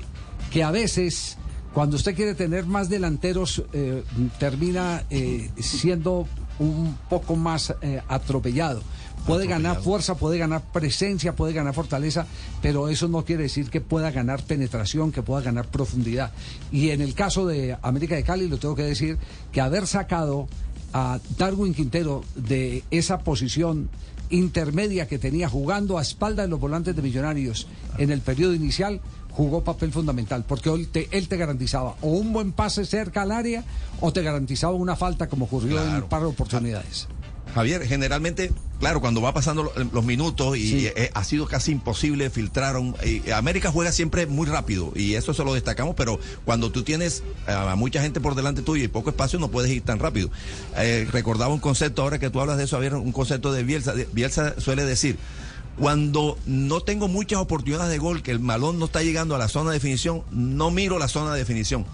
[0.51, 1.37] que a veces
[1.73, 4.03] cuando usted quiere tener más delanteros eh,
[4.39, 6.27] termina eh, siendo
[6.59, 8.81] un poco más eh, atropellado.
[9.25, 12.25] Puede ganar fuerza, puede ganar presencia, puede ganar fortaleza,
[12.61, 16.31] pero eso no quiere decir que pueda ganar penetración, que pueda ganar profundidad.
[16.71, 19.19] Y en el caso de América de Cali, lo tengo que decir,
[19.51, 20.47] que haber sacado
[20.91, 23.89] a Darwin Quintero de esa posición
[24.31, 27.67] intermedia que tenía jugando a espalda de los volantes de Millonarios
[27.97, 29.01] en el periodo inicial
[29.31, 33.31] jugó papel fundamental, porque él te, él te garantizaba o un buen pase cerca al
[33.31, 33.63] área
[34.01, 37.07] o te garantizaba una falta como ocurrió en un par de oportunidades.
[37.53, 42.29] Javier, generalmente, claro, cuando va pasando lo- los minutos y eh, ha sido casi imposible
[42.29, 42.77] filtrar.
[42.77, 46.83] un- y América juega siempre muy rápido y eso se lo destacamos, pero cuando tú
[46.83, 49.99] tienes eh, a mucha gente por delante tuyo y poco espacio, no puedes ir tan
[49.99, 50.29] rápido.
[50.77, 53.93] Eh, recordaba un concepto, ahora que tú hablas de eso, Javier, un concepto de Bielsa.
[54.13, 55.17] Bielsa suele decir.
[55.79, 59.47] Cuando no tengo muchas oportunidades de gol, que el balón no está llegando a la
[59.47, 61.85] zona de definición, no miro la zona de definición.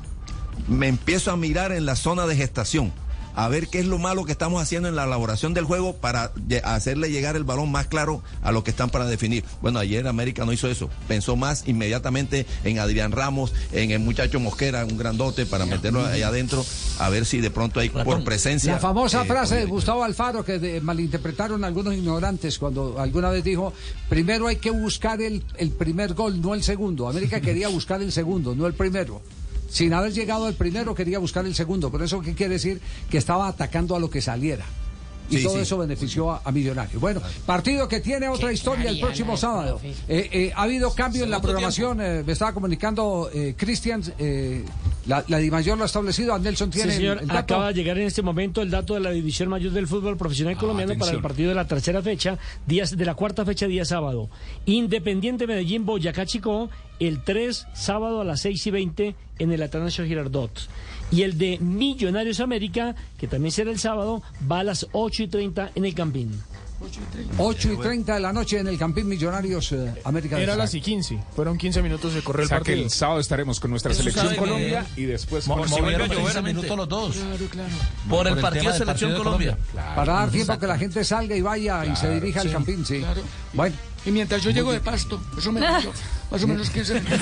[0.67, 2.91] Me empiezo a mirar en la zona de gestación
[3.37, 6.31] a ver qué es lo malo que estamos haciendo en la elaboración del juego para
[6.63, 9.43] hacerle llegar el balón más claro a los que están para definir.
[9.61, 10.89] Bueno, ayer América no hizo eso.
[11.07, 16.23] Pensó más inmediatamente en Adrián Ramos, en el muchacho Mosquera, un grandote, para meterlo ahí
[16.23, 16.65] adentro,
[16.97, 18.73] a ver si de pronto hay por presencia.
[18.73, 23.43] La famosa eh, frase de Gustavo Alfaro que de- malinterpretaron algunos ignorantes cuando alguna vez
[23.43, 23.71] dijo,
[24.09, 27.07] primero hay que buscar el, el primer gol, no el segundo.
[27.07, 29.21] América quería buscar el segundo, no el primero.
[29.67, 31.91] Sin haber llegado al primero quería buscar el segundo.
[31.91, 32.81] Por eso, ¿qué quiere decir?
[33.09, 34.65] Que estaba atacando a lo que saliera.
[35.29, 35.59] Y Sí, todo sí.
[35.61, 37.01] eso benefició a, a Millonarios.
[37.01, 39.79] Bueno, partido que tiene otra historia el próximo sábado.
[39.83, 39.95] Eh,
[40.31, 41.99] eh, ha habido cambio en la programación.
[42.01, 44.63] eh, me estaba comunicando eh, Cristian, eh,
[45.05, 46.33] la, la Dimayor lo ha establecido.
[46.33, 47.39] A Nelson tiene señor, el dato.
[47.39, 50.57] acaba de llegar en este momento el dato de la División Mayor del Fútbol Profesional
[50.57, 54.29] Colombiano para el partido de la tercera fecha, días de la cuarta fecha, día sábado.
[54.65, 56.69] Independiente Medellín, Boyacá Chico,
[56.99, 60.51] el 3, sábado a las 6 y 20 en el Atanasio Girardot.
[61.11, 65.27] Y el de Millonarios América, que también será el sábado, va a las 8 y
[65.27, 66.41] 30 en el Campín.
[67.39, 70.81] 8 y 30 de la noche en el Campín Millonarios eh, América Era las y
[70.81, 71.17] 15.
[71.35, 72.83] Fueron 15 minutos de correr O el sea que partido.
[72.83, 75.81] el sábado estaremos con nuestra Eso selección Colombia que- y después Mo- por movieron si
[75.81, 77.15] vuelve a 15 llover, minutos los dos.
[77.15, 77.69] Claro, claro.
[78.07, 79.57] Por el el partido de Selección partido de Colombia.
[79.71, 79.95] Colombia.
[79.95, 82.85] Para dar tiempo que la gente salga y vaya y se dirija al sí, Campín,
[82.85, 82.99] sí.
[82.99, 83.21] claro.
[83.53, 83.75] Bueno.
[84.07, 85.91] Y mientras yo llego de pasto, eso me dio
[86.31, 87.19] más o menos 15 minutos.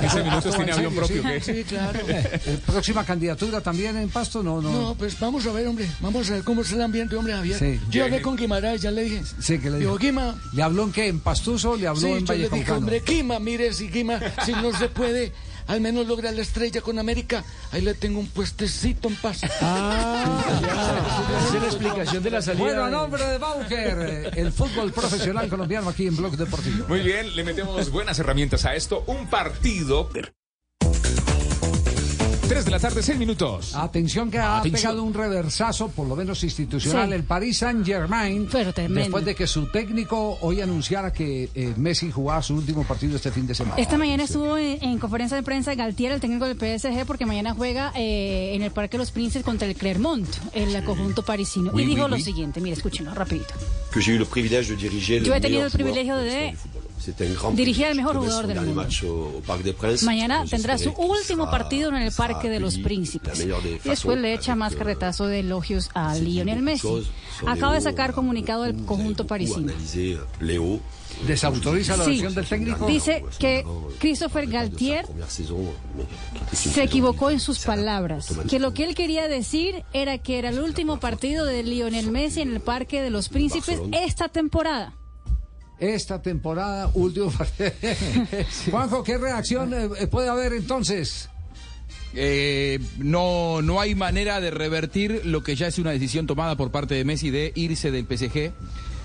[0.00, 1.22] 15 minutos tiene avión propio.
[1.24, 1.40] ¿qué?
[1.40, 1.98] Sí, claro.
[2.08, 4.70] Eh, Próxima candidatura también en Pasto, no, no.
[4.70, 5.88] No, pues vamos a ver, hombre.
[6.00, 7.58] Vamos a ver cómo es el ambiente, hombre, Javier.
[7.58, 7.80] Sí.
[7.90, 9.22] Yo hablé con Guimaraes, ya le dije.
[9.40, 9.98] Sí, que le Digo, dijo.
[9.98, 10.34] Guima.
[10.52, 11.08] ¿Le habló en qué?
[11.08, 11.76] ¿En Pastuso?
[11.76, 14.88] ¿Le habló Sí, en yo le dije, hombre, Guima, mire, si Guima, si no se
[14.88, 15.32] puede,
[15.70, 19.42] al menos logra la estrella con América, ahí le tengo un puestecito en paz.
[19.60, 20.24] Ah,
[20.60, 21.46] ya.
[21.46, 22.64] Esa es la explicación de la salida.
[22.64, 26.88] Bueno, a nombre de Bauker, el fútbol profesional colombiano aquí en Blog Deportivo.
[26.88, 29.04] Muy bien, le metemos buenas herramientas a esto.
[29.06, 30.10] Un partido.
[32.50, 33.76] 3 de la tarde, 6 minutos.
[33.76, 34.80] Atención que ha Atención.
[34.90, 37.14] pegado un reversazo, por lo menos institucional, Sí.
[37.14, 38.94] el Paris Saint Germain, tremendo.
[38.98, 43.30] después de que su técnico hoy anunciara que eh, Messi jugaba su último partido este
[43.30, 43.76] fin de semana.
[43.80, 47.54] Esta mañana estuvo en, en conferencia de prensa Galtier, el técnico del PSG, porque mañana
[47.54, 51.70] juega eh, en el Parque de los Príncipes contra el Clermont, el conjunto parisino.
[51.72, 52.22] Oui, y dijo oui, lo oui.
[52.22, 53.54] siguiente, mire, escúchenlo rapidito.
[53.92, 56.54] que j'ai eu le privilège de diriger Yo he tenido el privilegio de
[57.54, 58.86] dirigir al mejor jugador del mundo.
[60.04, 63.46] Mañana tendrá su último partido en el Parque de los Príncipes.
[63.84, 66.88] Y después le echa más euh, carretazo de elogios a Lionel Messi.
[67.46, 69.72] Acaba de sacar comunicado del conjunto parisino.
[71.26, 72.10] Desautoriza la Sí.
[72.12, 72.86] versión del técnico.
[72.86, 73.64] Dice que
[73.98, 75.06] Christopher Galtier
[76.52, 80.58] se equivocó en sus palabras, que lo que él quería decir era que era el
[80.58, 84.94] Ah, último partido de Lionel Messi en el Parque de los Príncipes esta temporada.
[85.80, 87.72] Esta temporada, último partido.
[88.70, 91.30] Juanjo, ¿qué reacción eh, puede haber entonces?
[92.14, 96.70] Eh, no, no hay manera de revertir lo que ya es una decisión tomada por
[96.70, 98.52] parte de Messi de irse del PSG.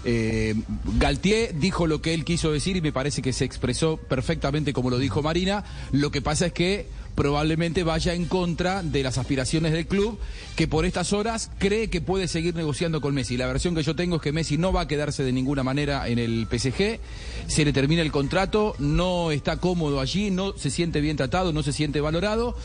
[0.07, 0.53] Eh,
[0.99, 4.89] Galtier dijo lo que él quiso decir y me parece que se expresó perfectamente como
[4.89, 5.63] lo dijo Marina.
[5.91, 10.19] Lo que pasa es que probablemente vaya en contra de las aspiraciones del club,
[10.55, 13.37] que por estas horas cree que puede seguir negociando con Messi.
[13.37, 16.07] La versión que yo tengo es que Messi no va a quedarse de ninguna manera
[16.07, 16.99] en el PSG,
[17.47, 21.63] se le termina el contrato, no está cómodo allí, no se siente bien tratado, no
[21.63, 22.55] se siente valorado.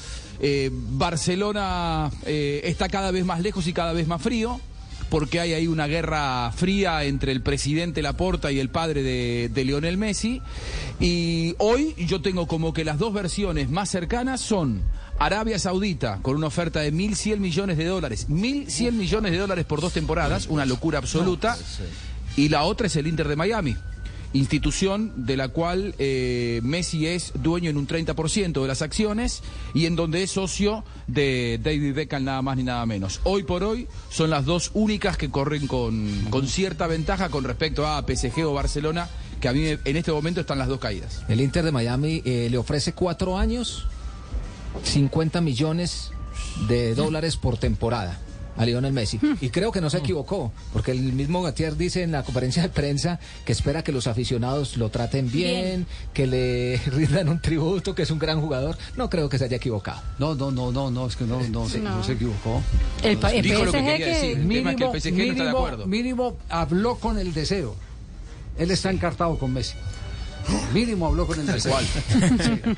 [0.40, 4.60] Eh, Barcelona eh, está cada vez más lejos y cada vez más frío
[5.10, 9.64] porque hay ahí una guerra fría entre el presidente Laporta y el padre de, de
[9.64, 10.40] Lionel Messi.
[11.00, 14.82] Y hoy yo tengo como que las dos versiones más cercanas son
[15.20, 19.82] Arabia Saudita con una oferta de 1.100 millones de dólares, 1.100 millones de dólares por
[19.82, 21.58] dos temporadas, una locura absoluta.
[22.36, 23.76] Y la otra es el Inter de Miami.
[24.32, 29.42] Institución de la cual eh, Messi es dueño en un 30% de las acciones
[29.74, 33.20] y en donde es socio de David Beckham nada más ni nada menos.
[33.24, 37.86] Hoy por hoy son las dos únicas que corren con, con cierta ventaja con respecto
[37.88, 39.08] a PSG o Barcelona,
[39.40, 41.24] que a mí en este momento están las dos caídas.
[41.28, 43.88] El Inter de Miami eh, le ofrece cuatro años,
[44.84, 46.12] 50 millones
[46.68, 48.20] de dólares por temporada
[48.60, 49.18] a Lionel Messi.
[49.40, 52.68] Y creo que no se equivocó, porque el mismo Gatier dice en la conferencia de
[52.68, 58.02] prensa que espera que los aficionados lo traten bien, que le rindan un tributo, que
[58.02, 58.76] es un gran jugador.
[58.96, 60.02] No creo que se haya equivocado.
[60.18, 61.78] No, no, no, no, no, es que no, no, Sí.
[61.78, 62.60] no se equivocó.
[63.02, 64.38] El pa- el Dijo lo que PSG quería que- decir.
[64.38, 65.86] El tema es que el PSG no está de acuerdo.
[65.86, 67.74] mínimo habló con el deseo.
[68.58, 69.74] Él está encartado con Messi.
[70.72, 71.84] Mínimo habló con el cual.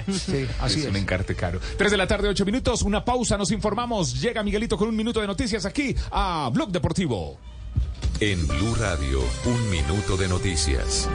[0.08, 0.90] Sí, sí, así es es.
[0.90, 1.60] un encarte caro.
[1.76, 4.20] Tres de la tarde, ocho minutos, una pausa, nos informamos.
[4.20, 7.38] Llega Miguelito con un minuto de noticias aquí a Blog Deportivo.
[8.20, 11.08] En Blue Radio, un minuto de noticias.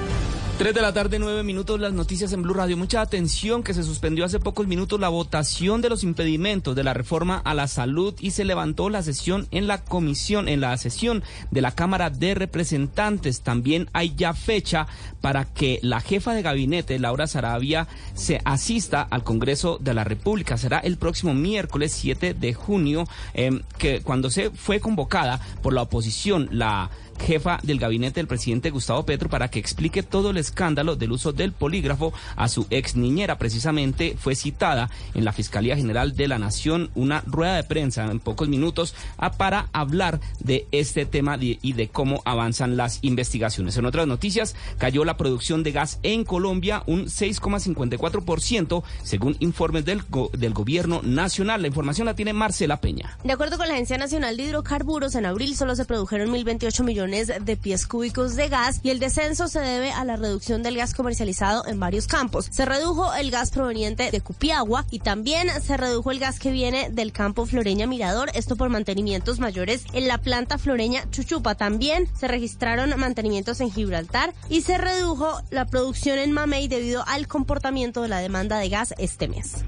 [0.58, 2.78] 3 de la tarde, 9 minutos, las noticias en Blue Radio.
[2.78, 6.96] Mucha atención que se suspendió hace pocos minutos la votación de los impedimentos de la
[6.96, 11.22] reforma a la salud y se levantó la sesión en la comisión, en la sesión
[11.52, 13.42] de la Cámara de Representantes.
[13.42, 14.88] También hay ya fecha
[15.22, 20.58] para que la jefa de gabinete, Laura Sarabia, se asista al Congreso de la República.
[20.58, 25.84] Será el próximo miércoles 7 de junio, em, que cuando se fue convocada por la
[25.84, 30.95] oposición, la jefa del gabinete del presidente Gustavo Petro para que explique todo el escándalo
[30.95, 33.38] del uso del polígrafo a su ex niñera.
[33.38, 38.19] Precisamente fue citada en la Fiscalía General de la Nación una rueda de prensa en
[38.19, 43.77] pocos minutos ah, para hablar de este tema y de cómo avanzan las investigaciones.
[43.77, 50.03] En otras noticias, cayó la producción de gas en Colombia un 6,54% según informes del,
[50.10, 51.61] go- del gobierno nacional.
[51.61, 53.18] La información la tiene Marcela Peña.
[53.23, 57.07] De acuerdo con la Agencia Nacional de Hidrocarburos, en abril solo se produjeron 1.028 millones
[57.08, 60.94] de pies cúbicos de gas y el descenso se debe a la reducción del gas
[60.94, 62.50] comercializado en varios campos.
[62.52, 66.90] Se redujo el gas proveniente de Cupiagua y también se redujo el gas que viene
[66.92, 71.56] del campo Floreña Mirador, esto por mantenimientos mayores en la planta Floreña Chuchupa.
[71.56, 77.28] También se registraron mantenimientos en Gibraltar y se redujo la producción en Mamey debido al
[77.28, 79.64] comportamiento de la demanda de gas este mes.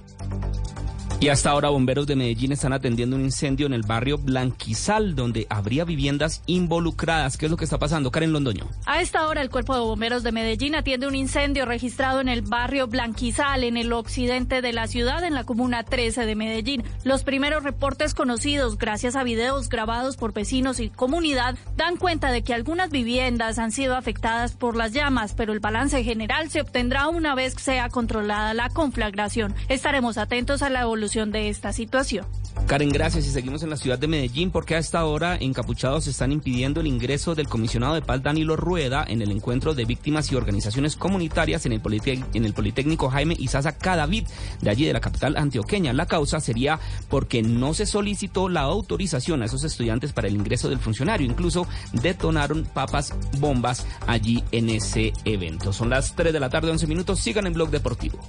[1.22, 5.48] Y hasta ahora bomberos de Medellín están atendiendo un incendio en el barrio Blanquizal, donde
[5.50, 7.36] habría viviendas involucradas.
[7.36, 8.10] ¿Qué es lo que está pasando?
[8.10, 8.70] Karen Londoño.
[8.86, 12.42] A esta hora, el Cuerpo de Bomberos de Medellín atiende un incendio registrado en el
[12.42, 16.84] barrio Blanquizal, en el occidente de la ciudad, en la comuna 13 de Medellín.
[17.04, 22.44] Los primeros reportes conocidos, gracias a videos grabados por vecinos y comunidad, dan cuenta de
[22.44, 27.10] que algunas viviendas han sido afectadas por las llamas, pero el balance general se obtendrá
[27.10, 29.54] una vez sea controlada la conflagración.
[29.68, 32.28] Estaremos atentos a la evolución de esta situación.
[32.68, 33.26] Karen, gracias.
[33.26, 36.88] Y seguimos en la ciudad de Medellín porque a esta hora encapuchados están impidiendo el
[36.88, 41.66] ingreso del comisionado de paz Danilo Rueda en el encuentro de víctimas y organizaciones comunitarias
[41.66, 44.28] en el, Politécnico Jaime Isaza Cadavid,
[44.62, 45.94] de allí de la capital antioqueña.
[45.94, 46.80] La causa sería
[47.10, 51.26] porque no se solicitó la autorización a esos estudiantes para el ingreso del funcionario.
[51.26, 55.74] Incluso detonaron papas bombas allí en ese evento.
[55.74, 57.20] Son las 3 de la tarde, 11 minutos.
[57.20, 58.20] Sigan en Blog Deportivo.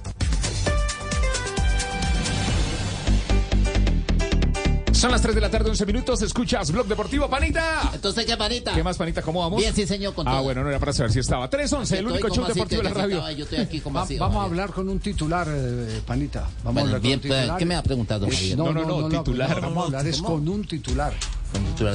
[5.01, 6.21] Son las 3 de la tarde, 11 minutos.
[6.21, 7.89] Escuchas Blog Deportivo, panita.
[7.91, 8.71] Entonces, ¿qué, panita?
[8.75, 9.23] ¿Qué más, panita?
[9.23, 9.59] ¿Cómo vamos?
[9.59, 10.43] Bien, sí, señor, con Ah, todo.
[10.43, 11.49] bueno, no era para saber si estaba.
[11.49, 13.15] 3-11, el único show deportivo de la radio.
[13.15, 16.41] estaba, yo estoy aquí como Va- así, vamos a hablar con un titular, eh, Panita.
[16.63, 17.57] Vamos Bueno, a hablar bien, con un pues, titular.
[17.57, 18.53] ¿qué me ha preguntado, Eh?
[18.55, 19.55] No, No, no, no, no, no, no, titular.
[19.55, 21.13] no, vamos a hablar es con un titular.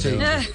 [0.01, 0.09] Sí,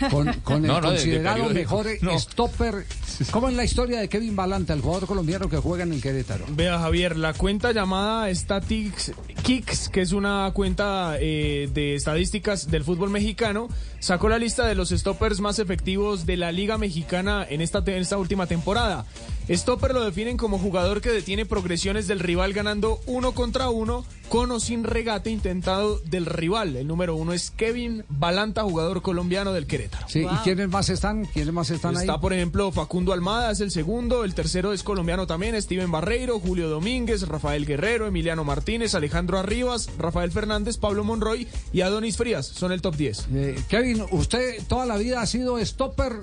[0.09, 2.19] con, con el No, no, de- de considerado mejor No.
[2.19, 2.85] stopper.
[3.31, 6.45] ¿Cómo es la historia de Kevin Balanta, el jugador colombiano que juega en el Querétaro?
[6.49, 9.11] Vea, Javier, la cuenta llamada Statics
[9.43, 13.69] Kicks, que es una cuenta eh, de estadísticas del fútbol mexicano,
[14.01, 18.01] sacó la lista de los stoppers más efectivos de la Liga Mexicana en esta, en
[18.01, 19.05] esta última temporada.
[19.49, 24.49] Stopper lo definen como jugador que detiene progresiones del rival ganando uno contra uno, con
[24.51, 26.77] o sin regate intentado del rival.
[26.77, 30.07] El número uno es Kevin Balanta, jugador colombiano del Querétaro.
[30.07, 31.25] Sí, ¿Y quiénes más están?
[31.25, 32.03] ¿Quiénes más están ahí?
[32.03, 36.39] Está, por ejemplo, Facundo Almada es el segundo, el tercero es colombiano también, Steven Barreiro,
[36.39, 42.45] Julio Domínguez, Rafael Guerrero, Emiliano Martínez, Alejandro Arribas, Rafael Fernández, Pablo Monroy y Adonis Frías.
[42.45, 43.27] Son el top 10.
[43.33, 46.13] Eh, Kevin, usted toda la vida ha sido stopper.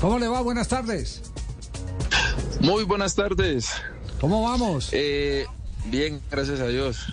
[0.00, 0.40] ¿Cómo le va?
[0.40, 1.22] Buenas tardes.
[2.60, 3.70] Muy buenas tardes.
[4.20, 4.90] ¿Cómo vamos?
[4.92, 5.46] Eh,
[5.86, 7.06] bien, gracias a Dios.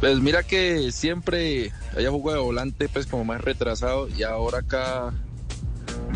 [0.00, 5.14] Pues mira que siempre había jugado de volante, pues como más retrasado, y ahora acá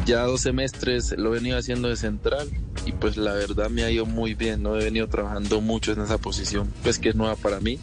[0.05, 2.49] ya dos semestres lo he venido haciendo de central,
[2.85, 6.01] y pues la verdad me ha ido muy bien, no he venido trabajando mucho en
[6.01, 7.79] esa posición, pues que es nueva para mí.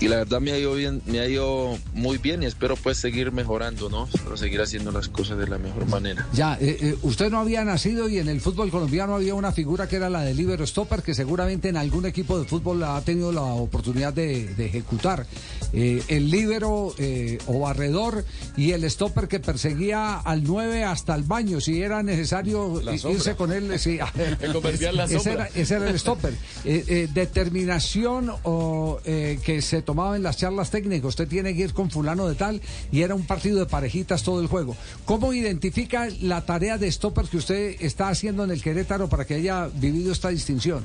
[0.00, 2.98] Y la verdad me ha ido bien, me ha ido muy bien y espero pues
[2.98, 4.08] seguir mejorando, ¿no?
[4.12, 6.24] Espero seguir haciendo las cosas de la mejor manera.
[6.32, 9.88] Ya, eh, eh, usted no había nacido y en el fútbol colombiano había una figura
[9.88, 13.32] que era la de libero stopper que seguramente en algún equipo de fútbol ha tenido
[13.32, 15.26] la oportunidad de, de ejecutar.
[15.72, 18.24] Eh, el libero eh, o barredor
[18.56, 22.80] y el stopper que perseguía al 9 hasta el baño si era necesario
[23.10, 23.78] irse con él.
[23.78, 23.98] Sí,
[24.40, 26.32] El comercial La ese, era, ese era el stopper.
[26.64, 31.08] Eh, eh, determinación o, eh, que se tomaba en las charlas técnicas.
[31.08, 32.60] Usted tiene que ir con fulano de tal
[32.92, 34.76] y era un partido de parejitas todo el juego.
[35.04, 39.34] ¿Cómo identifica la tarea de stopper que usted está haciendo en el Querétaro para que
[39.34, 40.84] haya vivido esta distinción?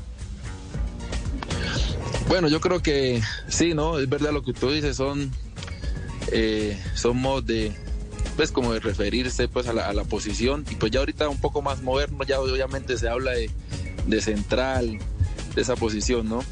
[2.28, 4.00] Bueno, yo creo que sí, ¿no?
[4.00, 5.32] Es verdad lo que tú dices, son,
[6.32, 6.76] eh,
[7.46, 7.72] de,
[8.36, 11.84] pues como de referirse pues a la, posición y pues ya ahorita un poco más
[11.84, 14.98] moderno, ya obviamente se habla de central,
[15.54, 16.44] de esa posición, ¿no?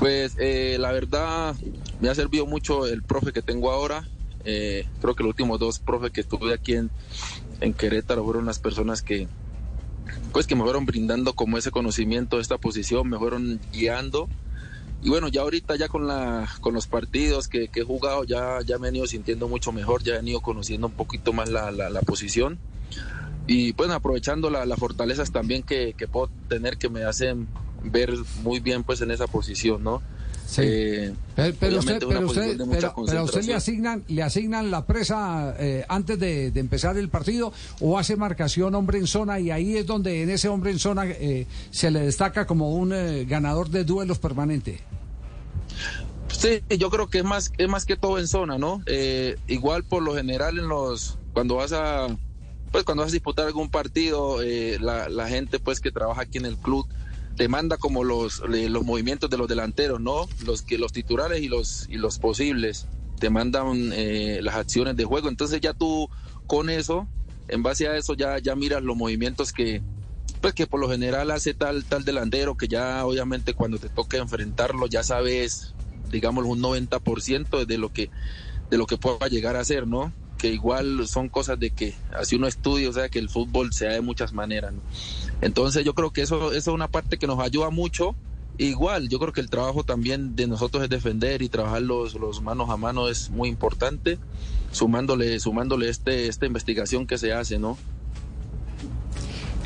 [0.00, 1.54] Pues eh, la verdad
[2.00, 4.08] me ha servido mucho el profe que tengo ahora.
[4.44, 6.90] Eh, creo que los últimos dos profes que tuve aquí en,
[7.60, 9.28] en Querétaro fueron las personas que,
[10.32, 14.30] pues que me fueron brindando como ese conocimiento esta posición, me fueron guiando.
[15.02, 18.78] Y bueno, ya ahorita ya con la con los partidos que, he jugado ya, ya
[18.78, 22.00] me han ido sintiendo mucho mejor, ya he ido conociendo un poquito más la, la,
[22.00, 22.58] posición.
[23.46, 27.48] Y pues aprovechando la- las fortalezas también que puedo tener que me hacen
[27.84, 28.12] ver
[28.42, 30.02] muy bien pues en esa posición, ¿no?
[30.46, 30.62] Sí.
[30.64, 36.18] Eh, Pero, pero usted, pero, usted, pero- le asignan, le asignan la presa eh, antes
[36.18, 40.24] de, de empezar el partido o hace marcación hombre en zona y ahí es donde
[40.24, 44.18] en ese hombre en zona eh, se le destaca como un eh, ganador de duelos
[44.18, 44.80] permanente.
[46.28, 48.82] Sí, yo creo que es más, es más que todo en zona, ¿no?
[48.86, 52.06] Eh, igual por lo general en los, cuando vas a,
[52.72, 56.38] pues cuando vas a disputar algún partido, eh, la, la gente pues que trabaja aquí
[56.38, 56.86] en el club
[57.36, 60.28] te manda como los, los movimientos de los delanteros, ¿no?
[60.44, 62.86] Los que los titulares y los y los posibles
[63.18, 66.08] te mandan eh, las acciones de juego, entonces ya tú
[66.46, 67.06] con eso,
[67.48, 69.82] en base a eso ya ya miras los movimientos que
[70.40, 74.16] pues que por lo general hace tal tal delantero que ya obviamente cuando te toque
[74.16, 75.74] enfrentarlo ya sabes
[76.10, 78.10] digamos un 90% de lo que
[78.70, 80.12] de lo que pueda llegar a ser, ¿no?
[80.40, 83.86] Que igual son cosas de que así uno estudia, o sea, que el fútbol se
[83.86, 84.80] da de muchas maneras, ¿no?
[85.40, 88.16] Entonces yo creo que eso, eso es una parte que nos ayuda mucho.
[88.58, 92.42] Igual, yo creo que el trabajo también de nosotros es defender y trabajar los, los
[92.42, 94.18] manos a mano es muy importante,
[94.70, 97.78] sumándole, sumándole este, esta investigación que se hace, ¿no?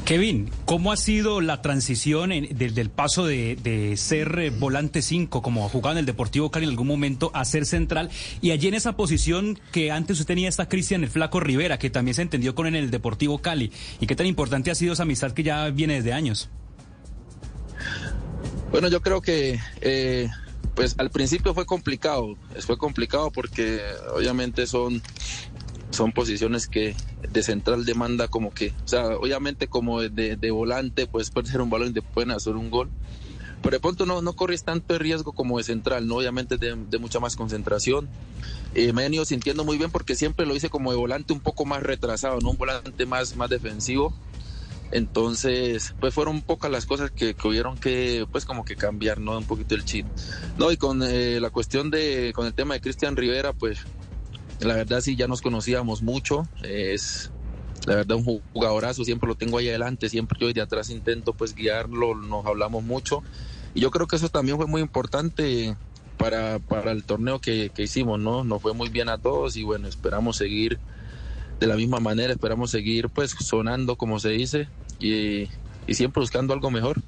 [0.04, 5.40] Kevin, ¿cómo ha sido la transición en- del, del paso de, ser eh, volante 5,
[5.40, 8.10] como jugaba en el Deportivo Cali en algún momento, a ser central?
[8.42, 11.88] Y allí en esa posición que antes usted tenía está Cristian el Flaco Rivera, que
[11.88, 13.72] también se entendió con en el Deportivo Cali.
[13.98, 16.50] ¿Y qué tan importante ha sido esa amistad que ya viene desde años?
[18.70, 20.28] Bueno, yo creo que eh,
[20.74, 23.80] pues al principio fue complicado, fue complicado porque
[24.14, 25.00] obviamente son,
[25.94, 26.94] son posiciones que
[27.28, 31.60] de central demanda como que, o sea, obviamente como de, de volante pues puede ser
[31.60, 32.90] un balón y te pueden hacer un gol,
[33.62, 36.16] pero de pronto no, no corres tanto riesgo como de central, ¿no?
[36.16, 38.08] Obviamente de, de mucha más concentración.
[38.74, 41.40] Eh, me han ido sintiendo muy bien porque siempre lo hice como de volante un
[41.40, 42.50] poco más retrasado, ¿no?
[42.50, 44.12] Un volante más, más defensivo.
[44.90, 49.36] Entonces, pues fueron pocas las cosas que, que hubieron que, pues como que cambiar, ¿no?
[49.36, 50.06] Un poquito el chip.
[50.58, 53.80] No, y con eh, la cuestión de, con el tema de Cristian Rivera, pues
[54.60, 56.48] la verdad sí ya nos conocíamos mucho.
[56.62, 57.30] Es
[57.86, 61.54] la verdad un jugadorazo, siempre lo tengo ahí adelante, siempre yo de atrás intento pues
[61.54, 63.22] guiarlo, nos hablamos mucho.
[63.74, 65.76] Y yo creo que eso también fue muy importante
[66.16, 68.44] para, para el torneo que, que hicimos, ¿no?
[68.44, 70.78] Nos fue muy bien a todos y bueno, esperamos seguir
[71.60, 74.68] de la misma manera, esperamos seguir pues sonando como se dice
[74.98, 75.48] y,
[75.86, 77.02] y siempre buscando algo mejor.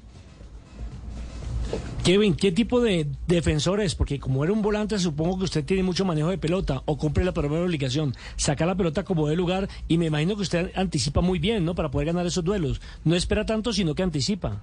[2.07, 3.93] Kevin, ¿qué tipo de defensor es?
[3.93, 7.25] Porque como era un volante, supongo que usted tiene mucho manejo de pelota o cumple
[7.25, 11.19] la primera obligación, sacar la pelota como de lugar y me imagino que usted anticipa
[11.19, 11.75] muy bien, ¿no?
[11.75, 12.79] Para poder ganar esos duelos.
[13.03, 14.61] No espera tanto, sino que anticipa.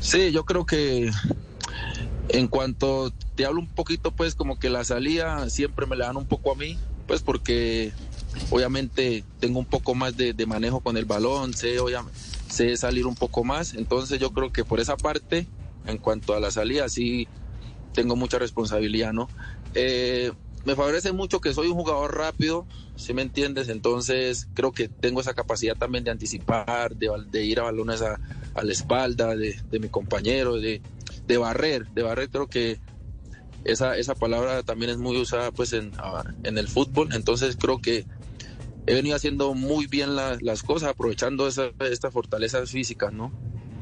[0.00, 1.08] Sí, yo creo que
[2.30, 6.16] en cuanto te hablo un poquito, pues como que la salida siempre me la dan
[6.16, 6.76] un poco a mí,
[7.06, 7.92] pues porque
[8.50, 12.04] obviamente tengo un poco más de, de manejo con el balón, sé, obvia-
[12.50, 15.46] sé salir un poco más, entonces yo creo que por esa parte,
[15.86, 17.28] en cuanto a la salida, sí
[17.92, 19.30] tengo mucha responsabilidad, ¿no?
[19.74, 20.32] Eh,
[20.64, 25.20] me favorece mucho que soy un jugador rápido, si me entiendes, entonces creo que tengo
[25.20, 28.20] esa capacidad también de anticipar, de, ir a balones a,
[28.60, 30.82] la espalda de, mi compañero, de,
[31.38, 32.80] barrer, de barrer creo que
[33.64, 35.92] esa, esa palabra también es muy usada pues en,
[36.42, 38.06] en el fútbol, entonces creo que
[38.86, 43.32] he venido haciendo muy bien la- las cosas, aprovechando estas fortalezas físicas, ¿no?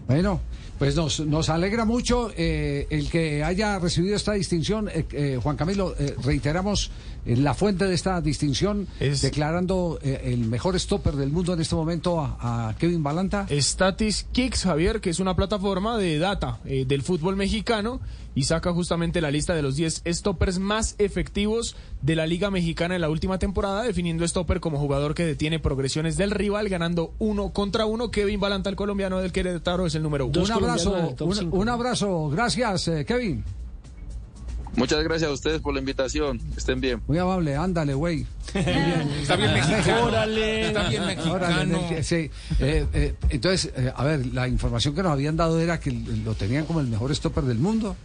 [0.06, 0.42] Bueno,
[0.78, 4.88] pues nos, nos alegra mucho eh, el que haya recibido esta distinción.
[4.88, 6.90] Eh, eh, Juan Camilo, eh, reiteramos
[7.26, 12.20] la fuente de esta distinción, declarando eh, el mejor stopper del mundo en este momento
[12.20, 13.46] a, a Kevin Balanta.
[13.50, 18.00] Statis Kicks, Javier, que es una plataforma de data eh, del fútbol mexicano
[18.34, 22.94] y saca justamente la lista de los 10 stoppers más efectivos de la Liga Mexicana
[22.96, 27.52] en la última temporada, definiendo stopper como jugador que detiene progresiones del rival, ganando uno
[27.52, 28.10] contra uno.
[28.10, 30.42] Kevin Balanta, el colombiano del Querétaro, es el número uno.
[30.42, 32.28] Un abrazo, un, un abrazo.
[32.30, 33.44] Gracias, eh, Kevin.
[34.76, 36.40] Muchas gracias a ustedes por la invitación.
[36.56, 37.00] Estén bien.
[37.06, 38.26] Muy amable, ándale, güey.
[38.54, 40.04] Está bien mexicano.
[40.04, 40.66] Órale.
[40.68, 41.88] Está bien Órale, mexicano.
[41.96, 42.30] de- sí.
[42.60, 46.34] Eh, eh, entonces, eh, a ver, la información que nos habían dado era que lo
[46.34, 47.96] tenían como el mejor stopper del mundo.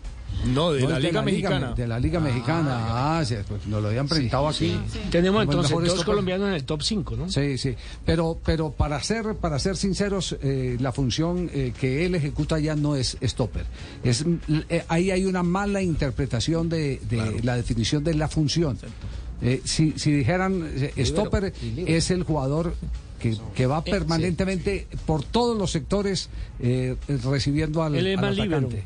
[0.45, 1.73] No, de No, la Liga Mexicana.
[1.73, 3.17] De la Liga Mexicana.
[3.19, 4.79] Ah, sí, pues nos lo habían presentado aquí.
[5.11, 7.29] Tenemos entonces dos colombianos en el top 5, ¿no?
[7.29, 7.75] Sí, sí.
[8.05, 12.75] Pero, pero para ser, para ser sinceros, eh, la función eh, que él ejecuta ya
[12.75, 13.65] no es stopper.
[14.03, 14.25] Es,
[14.69, 18.77] eh, ahí hay una mala interpretación de, de la definición de la función.
[19.41, 22.75] Eh, si, si dijeran eh, stopper es el jugador
[23.19, 26.29] que, que va permanentemente por todos los sectores
[26.59, 28.85] eh, recibiendo al, Él es al más atacante.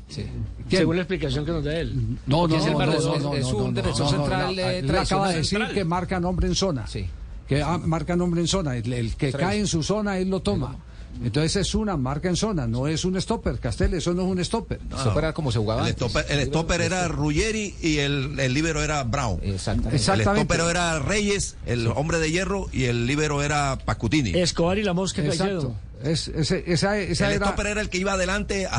[0.69, 2.17] Según la explicación que nos da él.
[2.25, 4.55] No, no, es el no, no, no, es no, un no, defensor no, no, central,
[4.55, 6.87] no, eh, él acaba de decir que marca nombre en zona.
[6.87, 7.05] Sí.
[7.47, 8.75] Que ah, marca nombre en zona.
[8.75, 10.75] El, el que cae en su zona, él lo toma.
[11.23, 13.59] Entonces es una marca en zona, no es un stopper.
[13.59, 14.79] Castel, eso no es un stopper.
[14.99, 16.07] Stopper era como se jugaba El antes.
[16.09, 19.39] stopper, el stopper era Ruggeri y el, el líbero era Brown.
[19.43, 19.95] Exactamente.
[20.11, 24.31] El stopper era Reyes, el hombre de hierro, y el líbero era Pacutini.
[24.31, 25.21] Escobar y la mosca.
[25.23, 25.75] Exacto.
[26.03, 27.45] Es, ese- esa, esa el era.
[27.47, 28.77] stopper era el que iba adelante a,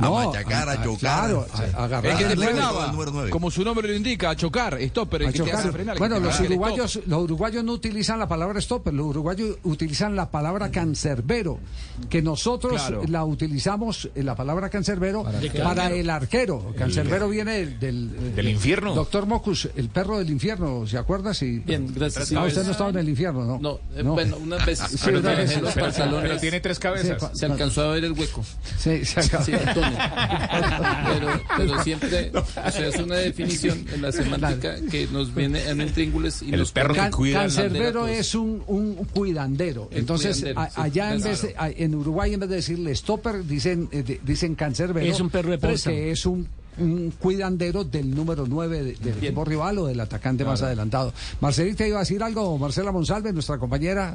[0.00, 0.98] a No, machacar, a, a- a- chocar.
[0.98, 1.62] claro, Sí.
[1.74, 3.30] a- a agarrar El que te frenaba, el número nueve.
[3.30, 5.98] como su nombre lo indica, a chocar, stopper, el a te hace frenar.
[5.98, 7.08] Bueno, los uruguayos, stop.
[7.08, 11.58] los uruguayos no utilizan la palabra stopper, los uruguayos utilizan la palabra cancerbero,
[12.08, 13.02] que nosotros Claro.
[13.08, 15.24] la utilizamos, eh, la palabra cancerbero,
[15.62, 16.74] para, el arquero.
[16.76, 18.94] Cancerbero viene del, del, eh, ¿Del infierno?
[18.94, 21.34] Doctor Mocus, el perro del infierno, ¿se acuerda?
[21.34, 21.58] Sí.
[21.64, 22.32] Bien, gracias.
[22.32, 23.58] Ah, usted no estaba en el infierno, ¿no?
[23.58, 24.88] No, eh, bueno, unas veces.
[25.00, 25.52] Sí, pero una vez.
[25.54, 26.22] Pero- pantalones.
[26.30, 27.20] pero tiene tres cabezas.
[27.32, 28.44] Sí, Se alcanzó a ver el hueco.
[28.78, 29.44] Sí, se acaba.
[29.44, 29.89] Sí, Antonio.
[29.90, 35.80] Pero, pero siempre, o sea, es una definición en la semántica que nos viene en
[35.80, 39.88] intríngulis y El nos perro pone- que Cancerbero es un, un cuidandero.
[39.90, 41.30] El Entonces, cuidandero, a- sí, allá en, claro.
[41.30, 45.06] vez de- a- en Uruguay, en vez de decirle stopper, dicen, eh, de- dicen cancerbero.
[45.10, 45.96] Es un perro de préstamo.
[45.96, 46.48] Porque es un,
[46.78, 51.12] un cuidandero del número 9 de- del equipo rival o del atacante más adelantado.
[51.40, 54.14] Marcelita iba a decir algo, Marcela Monsalve, nuestra compañera.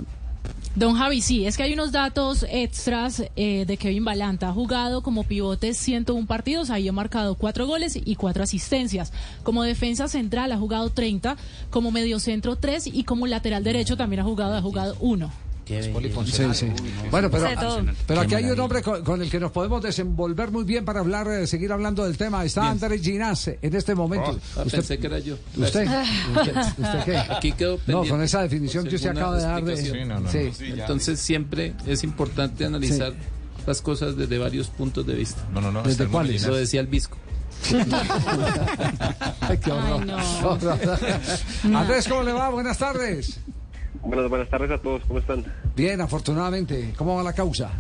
[0.76, 4.50] Don Javi, sí, es que hay unos datos extras eh, de Kevin Balanta.
[4.50, 9.14] Ha jugado como pivote 101 partidos, ahí ha marcado 4 goles y 4 asistencias.
[9.44, 11.38] Como defensa central ha jugado 30,
[11.70, 15.45] como mediocentro 3 y como lateral derecho también ha jugado, ha jugado 1.
[15.66, 16.68] Sí, sí.
[17.10, 20.86] Bueno, pero, aquí hay un hombre con, con el que nos podemos desenvolver muy bien
[20.86, 22.46] para hablar, eh, seguir hablando del tema.
[22.46, 24.40] Está Andrés Ginás en este momento.
[24.56, 25.36] Ah, pensé que era yo.
[25.58, 25.88] ¿Usted?
[26.36, 27.18] ¿Usted, usted qué?
[27.18, 29.78] Aquí quedó No, con esa definición que usted acaba de dar de...
[29.78, 30.52] Sí, no, no, Sí.
[30.60, 33.14] Entonces siempre es importante analizar
[33.66, 35.48] las cosas desde varios puntos de vista.
[35.52, 35.82] No, no, no.
[35.82, 36.46] ¿Desde cuáles?
[36.46, 37.18] Lo decía el Visco.
[39.40, 40.02] Ay, qué horror.
[40.02, 40.60] Ay, no.
[40.60, 40.80] Qué horror.
[41.74, 42.50] Andrés, ¿cómo le va?
[42.50, 43.40] Buenas tardes.
[44.06, 45.44] Buenas, buenas tardes a todos, ¿cómo están?
[45.76, 46.94] Bien, afortunadamente.
[46.96, 47.72] ¿Cómo va la causa?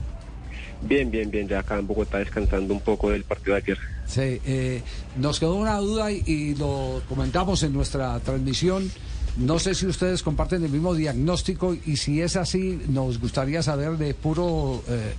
[0.81, 3.77] Bien, bien, bien, ya acá en Bogotá descansando un poco del partido de ayer.
[4.07, 4.81] Sí, eh,
[5.17, 8.91] nos quedó una duda y, y lo comentamos en nuestra transmisión.
[9.37, 13.97] No sé si ustedes comparten el mismo diagnóstico y si es así, nos gustaría saber
[13.97, 15.13] de puro, eh,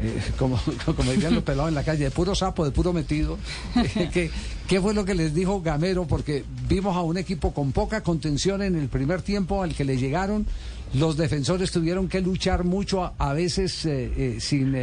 [0.00, 0.58] eh, como,
[0.96, 3.38] como dirían los pelados en la calle, de puro sapo, de puro metido,
[3.76, 4.30] eh, que-
[4.66, 6.06] ¿qué fue lo que les dijo Gamero?
[6.06, 9.96] Porque vimos a un equipo con poca contención en el primer tiempo al que le
[9.96, 10.46] llegaron.
[10.94, 14.74] Los defensores tuvieron que luchar mucho, a, veces eh, sin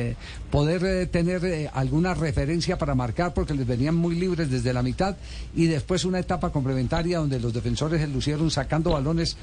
[0.52, 5.18] poder tener alguna referencia para marcar, porque les venían muy libres desde la mitad.
[5.56, 9.36] Y después una etapa complementaria donde los defensores se lucieron sacando balones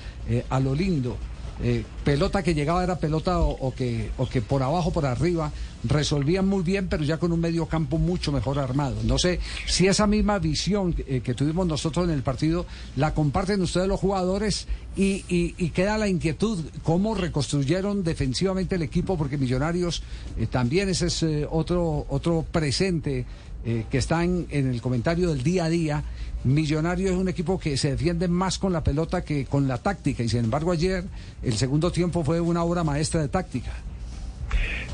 [0.51, 1.17] a lo lindo.
[1.65, 5.53] Eh, pelota que llegaba era pelota o, que, o que por abajo, por arriba,
[5.85, 8.97] resolvían muy bien, pero ya con un medio campo mucho mejor armado.
[9.05, 12.67] No sé si esa misma visión eh, que tuvimos nosotros en el partido
[12.97, 14.67] la comparten ustedes los jugadores
[14.97, 20.03] y, y- y queda la inquietud, cómo reconstruyeron defensivamente el equipo, porque Millonarios
[20.37, 23.25] eh, también ese es otro, otro presente
[23.63, 26.03] que está en el comentario del día a día.
[26.45, 30.25] Millonarios es un equipo que se defiende más con la pelota que con la táctica
[30.25, 31.05] y sin embargo ayer
[31.43, 33.73] el segundo tiempo fue una obra maestra de táctica.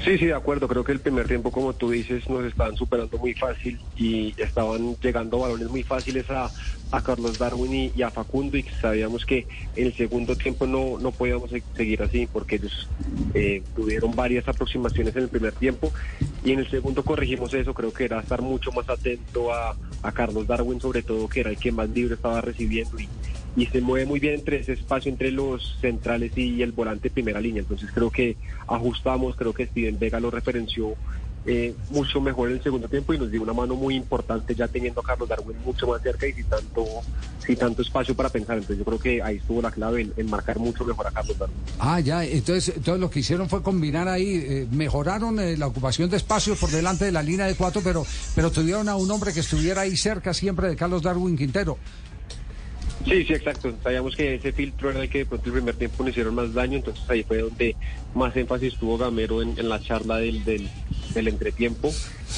[0.05, 0.69] Sí, sí, de acuerdo.
[0.69, 4.97] Creo que el primer tiempo, como tú dices, nos estaban superando muy fácil y estaban
[5.03, 6.51] llegando balones muy fáciles a,
[6.93, 11.11] a Carlos Darwin y, a Facundo y sabíamos que en el segundo tiempo no, no
[11.11, 12.89] podíamos se- seguir así porque ellos
[13.35, 15.93] eh, tuvieron varias aproximaciones en el primer tiempo
[16.45, 17.75] y en el segundo corregimos eso.
[17.75, 21.51] Creo que era estar mucho más atento a, a Carlos Darwin, sobre todo que era
[21.51, 23.09] el que más libre estaba recibiendo y,
[23.59, 27.41] y se mueve muy bien entre ese espacio entre los centrales y el volante primera
[27.41, 27.63] línea.
[27.63, 28.37] Entonces creo que
[28.69, 30.95] ajustamos, creo que Steven Vega lo referenció
[31.45, 34.69] eh, mucho mejor en el segundo tiempo y nos dio una mano muy importante ya
[34.69, 36.85] teniendo a Carlos Darwin mucho más cerca y sin tanto,
[37.45, 38.59] sin tanto espacio para pensar.
[38.59, 41.57] Entonces yo creo que ahí estuvo la clave en, marcar mucho mejor a Carlos Darwin.
[41.81, 46.09] Ah, ya, entonces, entonces lo que hicieron fue combinar ahí, eh, mejoraron eh, la ocupación
[46.11, 48.07] de espacios por delante de la línea de cuatro, pero,
[48.37, 51.79] pero tuvieron a un hombre que estuviera ahí cerca siempre de Carlos Darwin Quintero.
[53.09, 53.75] Sí, sí, exacto.
[53.83, 56.53] Sabíamos que ese filtro era el que de pronto el primer tiempo nos hicieron más
[56.53, 57.75] daño, entonces ahí fue donde
[58.15, 60.69] más énfasis tuvo Gamero en, en la charla del, del,
[61.15, 61.91] del entretiempo.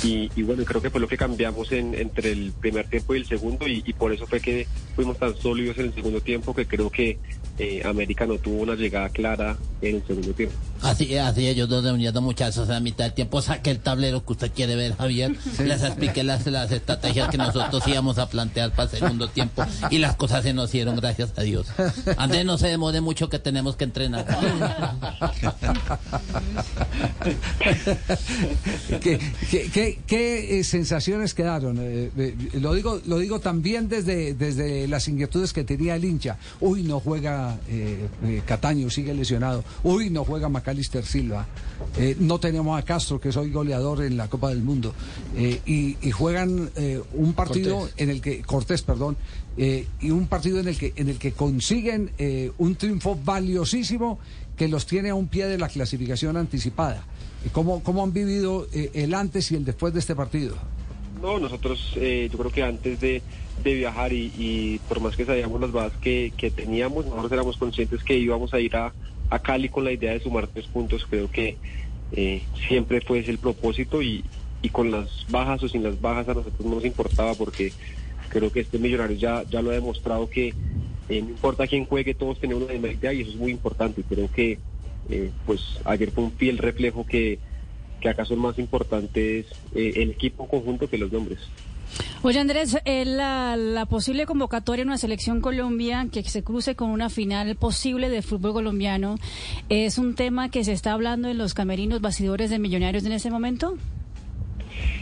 [0.04, 3.26] Y, bueno, creo que fue lo que cambiamos en, entre el primer tiempo y el
[3.26, 6.88] segundo, y por eso fue que fuimos tan sólidos en el segundo tiempo que creo
[6.88, 7.18] que
[7.60, 10.54] eh, América no tuvo una llegada clara en el segundo tiempo.
[10.82, 13.42] Así, así ellos dos reuniendo muchachos a la mitad del tiempo.
[13.42, 15.36] Saque el tablero que usted quiere ver, Javier.
[15.62, 19.98] Les expliqué las, las estrategias que nosotros íbamos a plantear para el segundo tiempo y
[19.98, 21.66] las cosas se nos dieron, gracias a Dios.
[22.16, 24.26] Andrés, no se demore mucho que tenemos que entrenar.
[29.00, 29.18] ¿Qué,
[29.50, 31.78] qué, qué- qué, eh, sensaciones quedaron?
[31.80, 36.38] Eh, eh, lo digo lo digo también desde, desde las inquietudes que tenía el hincha.
[36.60, 39.64] Uy, no juega eh, eh, Cataño, sigue lesionado.
[39.82, 41.46] Uy, no juega Macalister Silva.
[41.96, 44.94] Eh, no tenemos a Castro, que es hoy goleador en la Copa del Mundo.
[45.36, 46.70] Y, y juegan
[47.14, 47.94] un partido Cortés.
[47.96, 49.16] en el que Cortés, perdón,
[49.56, 52.10] y un partido en el que en el que consiguen
[52.58, 54.18] un triunfo valiosísimo
[54.56, 57.04] que los tiene a un pie de la clasificación anticipada.
[57.52, 60.56] ¿Cómo, cómo han vivido el antes y el después de este partido?
[61.20, 63.22] No, nosotros eh, yo creo que antes de,
[63.62, 67.56] de viajar y, y por más que sabíamos las bases que, que teníamos, nosotros éramos
[67.56, 68.92] conscientes que íbamos a ir a,
[69.28, 71.06] a Cali con la idea de sumar tres puntos.
[71.08, 71.56] Creo que
[72.12, 74.24] eh, siempre fue ese el propósito y,
[74.62, 77.72] y con las bajas o sin las bajas a nosotros no nos importaba porque
[78.30, 80.54] creo que este millonario ya, ya lo ha demostrado que
[81.08, 84.02] eh, no importa quién juegue, todos tenemos una misma idea y eso es muy importante.
[84.08, 84.58] Creo que
[85.10, 87.38] eh, pues ayer fue un fiel reflejo que,
[88.00, 91.38] que acá son más importantes eh, el equipo conjunto que los nombres.
[92.22, 96.90] Oye Andrés, eh, la, la posible convocatoria en una selección Colombia que se cruce con
[96.90, 99.16] una final posible de fútbol colombiano,
[99.68, 103.30] ¿es un tema que se está hablando en los camerinos bastidores de millonarios en ese
[103.30, 103.76] momento?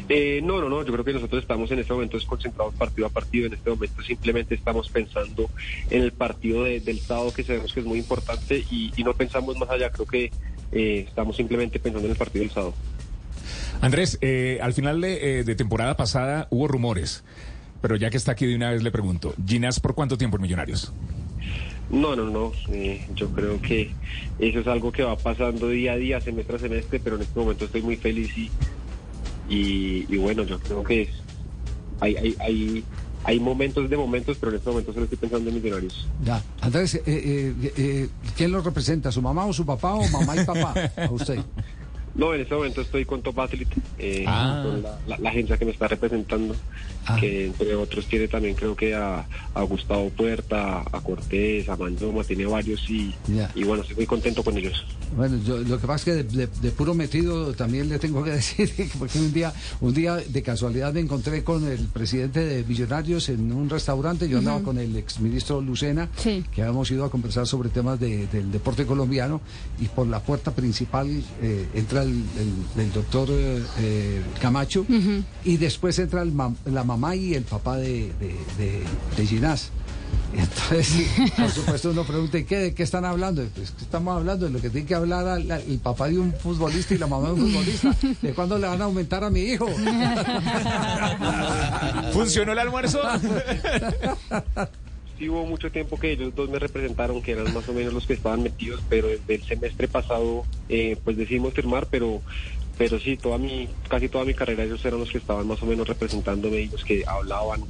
[0.09, 3.07] Eh, no, no, no, yo creo que nosotros estamos en este momento es concentrados partido
[3.07, 5.51] a partido, en este momento simplemente estamos pensando
[5.91, 9.13] en el partido de- del sábado que sabemos que es muy importante y, y no
[9.13, 10.31] pensamos más allá, creo que
[10.73, 12.75] eh, estamos simplemente pensando en el partido del sábado.
[13.81, 17.23] Andrés, eh, al final de, eh, de temporada pasada hubo rumores,
[17.81, 20.43] pero ya que está aquí de una vez le pregunto, ¿Ginás por cuánto tiempo en
[20.43, 20.93] Millonarios?
[21.91, 23.91] No, no, no, eh, yo creo que
[24.39, 27.39] eso es algo que va pasando día a día, semestre a semestre, pero en este
[27.39, 28.51] momento estoy muy feliz y,
[29.49, 31.09] y, y bueno, yo creo que es,
[32.01, 32.85] hay, hay, hay,
[33.29, 36.09] hay momentos de momentos, pero en este momento solo estoy pensando en millonarios.
[36.25, 36.43] Ya.
[36.63, 39.13] Andrés, eh, eh, eh, ¿quién lo representa?
[39.13, 40.73] ¿Su mamá o su papá o mamá y papá?
[40.97, 41.39] A usted.
[42.15, 44.63] No, en este momento estoy con Top Athlete, eh, Ah.
[44.65, 46.57] con la, la- la agencia que me está representando,
[47.17, 52.25] que entre otros tiene también creo que a, a Gustavo Puerta, a Cortés, a Mandoma,
[52.25, 53.51] tiene varios y, Ya.
[53.55, 54.85] y bueno, estoy muy contento con ellos.
[55.17, 58.23] Bueno, yo, lo que pasa es que de, de- de puro metido también le tengo
[58.25, 62.65] que decir, porque un día, un día de casualidad me encontré con el presidente de
[62.65, 64.67] Millonarios en un restaurante, yo andaba Ujú.
[64.67, 66.45] con el exministro Lucena, Sí.
[66.55, 69.41] que habíamos ido a conversar sobre temas de- del deporte colombiano,
[69.81, 71.09] y por la puerta principal
[71.43, 74.85] eh, entra el, el- el doctor eh, eh, Camacho,
[75.45, 78.83] y después entra el mam- la mamá y el papá de, de, de,
[79.17, 79.71] de Ginás.
[80.35, 81.07] Entonces,
[81.37, 83.45] por supuesto, uno pregunta, ¿y qué, ¿de qué están hablando?
[83.55, 84.47] Pues, ¿qué estamos hablando?
[84.47, 87.07] De lo que tiene que hablar al- al- el papá de un futbolista y la
[87.07, 87.95] mamá de un futbolista.
[88.23, 89.67] ¿De cuándo le van a aumentar a mi hijo?
[92.13, 93.01] ¿Funcionó el almuerzo?
[95.19, 98.07] Sí hubo mucho tiempo que ellos dos me representaron, que eran más o menos los
[98.07, 102.23] que estaban metidos, pero desde el semestre pasado eh, pues decidimos firmar, pero
[102.79, 105.67] pero sí, toda mi, casi toda mi carrera ellos eran los que estaban más o
[105.67, 107.61] menos representándome y los que hablaban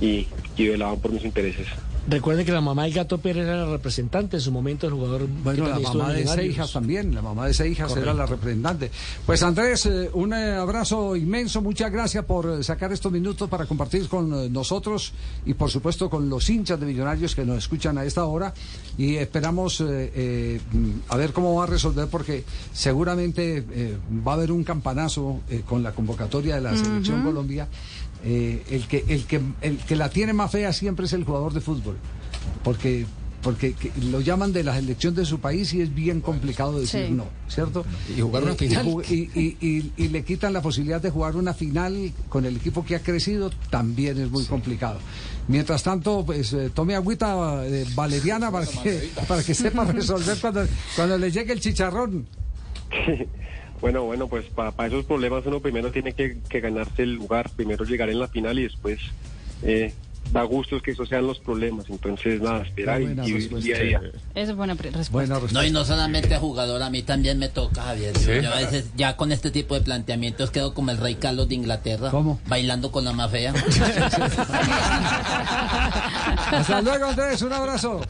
[0.00, 1.66] y, y velaban por mis intereses.
[2.08, 5.26] Recuerden que la mamá del Gato Pérez era la representante en su momento del jugador.
[5.44, 6.26] Bueno, la mamá de.
[6.26, 8.16] Seijas también, la mamá de Seijas era Correcto.
[8.18, 8.90] la representante.
[9.26, 13.66] Pues Andrés, eh, un eh, abrazo inmenso, muchas gracias por eh, sacar estos minutos para
[13.66, 15.12] compartir con eh, nosotros
[15.46, 18.52] y por supuesto con los hinchas de Millonarios que nos escuchan a esta hora
[18.98, 23.96] y esperamos eh, eh, mm, a ver cómo va a resolver porque seguramente eh,
[24.26, 27.22] va a haber un campanazo eh, con la convocatoria de la selección.
[27.22, 27.68] Colombia.
[28.24, 31.54] Eh, el, que, el, que, el que la tiene más fea siempre es el jugador
[31.54, 31.96] de fútbol
[32.62, 33.06] porque
[33.40, 37.06] porque que lo llaman de la selección de su país y es bien complicado decir
[37.06, 37.12] Sí.
[37.14, 37.86] no, ¿cierto?
[38.14, 38.86] Y jugar una Eh, final.
[38.86, 42.44] Y, ju- y- y- y- y le quitan la posibilidad de jugar una final con
[42.44, 44.98] el equipo que ha crecido, también es muy complicado.
[45.48, 50.66] Mientras tanto, pues eh, tome agüita eh, valeriana para que, para que sepa resolver cuando,
[50.94, 52.26] cuando le llegue el chicharrón.
[53.80, 57.84] Bueno, bueno, pues para esos problemas uno primero tiene que, que ganarse el lugar, primero
[57.84, 59.00] llegar en la final y después
[59.62, 59.94] eh,
[60.32, 61.86] da gustos que esos sean los problemas.
[61.88, 63.66] Entonces, nada, esperar y, vivir respuesta.
[63.66, 64.00] día a día.
[64.34, 65.40] Esa es buena respuesta.
[65.52, 68.16] No, y no solamente jugador, a mí también me toca, Javier.
[68.16, 68.30] ¿Sí?
[68.42, 71.56] Yo a veces ya con este tipo de planteamientos quedo como el rey Carlos de
[71.56, 72.10] Inglaterra.
[72.10, 72.40] ¿Cómo?
[72.46, 73.52] Bailando con la más fea.
[76.50, 78.00] Hasta luego, Andrés, un abrazo.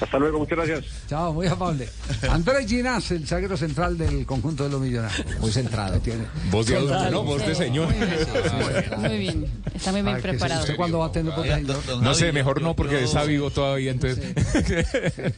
[0.00, 0.84] Hasta luego, muchas gracias.
[1.08, 1.88] Chao, muy amable.
[2.28, 5.24] Andrés Ginás, el zaguero central del conjunto de los millonarios.
[5.40, 5.98] Muy centrado.
[6.00, 6.24] Tiene.
[6.50, 7.22] Voz de adulto, ¿no?
[7.24, 7.88] Voz de señor.
[8.98, 10.60] Muy bien, está muy bien preparado.
[10.60, 11.32] ¿Usted cuándo va a tener
[12.00, 14.34] No sé, mejor no porque está vivo todavía, entonces.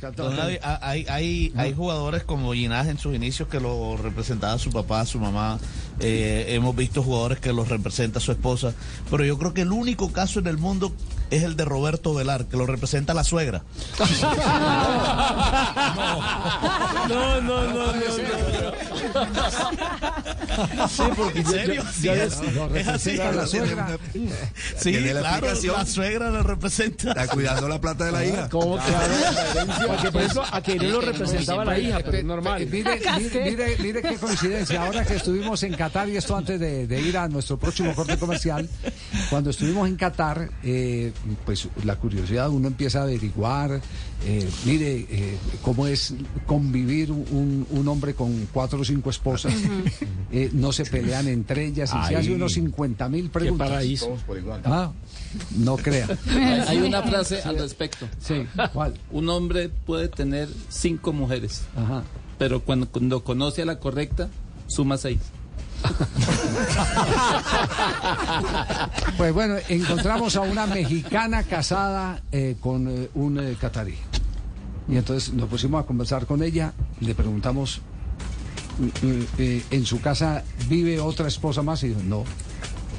[0.17, 4.59] Don Javi, ha- hay, hay, hay jugadores como Ginás en sus inicios que lo representaba
[4.59, 5.59] su papá, su mamá.
[6.01, 8.73] Eh, hemos visto jugadores que los representa su esposa.
[9.11, 10.93] Pero yo creo que el único caso en el mundo
[11.31, 13.63] es el de Roberto Velar, que lo representa la suegra.
[17.09, 18.72] No, no, no, no.
[20.89, 21.83] Sí, porque ¿En serio?
[22.01, 23.11] ya- ya- Sí, lo es así.
[23.17, 23.99] representa la suegra.
[24.77, 25.47] Sí, la claro,
[25.77, 27.09] la suegra le representa.
[27.11, 28.49] Está cuidando la plata de la hija.
[28.49, 29.87] ¿Cómo que habla?
[29.87, 32.67] Porque por ejemplo, a que no lo representaba la hija, pero es normal.
[32.71, 34.83] Mire, mire, mire, mire qué coincidencia.
[34.85, 38.19] Ahora que estuvimos en Qatar, y esto antes de, de ir a nuestro próximo corte
[38.19, 38.69] comercial,
[39.31, 41.13] cuando estuvimos en Qatar, eh,
[41.45, 43.81] pues la curiosidad, uno empieza a averiguar,
[44.25, 46.15] eh, mire, eh, cómo es
[46.47, 49.55] convivir un, un hombre con cuatro o cinco esposas.
[50.35, 53.69] Eh, no se pelean entre ellas y se hace unos 50 mil preguntas.
[53.69, 54.07] paraíso.
[54.07, 54.63] Todos por igual.
[54.65, 54.91] Ah,
[55.59, 56.09] no crea.
[56.31, 58.09] Hay, hay una frase al respecto.
[58.19, 58.95] Sí, ¿cuál?
[59.11, 62.03] Un hombre puede tener cinco mujeres, Ajá.
[62.39, 64.31] pero cuando, cuando conoce a la correcta,
[64.69, 65.19] suma seis.
[69.17, 73.95] Pues bueno, encontramos a una mexicana casada eh, con eh, un eh, catarí.
[74.89, 77.81] Y entonces nos pusimos a conversar con ella, le preguntamos,
[78.79, 81.83] mm, mm, eh, ¿en su casa vive otra esposa más?
[81.85, 82.25] Y dijo, no,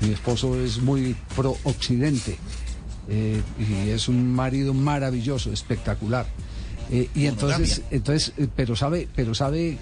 [0.02, 2.38] mi esposo es muy pro-occidente
[3.10, 6.26] eh, y es un marido maravilloso, espectacular.
[7.16, 9.80] Y entonces, entonces pero sabe, pero sabe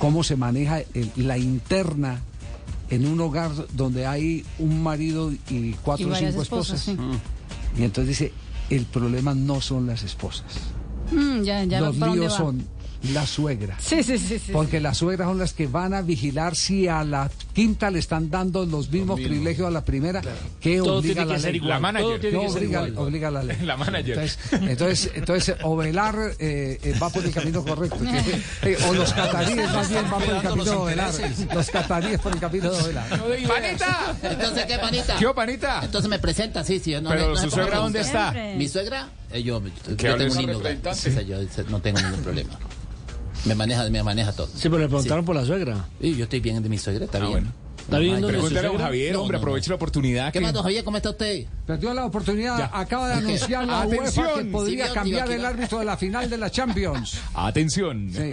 [0.00, 2.20] cómo se maneja el- la interna
[2.90, 7.20] en un hogar donde hay un marido y cuatro o cinco esposas, esposas.
[7.74, 7.80] sí.
[7.80, 8.32] Y entonces dice,
[8.70, 10.46] el problema no son las esposas.
[11.12, 12.64] Mm, ya, ya Los ¿para dónde líos son
[13.12, 13.76] la suegra.
[13.80, 14.38] Sí, sí, sí.
[14.38, 14.52] sí.
[14.52, 18.30] Porque las suegras son las que van a vigilar si a la quinta le están
[18.30, 20.20] dando los mismos privilegios a la primera
[20.60, 21.56] que Todo obliga tiene que la ser ley.
[21.56, 22.20] igual, La manager.
[22.20, 23.06] tiene Que ser obliga, igual.
[23.06, 23.56] obliga la ley.
[23.64, 24.18] La manager.
[24.18, 27.98] Entonces, entonces, entonces Ovelar eh, eh, va por el camino correcto.
[28.62, 31.12] Eh, o los cataríes más bien van por el camino de Ovelar.
[31.54, 33.08] Los cataríes por el camino de Ovelar.
[33.48, 34.16] ¡Panita!
[34.22, 35.16] Entonces, ¿qué, panita?
[35.18, 35.80] ¿Qué, panita?
[35.82, 36.92] Entonces me presenta, sí, sí.
[37.00, 38.32] No, Pero no- su suegra, ¿dónde está?
[38.56, 40.50] Mi suegra, eh, yo, yo ¿Qué tengo un?
[40.56, 42.58] O no tengo ningún problema.
[43.44, 44.46] Me maneja, me maneja todo.
[44.48, 45.86] Sí, pero le preguntaron por la suegra.
[46.00, 47.32] Sí, yo estoy bien de mi suegra, está Ah, bien.
[47.32, 47.52] bueno.
[47.80, 48.78] ¿Está bien Pregúntale a don?
[48.78, 49.42] Javier, No, hombre, no, no.
[49.48, 50.26] aproveche la oportunidad.
[50.32, 50.84] ¿Qué que- más, don Javier?
[50.84, 51.46] ¿Cómo está usted?
[51.66, 52.58] Perdió la oportunidad.
[52.58, 52.70] Ya.
[52.72, 54.26] Acaba de anunciar la Atención.
[54.26, 57.18] UEFA que podría cambiar tío, el árbitro de la final de la Champions.
[57.34, 58.10] Atención.
[58.12, 58.30] Sí.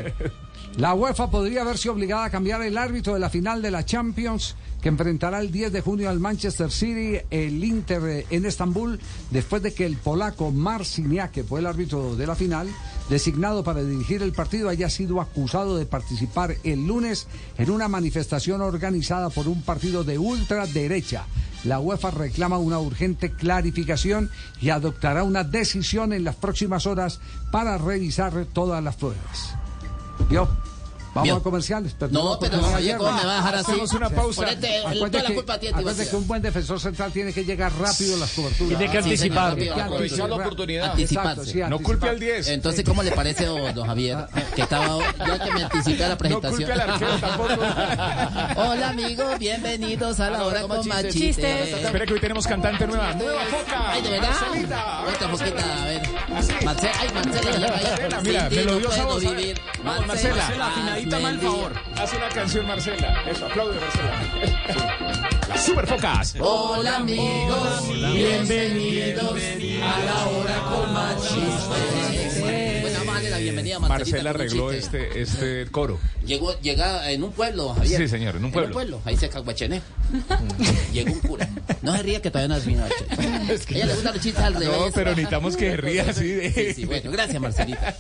[0.78, 4.56] La UEFA podría verse obligada a cambiar el árbitro de la final de la Champions
[4.88, 9.02] que enfrentará el 10 de junio al Manchester City, el Inter eh, en Estambul,
[9.32, 12.70] después de que el polaco Marciniak, que fue el árbitro de la final,
[13.10, 17.28] designado para dirigir el partido, haya sido acusado de participar el lunes
[17.58, 21.26] en una manifestación organizada por un partido de ultraderecha.
[21.66, 24.32] La UEFA reclama una urgente clarificación
[24.62, 27.20] y adoptará una decisión en las próximas horas
[27.52, 29.54] para revisar todas las pruebas.
[30.30, 30.48] ¿Vio?
[31.18, 31.96] Vamos a comerciales.
[32.12, 33.72] No, pero ayer- ¿cómo me va a dejar así?
[33.72, 34.42] Hacemos una pausa.
[34.42, 36.10] Ponete el- Acuérdate toda la que, culpa a ti, acuérdate Tibaquira.
[36.12, 38.78] que un buen defensor central tiene que llegar rápido a las coberturas.
[38.78, 39.56] Tiene que anticipar.
[39.56, 40.30] Tiene aprovechar anticipar.
[40.30, 41.00] la oportunidad.
[41.00, 41.70] Exacto, Anticiparse.
[41.70, 42.48] No culpe al 10.
[42.50, 44.18] Entonces, ¿cómo le parece, don don Javier,
[44.56, 46.70] que estaba ya que me anticipé a la No presentación?
[46.70, 47.54] culpe al tampoco.
[48.58, 51.74] Hola, amigos, bienvenidos a la hora con más Chistes.
[51.74, 53.14] Espera que hoy tenemos cantante nueva.
[53.14, 53.92] Nueva foca.
[53.92, 54.30] Ay, de verdad.
[55.08, 56.02] Otra foquita, a ver.
[56.64, 58.90] Marcela, ay, Marcela, ya Marcela, mira, me lo no dio
[60.08, 60.50] Marcela.
[61.10, 61.50] El día.
[61.96, 63.24] Haz una canción, Marcela.
[63.26, 65.48] Eso, aplaude, Marcela.
[65.48, 66.36] Las super focas.
[66.38, 69.42] Hola, amigos, bienvenidos
[69.84, 71.32] a la hora con más
[73.38, 76.00] la bienvenida Marcelita Marcela arregló este, este coro.
[76.26, 78.02] Llegó, llega en un pueblo, Javier.
[78.02, 79.02] Sí, señor, en un pueblo.
[79.06, 79.82] ahí se caguachené.
[80.92, 81.50] Llegó un cura.
[81.82, 82.84] No se ría que todavía no has vino.
[82.84, 82.88] A
[83.70, 84.78] ella le gustan los chistes al revés.
[84.78, 86.52] No, pero necesitamos que se ría así de...
[86.52, 87.96] Sí, sí, bueno, gracias, Marcelita.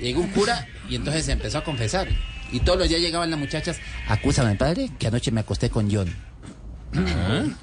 [0.00, 2.08] Llegó un cura y entonces se empezó a confesar.
[2.52, 6.14] Y todos los días llegaban las muchachas, acúsame, padre, que anoche me acosté con John.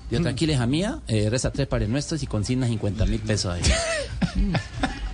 [0.10, 3.62] Yo, tranquila, hija mía, eh, reza tres pares nuestros y consigna 50 mil pesos ahí.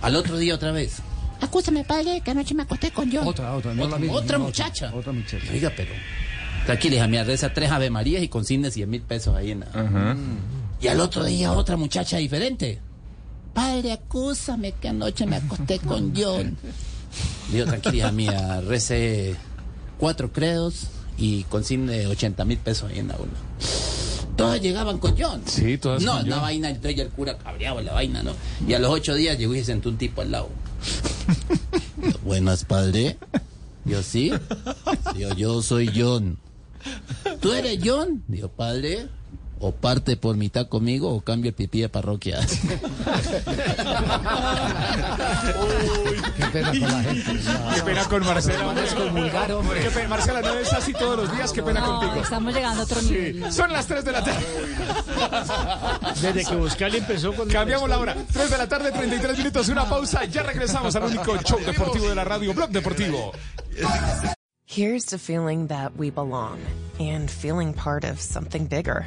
[0.02, 0.96] Al otro día otra vez.
[1.40, 3.26] Acúsame, padre, que anoche me acosté con John.
[3.26, 4.16] Otra, otra, no Otra- la misma.
[4.16, 4.92] otra no, muchacha.
[4.94, 5.46] Otra muchacha.
[5.52, 5.90] Oiga, pero.
[6.66, 10.16] Tranquila, hija mía, reza tres Ave Marías y consigne 100 mil pesos ahí en la-
[10.80, 12.80] Y al otro día otra muchacha diferente.
[13.54, 16.56] Padre, acúsame que anoche me acosté con John.
[17.52, 19.34] Digo, tranquila, hija mía, rece
[19.98, 23.32] cuatro credos y consigne 80 mil pesos ahí en la una.
[24.36, 25.42] Todas llegaban con John.
[25.46, 26.42] Sí, todas No, con una John.
[26.42, 28.32] vaina, entonces ya el cura cabreaba la vaina, ¿no?
[28.68, 30.48] Y a los ocho días llegó y se sentó un tipo al lado.
[32.24, 33.18] Buenas, padre.
[33.84, 34.32] Yo, sí.
[35.36, 36.38] Yo soy John.
[37.40, 38.22] ¿Tú eres John?
[38.28, 39.08] Digo, padre.
[39.60, 42.38] O parte por mitad conmigo o cambia el pipí de parroquia.
[46.36, 47.32] Qué pena con la gente.
[47.74, 48.84] Qué pena con Marcela.
[48.84, 49.80] Es comulgar, hombre.
[49.80, 51.52] Qué pena, Marcela, no es así todos los días.
[51.52, 52.22] Qué pena No, contigo.
[52.22, 53.52] estamos llegando a otro nivel.
[53.52, 54.46] Son las 3 de la tarde.
[56.20, 57.48] Desde que Buscali empezó con...
[57.48, 58.14] Cambiamos la hora.
[58.32, 59.68] 3 de la tarde, 33 minutos.
[59.68, 60.24] Una pausa.
[60.26, 63.32] Ya regresamos al único show deportivo de la radio, Blog Deportivo.
[64.66, 66.58] Here's to feeling that we belong
[67.00, 69.06] and feeling part of something bigger.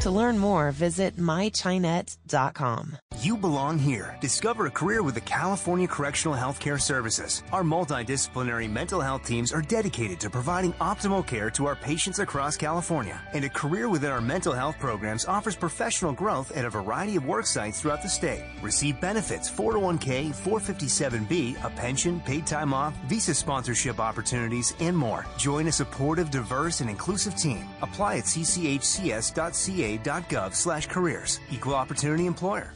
[0.00, 2.96] To learn more, visit mychinet.com.
[3.20, 4.16] You belong here.
[4.22, 7.42] Discover a career with the California Correctional Healthcare Services.
[7.52, 12.56] Our multidisciplinary mental health teams are dedicated to providing optimal care to our patients across
[12.56, 13.20] California.
[13.34, 17.26] And a career within our mental health programs offers professional growth at a variety of
[17.26, 18.42] work sites throughout the state.
[18.62, 25.26] Receive benefits 401k, 457b, a pension, paid time off, visa sponsorship opportunities, and more.
[25.36, 27.68] Join a supportive, diverse, and inclusive team.
[27.82, 28.24] Apply at
[29.98, 31.40] cchcs.ca.gov slash careers.
[31.50, 32.72] Equal opportunity employer.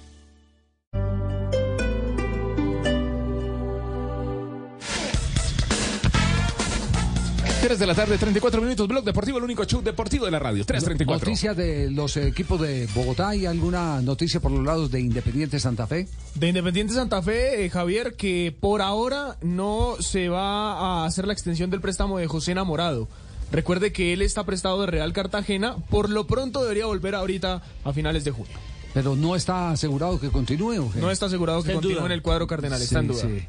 [7.64, 8.86] 3 de la tarde, 34 minutos.
[8.86, 10.66] Blog Deportivo, el único show deportivo de la radio.
[10.66, 11.06] 3.34.
[11.06, 13.30] Noticias de los equipos de Bogotá.
[13.30, 16.06] ¿Hay alguna noticia por los lados de Independiente Santa Fe?
[16.34, 21.32] De Independiente Santa Fe, eh, Javier, que por ahora no se va a hacer la
[21.32, 23.08] extensión del préstamo de José Enamorado.
[23.52, 25.76] Recuerde que él está prestado de Real Cartagena.
[25.90, 28.52] Por lo pronto debería volver ahorita a finales de junio.
[28.92, 30.80] Pero no está asegurado que continúe.
[30.80, 31.00] ¿o qué?
[31.00, 32.06] No está asegurado que continúe duda.
[32.06, 32.80] en el cuadro cardenal.
[32.80, 33.22] Está en duda.
[33.22, 33.42] sí.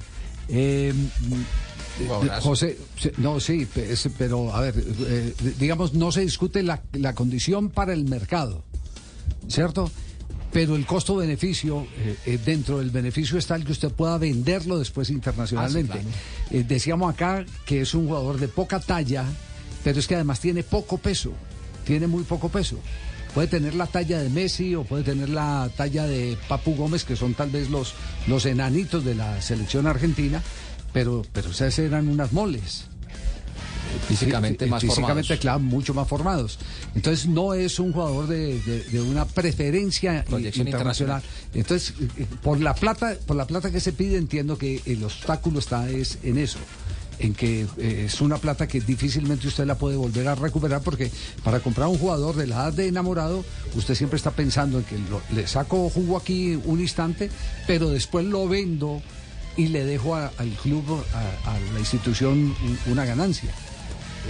[0.50, 0.94] Eh,
[1.98, 2.42] Jugadorazo.
[2.50, 2.78] José,
[3.18, 3.68] no, sí,
[4.18, 8.64] pero a ver, eh, digamos, no se discute la, la condición para el mercado,
[9.48, 9.90] ¿cierto?
[10.52, 15.10] Pero el costo-beneficio, eh, eh, dentro del beneficio está el que usted pueda venderlo después
[15.10, 16.00] internacionalmente.
[16.50, 19.26] Eh, decíamos acá que es un jugador de poca talla,
[19.86, 21.32] pero es que además tiene poco peso,
[21.86, 22.78] tiene muy poco peso.
[23.36, 27.16] Puede tener la talla de Messi o puede tener la talla de Papu Gómez, que
[27.16, 27.94] son tal vez los,
[28.28, 30.42] los enanitos de la selección argentina,
[30.92, 32.86] pero, pero esas eran unas moles.
[34.08, 35.40] Físicamente más Físicamente, formados.
[35.42, 36.58] claro, mucho más formados.
[36.96, 41.22] Entonces no es un jugador de, de- de una preferencia Proyección internacional.
[41.54, 45.60] Entonces, eh, por la plata, por la plata que se pide, entiendo que el obstáculo
[45.60, 46.58] está es en eso
[47.20, 51.12] en que eh, es una plata que difícilmente usted la puede volver a recuperar porque
[51.44, 53.44] para comprar un jugador de la edad de enamorado
[53.76, 57.30] usted siempre está pensando en que lo- le saco jugo aquí un instante
[57.68, 59.02] pero después lo vendo
[59.58, 60.84] y le dejo al club
[61.14, 63.52] a, la institución un- una ganancia.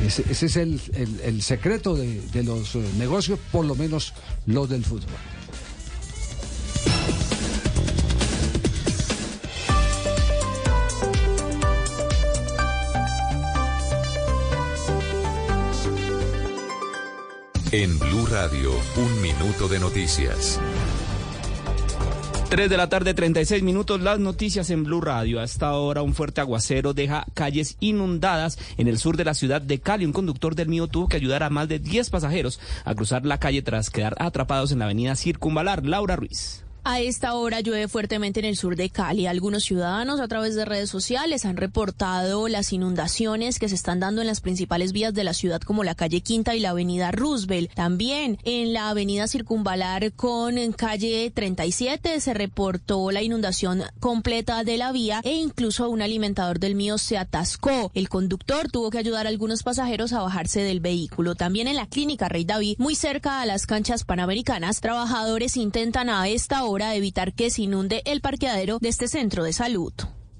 [0.05, 4.13] Ese, es el, el- el secreto de, de los eh, negocios por lo menos
[4.45, 5.09] los del fútbol
[17.77, 20.61] En Blue Radio, un minuto de noticias.
[22.49, 23.99] 3 de la tarde, 36 minutos.
[23.99, 25.41] Las noticias en Blue Radio.
[25.41, 29.81] Hasta ahora, un fuerte aguacero deja calles inundadas en el sur de la ciudad de
[29.81, 30.05] Cali.
[30.05, 33.41] Un conductor del mío tuvo que ayudar a más de 10 pasajeros a cruzar la
[33.41, 35.85] calle tras quedar atrapados en la avenida Circunvalar.
[35.85, 36.64] Laura Ruiz.
[36.87, 39.25] A esta hora llueve fuertemente en el sur de Cali.
[39.25, 44.21] Algunos ciudadanos a través de redes sociales han reportado las inundaciones que se están dando
[44.21, 47.73] en las principales vías de la ciudad como la calle Quinta y la avenida Roosevelt.
[47.73, 54.91] También en la avenida Circunvalar con calle 37 se reportó la inundación completa de la
[54.91, 57.89] vía e incluso un alimentador del mío se atascó.
[57.95, 61.33] El conductor tuvo que ayudar a algunos pasajeros a bajarse del vehículo.
[61.33, 66.27] También en la clínica Rey David, muy cerca a las canchas panamericanas, trabajadores intentan a
[66.27, 69.93] esta hora evitar que se inunde el parqueadero de este centro de salud.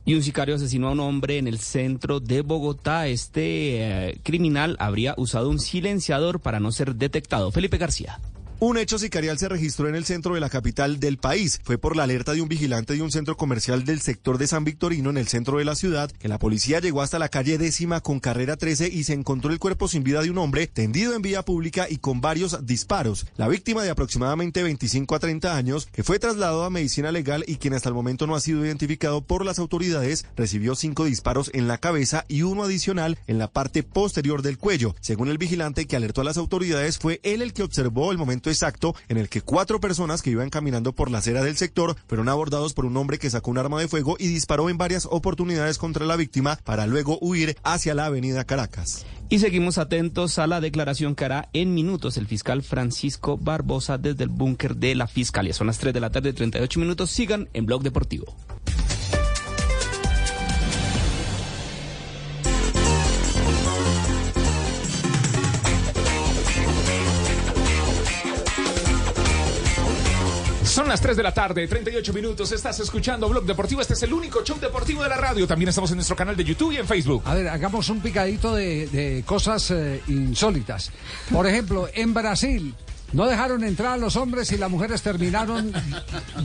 [0.07, 3.07] Y un sicario asesinó a un hombre en el centro de Bogotá.
[3.07, 7.51] Este eh, criminal habría usado un silenciador para no ser detectado.
[7.51, 8.19] Felipe García.
[8.57, 11.59] Un hecho sicarial se registró en el centro de la capital del país.
[11.65, 14.63] Fue por la alerta de un vigilante de un centro comercial del sector de San
[14.63, 17.99] Victorino en el centro de la ciudad que la policía llegó hasta la calle décima
[17.99, 21.21] con carrera 13 y se encontró el cuerpo sin vida de un hombre tendido en
[21.21, 23.27] vía pública y con varios disparos.
[23.35, 27.57] La víctima de aproximadamente 25 a 30 años, que fue trasladado a medicina legal y
[27.57, 31.67] quien hasta el momento no ha sido identificado por las autoridades, recibió cinco disparos en
[31.67, 34.95] la cabeza y uno adicional en la parte posterior del cuello.
[35.01, 38.45] Según el vigilante que alertó a las autoridades, fue él el que observó el momento
[38.55, 42.29] exacto en el que cuatro personas que iban caminando por la acera del sector fueron
[42.29, 45.77] abordados por un hombre que sacó un arma de fuego y disparó en varias oportunidades
[45.77, 49.05] contra la víctima para luego huir hacia la avenida Caracas.
[49.27, 54.23] Y seguimos atentos a la declaración que hará en minutos el fiscal Francisco Barbosa desde
[54.23, 55.53] el búnker de la Fiscalía.
[55.53, 57.09] Son las 3 de la tarde, 38 minutos.
[57.09, 58.35] Sigan en Blog Deportivo.
[70.95, 72.53] Las 3 de la tarde, 38 minutos.
[72.53, 73.81] Estás escuchando Blog Deportivo.
[73.81, 75.45] Este es el único show deportivo de la radio.
[75.45, 77.21] También estamos en nuestro canal de YouTube y en Facebook.
[77.25, 80.93] A ver, hagamos un picadito de, de cosas eh, insólitas.
[81.33, 82.73] Por ejemplo, en Brasil
[83.11, 85.73] no dejaron entrar a los hombres y las mujeres terminaron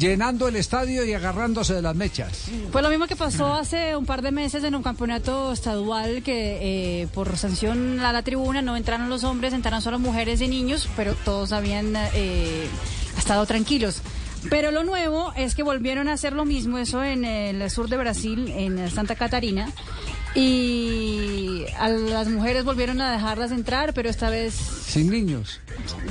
[0.01, 2.47] llenando el estadio y agarrándose de las mechas.
[2.73, 7.03] Fue lo mismo que pasó hace un par de meses en un campeonato estadual que
[7.03, 10.89] eh, por sanción a la tribuna no entraron los hombres, entraron solo mujeres y niños,
[10.97, 12.67] pero todos habían eh,
[13.17, 14.03] estado tranquilos.
[14.49, 17.97] Pero lo nuevo es que volvieron a hacer lo mismo, eso en el sur de
[17.97, 19.71] Brasil, en Santa Catarina.
[20.35, 24.55] Y a las mujeres volvieron a dejarlas entrar, pero esta vez...
[24.55, 25.61] Sin niños.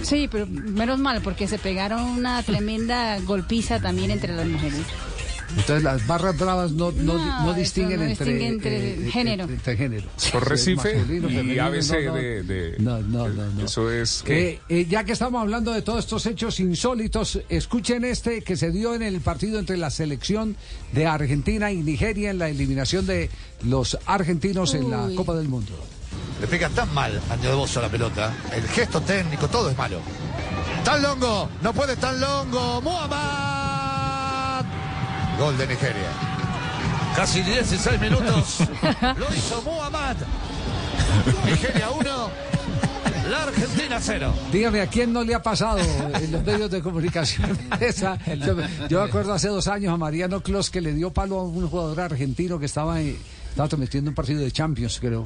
[0.02, 4.82] Sí, pero menos mal, porque se pegaron una tremenda golpiza también entre las mujeres.
[5.58, 7.14] Entonces las barras bravas no, no,
[7.46, 9.44] No, distinguen no entre, distingue entre eh, género.
[9.44, 10.08] entre- entre género.
[10.32, 12.14] Por Recife Masculino, y femenino, ABC no, no.
[12.16, 13.66] de, de- No, no, no, no.
[13.66, 14.50] Eso es que...
[14.50, 18.72] Eh, eh, ya que estamos hablando de todos estos hechos insólitos, escuchen este que se
[18.72, 20.56] dio en el partido entre la selección
[20.94, 23.30] de Argentina y Nigeria en la eliminación de
[23.64, 25.10] los argentinos en la.
[25.16, 25.72] Copa del Mundo.
[26.40, 28.34] Le pega tan mal a Bozo la pelota.
[28.56, 30.00] El gesto técnico, todo es malo.
[30.86, 32.82] Tan longo, no puede tan longo.
[32.82, 33.79] Muhammad.
[35.40, 36.10] Gol de Nigeria.
[37.16, 38.60] Casi 16 minutos.
[39.18, 40.16] Lo hizo Muhammad.
[41.46, 42.30] Nigeria 1.
[43.30, 44.34] La Argentina 0.
[44.52, 48.18] Dígame, ¿a quién no le ha pasado en los medios de comunicación esa?
[48.26, 48.56] Yo,
[48.90, 51.68] yo me acuerdo hace dos años a Mariano Clos que le dio palo a un
[51.70, 53.18] jugador argentino que estaba, en-
[53.50, 55.26] estaba transmitiendo un partido de Champions, creo.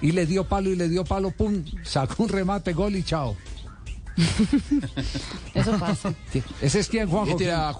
[0.00, 3.36] Y le dio palo y le dio palo, pum, sacó un remate, gol y chao.
[5.54, 6.12] Eso pasa.
[6.60, 7.32] Ese es quien, Juanjo.
[7.32, 7.72] Este era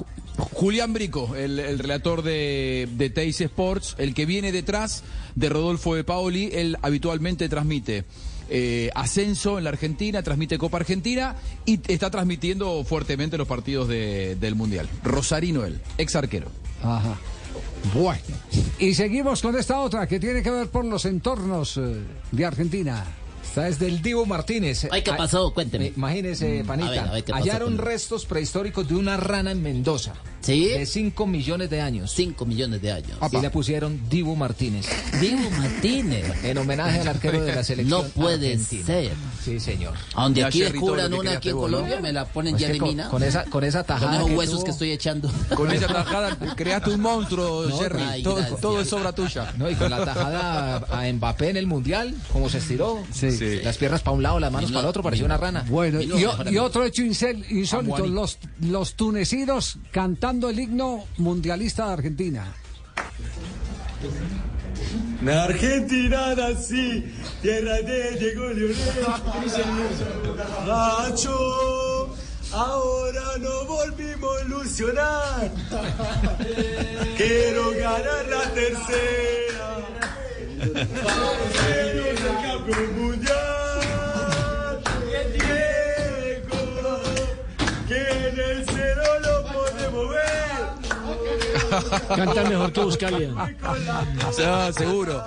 [0.53, 5.03] Julián Brico, el, el relator de, de Teis Sports, el que viene detrás
[5.35, 6.51] de Rodolfo de Paoli.
[6.53, 8.05] Él habitualmente transmite
[8.49, 11.37] eh, ascenso en la Argentina, transmite Copa Argentina
[11.67, 14.89] y está transmitiendo fuertemente los partidos de- del Mundial.
[15.05, 16.49] Rosarino, él, ex arquero.
[16.83, 17.17] Ajá.
[17.95, 18.21] Bueno.
[18.79, 22.01] Y seguimos con esta otra que tiene que ver por los entornos eh,
[22.33, 23.05] de Argentina.
[23.51, 24.87] Esta es del Divo Martínez.
[24.93, 25.53] Ay, ¿qué Ah, pasó?
[25.53, 25.93] Cuénteme.
[25.97, 26.89] Imagínese, Mm, panita.
[26.89, 30.15] a ver, a ver, ¿qué pasó hallaron restos prehistóricos de una rana en Mendoza.
[30.41, 30.69] ¿Sí?
[30.69, 32.13] De 5 millones de años.
[32.13, 33.19] 5 millones de años.
[33.31, 34.87] Y le pusieron Divo Martínez.
[35.21, 36.25] Divo Martínez.
[36.45, 38.03] En homenaje al arquero de la selección.
[38.03, 38.87] No puede argentina.
[38.87, 39.13] ser.
[39.45, 39.95] Sí, señor.
[40.15, 41.57] A donde Ya aquí descubran una aquí en.
[41.57, 44.29] Colombia, me la ponen Es ya que con- con esa- con esa tajada Con esos
[44.31, 45.31] que huesos tuvo- que estoy echando.
[45.55, 48.03] Con esa tajada creaste un monstruo, No, Jerry.
[48.03, 49.53] ay, todo, es obra tuya.
[49.59, 53.03] No, y con la tajada a, Mbappé en el Mundial, como se estiró.
[53.13, 53.31] Sí.
[53.33, 53.61] Sí.
[53.63, 55.65] Las piernas para un lado, las manos para el otro, parecía una rana.
[55.69, 59.79] Bueno, Y otro hecho insel- insólito, los, los tunecinos
[60.31, 62.55] cantando el himno mundialista de Argentina.
[65.27, 67.13] Argentina nací,
[67.43, 68.77] tierra de Diego Leonel.
[70.67, 72.15] Gacho,
[72.53, 75.51] ahora no volvimos a ilusionar.
[77.17, 79.79] Quiero ganar la tercera.
[81.67, 84.81] Quiero ser campeón mundial.
[85.33, 86.61] Diego,
[87.89, 88.70] que en el
[92.09, 93.57] Canta mejor que Buscalia.
[94.45, 95.23] Ah, seguro.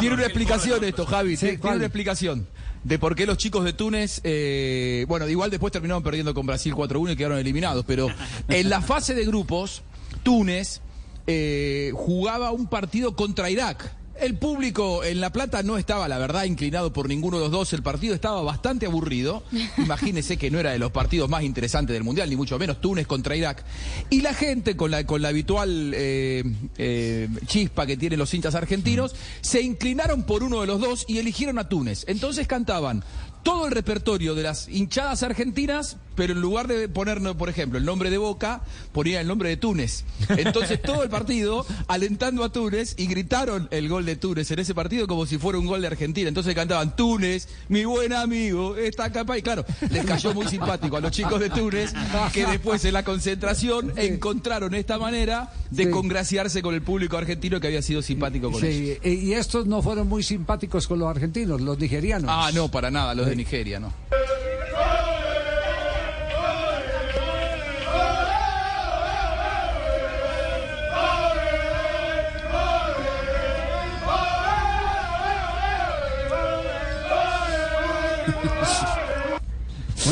[0.00, 1.36] Tiene una explicación esto, Javi.
[1.36, 2.46] Sí, tiene una explicación
[2.84, 6.74] de por qué los chicos de Túnez, eh, bueno, igual después terminaron perdiendo con Brasil
[6.74, 8.08] 4-1 y quedaron eliminados, pero
[8.48, 9.82] en la fase de grupos,
[10.22, 10.82] Túnez
[11.26, 13.90] eh, jugaba un partido contra Irak.
[14.20, 17.72] El público en La Plata no estaba, la verdad, inclinado por ninguno de los dos.
[17.72, 19.42] El partido estaba bastante aburrido.
[19.78, 23.06] Imagínense que no era de los partidos más interesantes del Mundial, ni mucho menos Túnez
[23.06, 23.64] contra Irak.
[24.10, 26.44] Y la gente, con la, con la habitual eh,
[26.78, 31.18] eh, chispa que tienen los hinchas argentinos, se inclinaron por uno de los dos y
[31.18, 32.04] eligieron a Túnez.
[32.06, 33.02] Entonces cantaban
[33.44, 37.84] todo el repertorio de las hinchadas argentinas, pero en lugar de poner, por ejemplo, el
[37.84, 38.62] nombre de Boca,
[38.92, 40.04] ponía el nombre de Túnez.
[40.28, 44.74] Entonces todo el partido alentando a Túnez y gritaron el gol de Túnez en ese
[44.74, 46.28] partido como si fuera un gol de Argentina.
[46.28, 49.38] Entonces cantaban Túnez, mi buen amigo, está capaz.
[49.38, 51.92] Y claro, les cayó muy simpático a los chicos de Túnez
[52.32, 55.90] que después en la concentración encontraron esta manera de Sí.
[55.90, 58.98] congraciarse con el público argentino que había sido simpático con ellos.
[59.02, 62.30] Sí, y y estos no fueron muy simpáticos con los argentinos, los nigerianos.
[62.32, 63.92] Ah, no, para nada, los de Nigeria, no.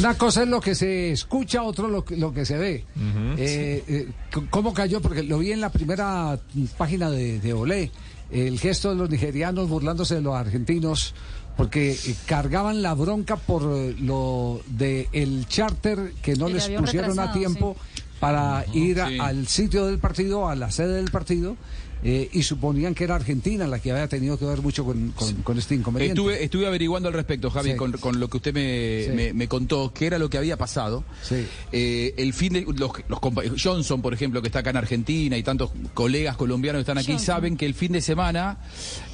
[0.05, 2.85] Una cosa es lo que se escucha, otro lo, que- lo que se ve.
[3.39, 5.01] Eh, eh, c- ¿Cómo cayó?
[5.01, 6.39] Porque lo vi en la primera
[6.77, 7.91] página de, de Olé.
[8.31, 11.15] El gesto de los nigerianos burlándose de los argentinos
[11.57, 17.19] porque eh, cargaban la bronca por lo de el charter que no El les pusieron
[17.21, 17.77] a tiempo
[18.21, 19.19] para ir a- sí.
[19.21, 21.57] al sitio del partido, a la sede del partido.
[22.05, 25.43] Eh, y suponían que era Argentina la que había tenido que ver mucho con, con-
[25.43, 26.21] con este inconveniente.
[26.21, 27.77] Estuve, estuve averiguando al respecto, Javi, Sí.
[27.77, 29.11] con, con lo que usted me, Sí.
[29.15, 31.05] me- me contó, que era lo que había pasado.
[31.73, 33.21] Eh, el fin de los, los
[33.63, 37.13] Johnson, por ejemplo, que está acá en Argentina, y tantos colegas colombianos que están aquí,
[37.13, 37.27] Johnson.
[37.27, 38.59] saben que el fin de semana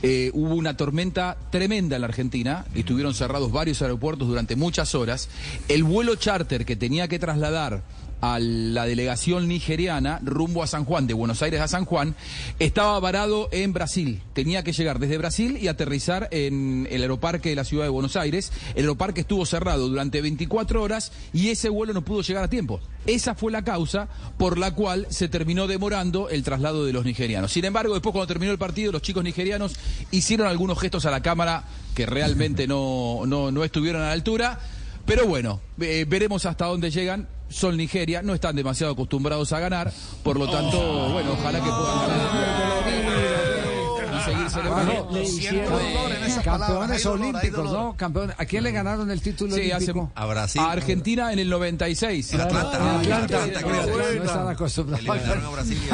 [0.02, 2.64] eh, hubo una tormenta tremenda en la Argentina.
[2.74, 5.28] y Estuvieron cerrados varios aeropuertos durante muchas horas.
[5.68, 7.82] El vuelo charter que tenía que trasladar
[8.20, 12.14] a la delegación nigeriana rumbo a San Juan, de Buenos Aires a San Juan,
[12.58, 14.22] estaba varado en Brasil.
[14.32, 18.16] Tenía que llegar desde Brasil y aterrizar en el aeroparque de la ciudad de Buenos
[18.16, 18.52] Aires.
[18.74, 22.80] El aeroparque estuvo cerrado durante 24 horas y ese vuelo no pudo llegar a tiempo.
[23.06, 27.52] Esa fue la causa por la cual se terminó demorando el traslado de los nigerianos.
[27.52, 29.76] Sin embargo, después cuando terminó el partido, los chicos nigerianos
[30.10, 31.64] hicieron algunos gestos a la cámara
[31.94, 34.58] que realmente no, no, no estuvieron a la altura.
[35.06, 37.28] Pero bueno, eh, veremos hasta dónde llegan.
[37.48, 39.92] Son Nigeria, no están demasiado acostumbrados a ganar,
[40.22, 42.67] por lo tanto, bueno, ojalá que puedan ganar.
[44.28, 45.08] Y seguir celebrando.
[45.12, 45.80] Le hicieron
[46.44, 47.94] campeones olímpicos, ¿no?
[47.96, 48.36] Campeones.
[48.38, 50.12] ¿A quién le ganaron el título Sí, hace- olímpico?
[50.14, 50.60] A Brasil.
[50.60, 52.28] A Argentina en el 96.
[52.30, 53.86] Claro, Atlanta, Atlanta, Atlanta, creo.
[54.18, 55.06] no están acostumbrados.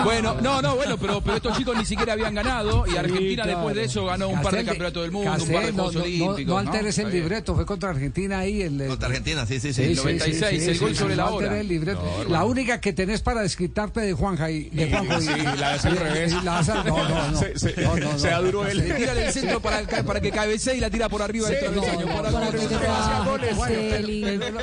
[0.05, 3.59] Bueno, no, no, bueno, pero, pero estos chicos ni siquiera habían ganado y Argentina claro.
[3.59, 5.97] después de eso ganó un par de campeonatos del mundo, un par de no, Juegos
[5.97, 6.47] Olímpicos.
[6.47, 8.63] No alteres el libreto, fue contra Argentina ahí.
[8.63, 9.83] El, Contra Argentina, sí, sí, sí.
[9.83, 11.47] El 96, el gol sobre la hora.
[11.47, 12.03] alteres el libreto.
[12.03, 12.31] No, hermano.
[12.31, 15.21] la única que tenés para desquitarte de Juanja y de Juanjo.
[15.21, 16.33] Sí, la hace al revés.
[16.41, 18.19] y la hace al- no, no, no.
[18.25, 18.31] Se- se- No, no, no.
[18.31, 18.79] se da duro él.
[18.79, 22.07] Le tira del centro para, para que cabecee y la tira por arriba del travesaño.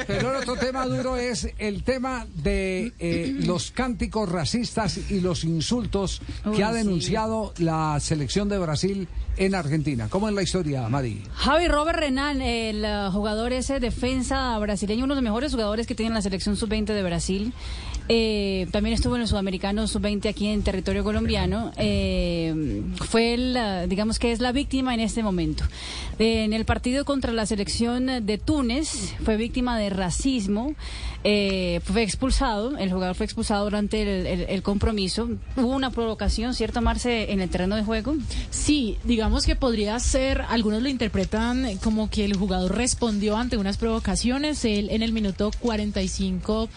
[0.08, 5.44] Pero, el otro tema duro es el tema de eh, los cánticos racistas y los
[5.44, 6.78] insultos Uy, que ha sí.
[6.78, 9.08] denunciado la selección de Brasil
[9.38, 10.08] en Argentina.
[10.10, 11.24] ¿Cómo es la historia, Mari?
[11.34, 16.14] Javi Robert Renan, el jugador ese defensa brasileño, uno de los mejores jugadores que tiene
[16.14, 17.54] la selección sub-20 de Brasil.
[18.14, 21.72] Eh, también estuvo en los sudamericanos sub-20 aquí en territorio colombiano.
[21.78, 25.64] Eh, fue, el, eh, digamos que es la víctima en este momento.
[26.20, 30.74] Eh, en el partido contra la selección de Túnez fue víctima de racismo.
[31.24, 35.30] Eh, fue expulsado, el jugador fue expulsado durante el, el- el compromiso.
[35.56, 38.16] Hubo una provocación, ¿cierto, Marce, en el terreno de juego?
[38.50, 43.78] Sí, digamos que podría ser, algunos lo interpretan como que el jugador respondió ante unas
[43.78, 44.66] provocaciones.
[44.66, 46.68] Él en el minuto 45,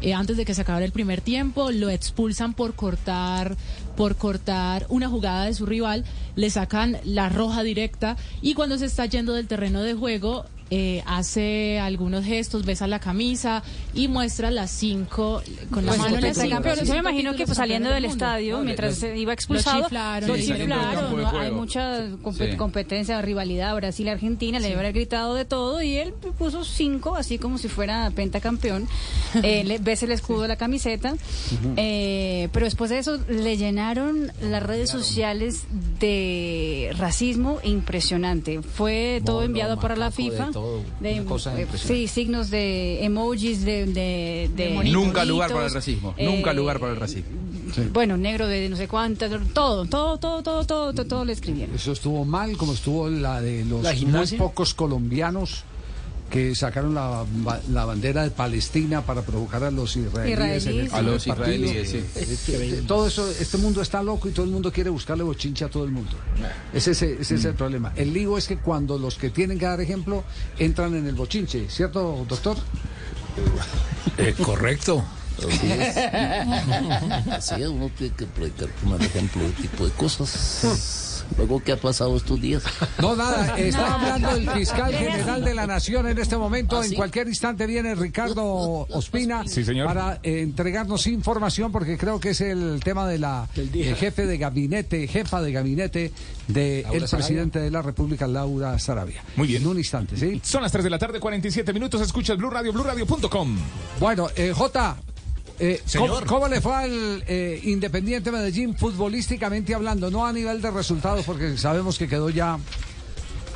[0.00, 3.56] eh, antes de que se acabara el primer tiempo, lo expulsan por cortar,
[3.96, 6.04] por cortar una jugada de su rival,
[6.34, 11.02] le sacan la roja directa y cuando se está yendo del terreno de juego, eh,
[11.06, 13.62] hace algunos gestos, besa la camisa
[13.94, 15.40] y muestra las cinco
[15.70, 16.54] con la Pues, mano en el potencia cinco.
[16.56, 16.86] campeón.
[16.86, 19.86] Yo me imagino que pues, saliendo del estadio, No, mientras iba lo expulsado,
[21.38, 22.56] hay mucha compe- Sí.
[22.56, 27.68] competencia, rivalidad Brasil-Argentina, le habrá gritado de todo y él puso cinco, así como si
[27.68, 28.88] fuera pentacampeón.
[29.42, 31.14] eh, le, ves el escudo de la camiseta,
[31.76, 35.64] eh, pero después de eso le llenaron las redes sociales
[36.00, 38.62] de racismo impresionante.
[38.62, 40.50] Fue todo enviado para la FIFA.
[40.60, 42.08] Todo, de- una cosa eh, impresionante.
[42.08, 43.84] sí, signos de emojis, de...
[43.86, 46.14] de, de Nunca lugar para el racismo.
[46.16, 47.30] eh, Nunca lugar para el racismo.
[47.92, 51.74] Bueno, negro de no sé cuántas, todo, todo, todo, todo, todo, todo, todo le escribieron.
[51.74, 55.64] Eso estuvo mal, como estuvo la de los ¿La muy pocos colombianos
[56.30, 57.24] que sacaron la,
[57.70, 60.66] la bandera de Palestina para provocar a los israelíes.
[60.66, 60.92] en el Israelíes.
[60.92, 61.96] A los israelíes, sí.
[62.16, 65.66] Eh, eh, Todo eso, este mundo está loco y todo el mundo quiere buscarle bochincha
[65.66, 66.12] a todo el mundo.
[66.74, 67.56] Ese, es- ese es el Mm.
[67.56, 67.92] problema.
[67.96, 70.24] El lío es que cuando los que tienen que dar ejemplo
[70.58, 72.56] entran en el bochinche, ¿cierto, doctor?
[74.18, 75.04] Eh, correcto.
[75.38, 75.96] Así es.
[77.30, 81.05] Así es, uno tiene que predicar, tomar ejemplo de tipo de cosas.
[81.36, 82.62] Luego, ¿qué ha pasado estos días?
[83.00, 86.82] No, nada, está hablando el fiscal general de la Nación en este momento.
[86.82, 88.44] En cualquier instante viene Ricardo
[88.90, 89.86] Ospina Sí, señor.
[89.86, 94.38] para eh, entregarnos información, porque creo que es el tema de la eh, jefe de
[94.38, 96.12] gabinete, jefa de gabinete
[96.48, 97.08] del Sarabia.
[97.10, 99.22] presidente de la República, Laura Sarabia.
[99.36, 99.62] Muy bien.
[99.62, 100.40] En un instante, ¿sí?
[100.44, 102.00] Son las 3 de la tarde, 47 minutos.
[102.00, 103.56] Escucha el Blue Radio, BlueRadio.com.
[104.00, 104.96] Bueno, eh, Jota.
[105.58, 110.10] Eh, ¿cómo, cómo le fue al eh, Independiente Medellín futbolísticamente hablando?
[110.10, 112.58] No a nivel de resultados, porque sabemos que quedó ya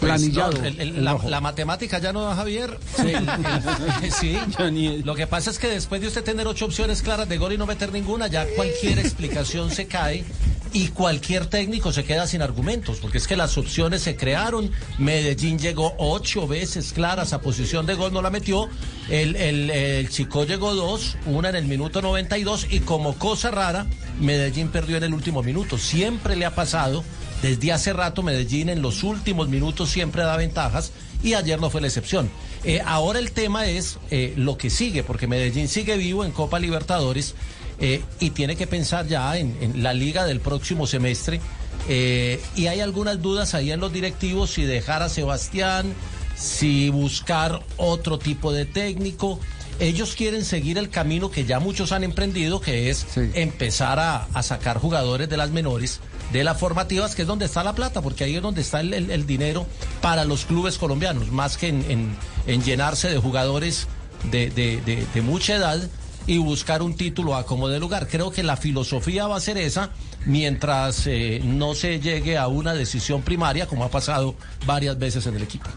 [0.01, 0.51] planillado.
[0.51, 2.79] Pues, no, el- el- en la, matemática ya no da Javier.
[2.97, 3.13] Sí.
[5.05, 7.59] Lo que pasa es que después de usted tener ocho opciones claras de gol y
[7.59, 10.25] no meter ninguna, ya cualquier explicación se cae
[10.73, 14.71] y cualquier técnico se queda sin argumentos, porque es que las opciones se crearon.
[14.99, 18.69] Medellín llegó ocho veces claras a posición de gol, no la metió.
[19.09, 23.87] El, el, el Chico llegó dos, una en el minuto 92 y como cosa rara,
[24.21, 25.77] Medellín perdió en el último minuto.
[25.77, 27.03] Siempre le ha pasado.
[27.43, 30.93] Desde hace rato Medellín en los últimos minutos siempre da ventajas
[31.23, 32.31] y ayer no fue la excepción.
[32.65, 36.59] Eh, ahora el tema es eh, lo que sigue, porque Medellín sigue vivo en Copa
[36.59, 37.35] Libertadores
[37.81, 41.41] eh, y tiene que pensar ya en, en la liga del próximo semestre.
[41.89, 45.93] Y hay algunas dudas ahí en los directivos si dejar a Sebastián,
[46.37, 49.41] si buscar otro tipo de técnico.
[49.81, 54.43] Ellos quieren seguir el camino que ya muchos han emprendido, que es empezar a, a
[54.45, 56.01] sacar jugadores de las menores,
[56.33, 58.93] de las formativas, que es donde está la plata, porque ahí es donde está el,
[58.95, 59.67] el- dinero
[60.01, 62.17] para los clubes colombianos, más que en, en-
[62.47, 63.87] en llenarse de jugadores
[64.31, 65.81] de, de- de- de mucha edad
[66.27, 68.07] y buscar un título a como de lugar.
[68.09, 69.91] Creo que la filosofía va a ser esa
[70.27, 74.35] mientras eh, no se llegue a una decisión primaria, como ha pasado
[74.67, 75.69] varias veces en el equipo.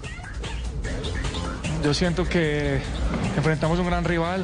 [1.84, 2.80] Yo siento que
[3.36, 4.44] enfrentamos un gran rival.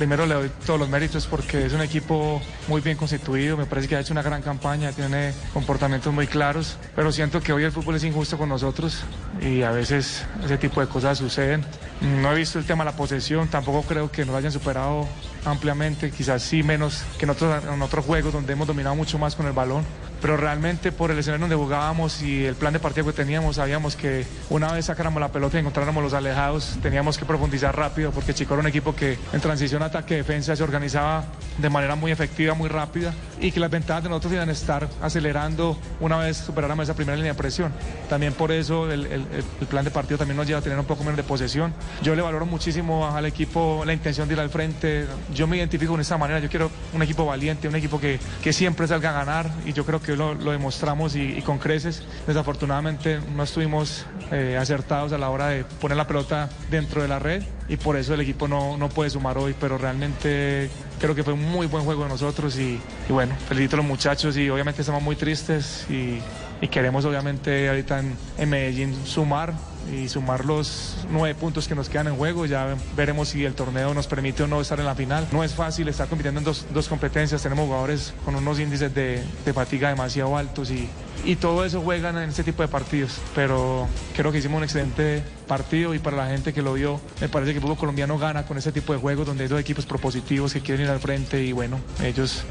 [0.00, 3.86] Primero le doy todos los méritos porque es un equipo muy bien constituido, me parece
[3.86, 7.70] que ha hecho una gran campaña, tiene comportamientos muy claros, pero siento que hoy el
[7.70, 9.02] fútbol es injusto con nosotros
[9.42, 11.66] y a veces ese tipo de cosas suceden.
[12.00, 15.06] No he visto el tema de la posesión, tampoco creo que nos hayan superado
[15.44, 19.36] ampliamente, quizás sí menos que en otros, en otros juegos donde hemos dominado mucho más
[19.36, 19.84] con el balón,
[20.20, 23.96] pero realmente por el escenario donde jugábamos y el plan de partido que teníamos, sabíamos
[23.96, 28.34] que una vez sacáramos la pelota y encontráramos los alejados, teníamos que profundizar rápido porque
[28.34, 31.24] Chico era un equipo que en transición ataque-defensa se organizaba
[31.58, 34.88] de manera muy efectiva, muy rápida y que las ventajas de nosotros iban a estar
[35.02, 37.72] acelerando una vez superáramos esa primera línea de presión.
[38.08, 39.26] También por eso el, el-
[39.60, 41.72] el plan de partido también nos lleva a tener un poco menos de posesión.
[42.02, 45.06] Yo le valoro muchísimo al equipo la intención de ir al frente.
[45.34, 46.40] Yo me identifico de esta manera.
[46.40, 49.84] Yo quiero un equipo valiente, un equipo que, que siempre salga a ganar y yo
[49.86, 52.02] creo que lo, lo demostramos y, con creces.
[52.26, 57.18] Desafortunadamente no estuvimos eh, acertados a la hora de poner la pelota dentro de la
[57.18, 61.22] red y por eso el equipo no, no puede sumar hoy, pero realmente creo que
[61.22, 64.82] fue un muy buen juego de nosotros y, bueno, felicito a los muchachos y obviamente
[64.82, 66.20] estamos muy tristes y,
[66.68, 68.02] queremos obviamente ahorita
[68.36, 69.54] en Medellín sumar
[69.92, 72.46] y sumar los nueve puntos que nos quedan en juego.
[72.46, 75.28] Ya veremos si el torneo nos permite o no estar en la final.
[75.32, 77.42] No es fácil estar compitiendo en dos, dos competencias.
[77.42, 80.88] Tenemos jugadores con unos índices de, de fatiga demasiado altos y,
[81.24, 83.18] y todo eso juegan en este tipo de partidos.
[83.34, 83.86] Pero
[84.16, 87.52] creo que hicimos un excelente partido y para la gente que lo vio, me parece
[87.52, 90.52] que el fútbol colombiano gana con este tipo de juegos donde hay dos equipos propositivos
[90.52, 92.42] que quieren ir al frente y bueno, ellos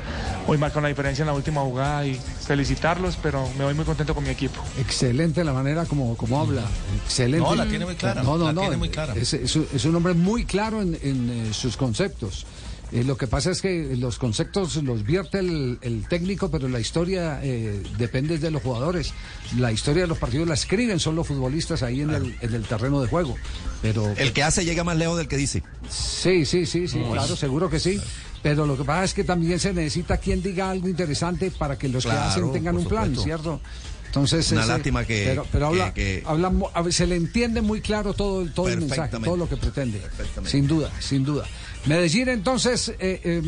[0.47, 4.13] hoy marcan la diferencia en la última jugada y felicitarlos, pero me voy muy contento
[4.13, 4.61] con mi equipo.
[4.79, 6.63] Excelente la manera como, como habla.
[7.05, 7.47] Excelente.
[7.47, 8.61] No, la tiene muy clara, No, no, la no.
[8.61, 9.13] tiene muy clara.
[9.15, 12.45] Es, es un- es un hombre muy claro en, en, eh, sus conceptos.
[12.91, 16.79] Eh, lo que pasa es que los conceptos los vierte el, el técnico, pero la
[16.79, 19.13] historia eh, depende de los jugadores.
[19.57, 22.63] La historia de los partidos la escriben, son los futbolistas ahí en, el, en el
[22.63, 23.35] terreno de juego.
[23.81, 25.61] Pero El que hace llega más lejos del que dice.
[25.89, 27.99] Sí, sí, sí, sí, claro, seguro que sí.
[28.41, 31.89] Pero lo que pasa es que también se necesita quien diga algo interesante para que
[31.89, 33.15] los que hacen tengan un plan.
[33.15, 33.59] ¿cierto?
[34.07, 36.51] Entonces, Una ese- lástima que- Pero, pero habla, que- que- habla
[36.89, 40.01] se le entiende muy claro todo, el- todo el mensaje, todo lo que pretende.
[40.45, 41.45] Sin duda, sin duda.
[41.85, 43.41] Medellín, entonces, eh, eh,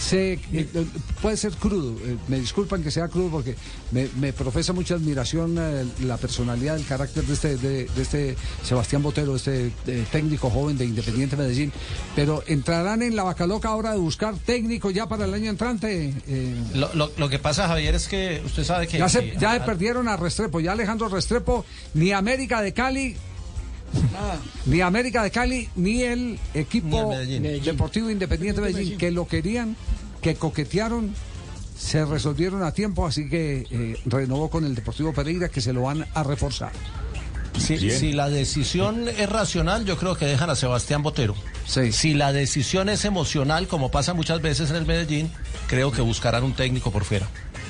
[0.00, 0.66] se, eh,
[1.20, 1.96] puede ser crudo.
[2.04, 3.54] eh, me disculpan que sea crudo porque
[3.92, 8.36] me, me profesa mucha admiración eh, la personalidad, el carácter de este, de, de este
[8.64, 9.70] Sebastián Botero, este
[10.10, 11.70] técnico joven de Independiente Medellín.
[12.16, 16.12] Pero entrarán en la vaca loca ahora de buscar técnico ya para el año entrante.
[16.74, 18.98] Lo, lo- lo que pasa, Javier, es que usted sabe que...
[18.98, 21.64] ya se, perdieron a Restrepo, ya Alejandro Restrepo,
[21.94, 23.14] ni América de Cali,
[24.66, 27.64] ni América de Cali, ni el equipo Ni el Medellín.
[27.64, 29.76] Deportivo Independiente de Medellín, que lo querían,
[30.20, 31.14] que coquetearon,
[31.76, 35.82] se resolvieron a tiempo, así que eh, renovó con el Deportivo Pereira, que se lo
[35.82, 36.72] van a reforzar.
[37.58, 41.34] Si, si la decisión es racional, yo creo que dejan a Sebastián Botero.
[41.66, 45.30] Si la decisión es emocional, como pasa muchas veces en el Medellín,
[45.68, 47.28] creo que buscarán un técnico por fuera.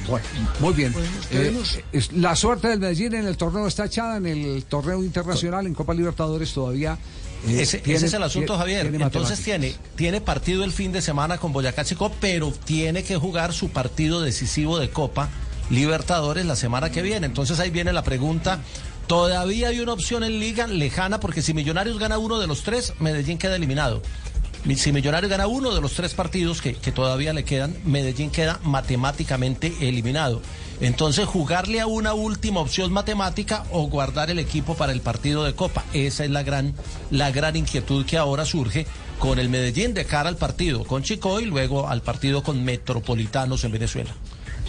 [0.09, 0.27] Bueno,
[0.61, 0.95] muy bien.
[1.31, 1.57] Eh,
[1.93, 5.75] es- la suerte del Medellín en el torneo está echada, en el torneo internacional, en
[5.75, 6.99] Copa Libertadores todavía.
[7.47, 8.91] eh, Ese, tiene- ese es el asunto, tiene- Javier.
[8.91, 13.17] tiene Entonces tiene, tiene partido el fin de semana con Boyacá Chico, pero tiene que
[13.17, 15.29] jugar su partido decisivo de Copa
[15.71, 17.27] Libertadores la semana que viene.
[17.27, 18.61] Entonces ahí viene la pregunta.
[19.07, 22.93] Todavía hay una opción en liga lejana porque si Millonarios gana uno de los tres,
[23.01, 24.03] Medellín queda eliminado.
[24.77, 28.61] Si Millonarios gana uno de los tres partidos que, que todavía le quedan, Medellín queda
[28.63, 30.41] matemáticamente eliminado.
[30.81, 35.55] Entonces, jugarle a una última opción matemática o guardar el equipo para el partido de
[35.55, 35.85] Copa.
[35.93, 36.75] Esa es la gran,
[37.11, 38.87] la gran inquietud que ahora surge
[39.19, 43.63] con el Medellín de cara al partido con Chico y luego al partido con Metropolitanos
[43.63, 44.13] en Venezuela.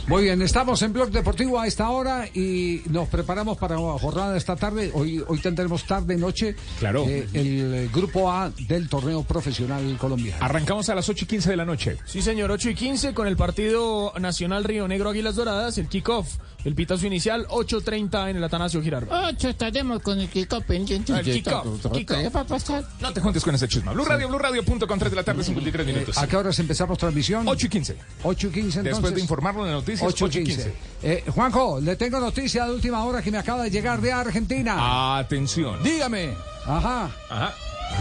[0.08, 4.34] Muy bien, estamos en Blog Deportivo a esta hora y nos preparamos para la jornada
[4.34, 4.92] de esta tarde.
[4.94, 7.06] Hoy, hoy tendremos tarde, noche, Claro.
[7.08, 10.44] eh, el grupo A del torneo profesional colombiano.
[10.44, 11.98] Arrancamos a las 8 y 15 de la noche.
[12.06, 16.28] Sí, señor, 8 y 15 con el partido nacional Río Negro Águilas Doradas, el kickoff,
[16.66, 19.12] el pitazo inicial, 8.30 en el Atanasio Girardot.
[19.12, 21.14] Ocho, estaremos con el kickoff pendiente.
[21.14, 22.18] El kickoff, kickoff.
[22.18, 22.86] ¿Qué va a pasar?
[23.02, 23.92] No te juntes con ese chisma.
[23.94, 26.18] Blue Radio, Blue Radio, punto con 3 de la tarde, 53 minutos.
[26.18, 27.48] ¿A qué horas empezamos transmisión?
[27.48, 27.98] 8 y 15.
[28.24, 28.84] 8 y 15 entonces.
[28.84, 30.64] Después de informarlo de noticias, 8 y 8 y 15.
[30.64, 30.78] 15.
[31.04, 35.18] Eh, Juanjo, le tengo noticia de última hora que me acaba de llegar de Argentina.
[35.18, 35.84] Atención.
[35.84, 36.34] Dígame.
[36.66, 37.12] Ajá.
[37.30, 37.54] Ajá.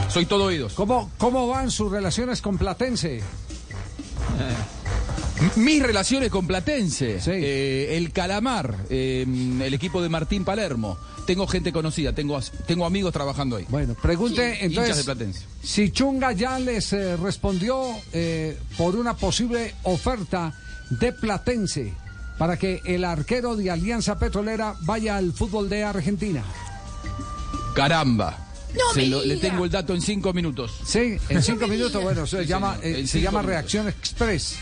[0.09, 0.75] Soy todo oídos.
[0.75, 3.23] ¿Cómo, ¿Cómo van sus relaciones con Platense?
[5.56, 9.24] Mis relaciones con Platense, eh, el Calamar, eh,
[9.62, 10.97] el equipo de Martín Palermo.
[11.27, 13.66] Tengo gente conocida, tengo, tengo amigos trabajando ahí.
[13.69, 15.40] Bueno, pregunte de entonces Platense.
[15.62, 17.82] si Chunga ya les eh, respondió
[18.12, 20.52] eh, por una posible oferta
[20.90, 21.93] de Platense
[22.39, 26.43] para que el arquero de Alianza Petrolera vaya al fútbol de Argentina.
[27.74, 28.39] Caramba.
[28.74, 30.73] No Se me lo- le tengo el dato en cinco minutos.
[30.86, 33.51] Sí, en cinco minutos, bueno, se Sí, llama, eh, se llama minutos.
[33.51, 34.56] Reacción Express.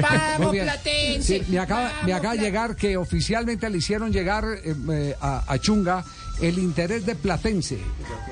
[0.00, 0.54] Vamos.
[0.56, 5.14] Platense, Sí, me acaba, me acaba de llegar que oficialmente le hicieron llegar eh, eh,
[5.20, 6.04] a, a Chunga
[6.42, 7.78] el interés de Platense.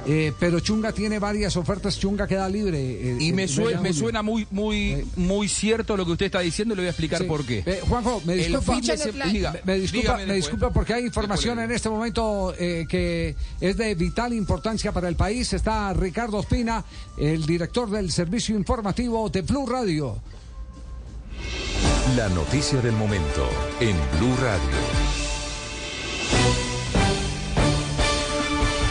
[0.07, 2.77] Eh, pero Chunga tiene varias ofertas, Chunga queda libre.
[2.81, 3.47] eh, Y me,
[3.81, 6.91] me suena muy, muy, muy cierto lo que usted está diciendo y le voy a
[6.91, 7.25] explicar Sí.
[7.27, 7.63] por qué.
[7.65, 11.89] Eh, Juanjo, me disculpa, se- diga, me, disculpa, me disculpa porque hay información en este
[11.91, 15.53] momento eh, que es de vital importancia para el país.
[15.53, 16.85] Está Ricardo Ospina,
[17.17, 20.21] el director del servicio informativo de Blue Radio.
[22.17, 23.49] La noticia del momento
[23.81, 25.13] en Blue Radio.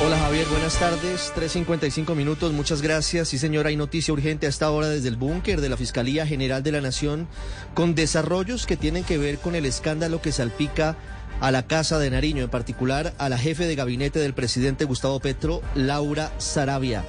[0.03, 1.31] Hola Javier, buenas tardes.
[1.35, 3.27] 3.55 minutos, muchas gracias.
[3.27, 6.63] Sí señora, hay noticia urgente a esta hora desde el búnker de la Fiscalía General
[6.63, 7.27] de la Nación
[7.75, 10.97] con desarrollos que tienen que ver con el escándalo que salpica
[11.39, 15.19] a la Casa de Nariño, en particular a la jefe de gabinete del presidente Gustavo
[15.19, 17.03] Petro, Laura Sarabia.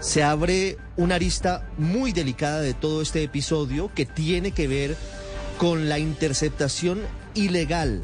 [0.00, 4.96] Se abre una arista muy delicada de todo este episodio que tiene que ver
[5.58, 7.00] con la interceptación
[7.34, 8.02] ilegal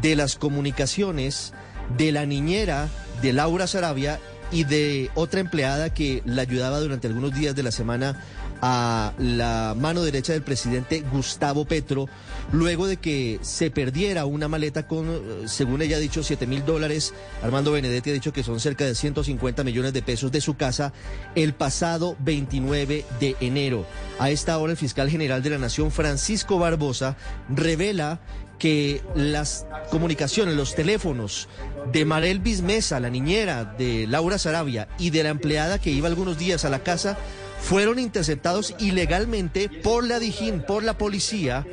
[0.00, 1.52] de las comunicaciones
[1.96, 2.88] de la niñera
[3.22, 4.20] de Laura Sarabia
[4.52, 8.22] y de otra empleada que la ayudaba durante algunos días de la semana
[8.62, 12.08] a la mano derecha del presidente Gustavo Petro,
[12.52, 16.64] luego de que se perdiera una maleta con, eh, según ella ha dicho, 7 mil
[16.64, 17.12] dólares.
[17.42, 20.92] Armando Benedetti ha dicho que son cerca de 150 millones de pesos de su casa
[21.34, 23.84] el pasado 29 de enero.
[24.20, 27.16] A esta hora el fiscal general de la Nación, Francisco Barbosa,
[27.48, 28.20] revela
[28.60, 31.48] que las comunicaciones, los teléfonos
[31.90, 36.38] de Marel Bismesa, la niñera de Laura Sarabia y de la empleada que iba algunos
[36.38, 37.18] días a la casa,
[37.62, 41.64] fueron interceptados ilegalmente por la Dijín, por la policía,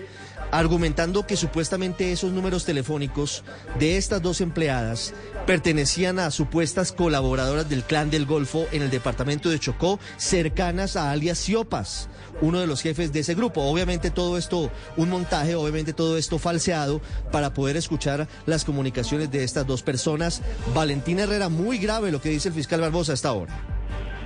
[0.51, 3.43] argumentando que supuestamente esos números telefónicos
[3.79, 5.13] de estas dos empleadas
[5.45, 11.11] pertenecían a supuestas colaboradoras del clan del Golfo en el departamento de Chocó, cercanas a
[11.11, 12.07] alias Siopas,
[12.41, 13.63] uno de los jefes de ese grupo.
[13.63, 17.01] Obviamente todo esto, un montaje, obviamente todo esto falseado
[17.31, 20.41] para poder escuchar las comunicaciones de estas dos personas.
[20.73, 23.78] Valentina Herrera, muy grave lo que dice el fiscal Barbosa hasta ahora.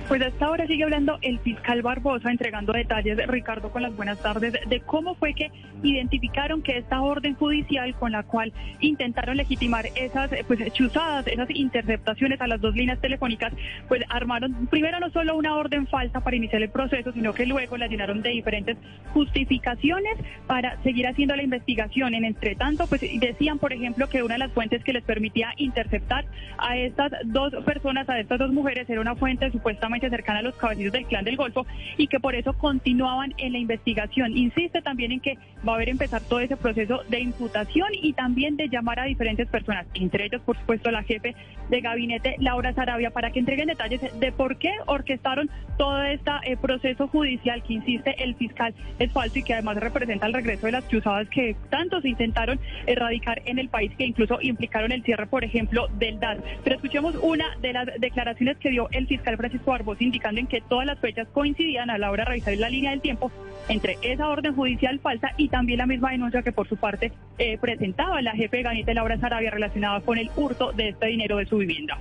[0.08, 4.52] Pues hasta ahora sigue hablando el fiscal Barbosa, entregando detalles, Ricardo, con las buenas tardes,
[4.52, 5.50] de cómo fue que
[5.82, 12.38] identificaron que esta orden judicial con la cual intentaron legitimar esas pues chuzadas, esas interceptaciones
[12.42, 13.54] a las dos líneas telefónicas,
[13.88, 17.78] pues armaron primero no solo una orden falsa para iniciar el proceso, sino que luego
[17.78, 18.76] la llenaron de diferentes
[19.14, 22.14] justificaciones para seguir haciendo la investigación.
[22.14, 25.54] En entre tanto, pues decían, por ejemplo, que una de las fuentes que les permitía
[25.56, 26.26] interceptar
[26.58, 30.56] a estas dos personas, a estas dos mujeres, era una fuente supuestamente cercana a los
[30.56, 31.66] cabecillos del clan del Golfo
[31.96, 34.36] y que por eso continuaban en la investigación.
[34.36, 38.56] Insiste también en que va a haber empezar todo ese proceso de imputación y también
[38.56, 41.34] de llamar a diferentes personas, entre ellos, por supuesto, la jefe
[41.68, 46.56] de gabinete, Laura Sarabia, para que entreguen detalles de por qué orquestaron todo este eh,
[46.56, 50.72] proceso judicial que, insiste, el fiscal es falso y que además representa el regreso de
[50.72, 55.44] las cruzadas que tantos intentaron erradicar en el país, que incluso implicaron el cierre, por
[55.44, 56.38] ejemplo, del DAS.
[56.62, 60.60] Pero escuchemos una de las declaraciones que dio el fiscal Francisco Barbosa, indicando en que
[60.60, 63.30] todas las fechas coincidían a la hora de revisar la línea del tiempo
[63.68, 67.58] entre esa orden judicial falsa y también la misma denuncia que por su parte eh,
[67.58, 71.46] presentaba la jefe de gabinete Laura Sarabia relacionada con el hurto de este dinero de
[71.46, 71.98] su vivienda.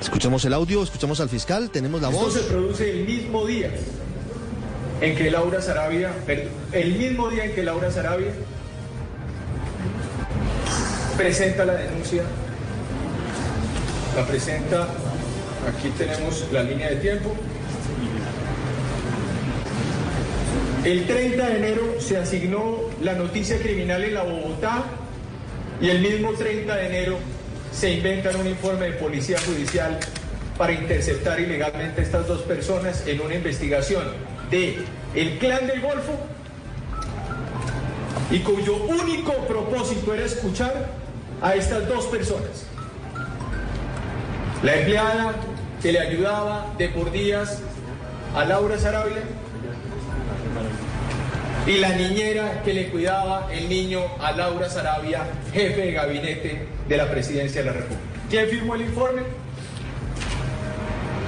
[0.00, 2.34] Escuchamos el audio, escuchamos al fiscal, tenemos la Esto voz.
[2.34, 3.70] se produce el mismo día
[5.00, 8.32] en que Laura Sarabia, perdón, el mismo día en que Laura Sarabia
[11.16, 12.22] presenta la denuncia,
[14.16, 14.88] la presenta,
[15.68, 17.34] aquí tenemos la línea de tiempo.
[20.84, 24.84] El 30 de enero se asignó la noticia criminal en la Bogotá
[25.80, 27.18] y el mismo 30 de enero
[27.72, 29.98] se inventan un informe de policía judicial
[30.56, 34.04] para interceptar ilegalmente a estas dos personas en una investigación
[34.50, 34.78] de
[35.14, 36.18] el clan del Golfo
[38.30, 40.88] y cuyo único propósito era escuchar
[41.42, 42.69] a estas dos personas.
[44.62, 45.34] La empleada
[45.80, 47.62] que le ayudaba de por días
[48.36, 49.22] a Laura Sarabia
[51.66, 55.22] y la niñera que le cuidaba el niño a Laura Sarabia,
[55.52, 58.02] jefe de gabinete de la presidencia de la República.
[58.28, 59.22] ¿Quién firmó el informe?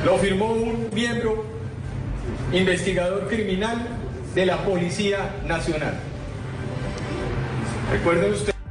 [0.04, 1.44] Lo firmó un miembro
[2.52, 3.78] investigador criminal
[4.34, 5.94] de la Policía Nacional.
[7.90, 8.61] Recuerden ustedes.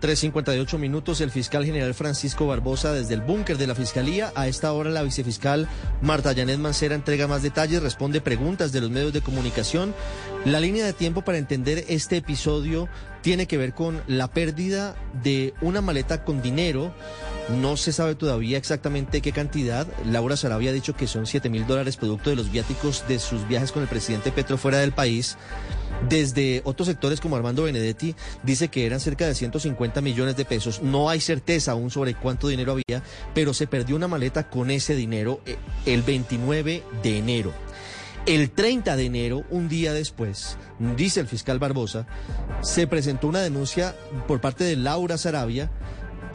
[0.00, 4.32] 3.58 minutos, el fiscal general Francisco Barbosa desde el búnker de la Fiscalía.
[4.34, 5.68] A esta hora la vicefiscal
[6.02, 9.94] Marta Yanet Mancera entrega más detalles, responde preguntas de los medios de comunicación.
[10.44, 12.88] La línea de tiempo para entender este episodio
[13.22, 16.94] tiene que ver con la pérdida de una maleta con dinero.
[17.48, 19.86] No se sabe todavía exactamente qué cantidad.
[20.04, 23.46] Laura Sarabia ha dicho que son 7 mil dólares producto de los viáticos de sus
[23.46, 25.36] viajes con el presidente Petro fuera del país.
[26.08, 30.82] Desde otros sectores como Armando Benedetti dice que eran cerca de 150 millones de pesos.
[30.82, 33.02] No hay certeza aún sobre cuánto dinero había,
[33.32, 35.56] pero se perdió una maleta con ese dinero eh,
[35.86, 37.52] el 29 de enero.
[38.26, 40.58] El 30 de enero, un día después,
[40.96, 42.08] dice el fiscal Barbosa,
[42.60, 43.94] se presentó una denuncia
[44.26, 45.70] por parte de Laura Sarabia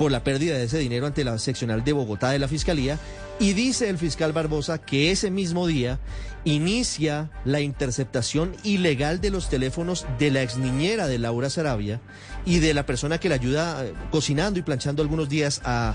[0.02, 2.98] por la pérdida de ese dinero ante la seccional de Bogotá de la Fiscalía
[3.40, 6.00] y dice el fiscal Barbosa que ese mismo día
[6.44, 12.02] inicia la interceptación ilegal de los teléfonos de la exniñera de Laura Sarabia
[12.46, 15.94] y de la persona que le ayuda eh, cocinando y planchando algunos días a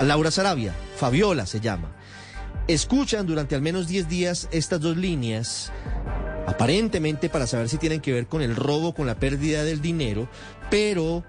[0.00, 1.94] Laura Sarabia, Fabiola se llama.
[2.66, 5.70] Escuchan durante al menos 10 días estas dos líneas
[6.46, 10.30] aparentemente para saber si tienen que ver con el robo, con la pérdida del dinero,
[10.70, 11.24] pero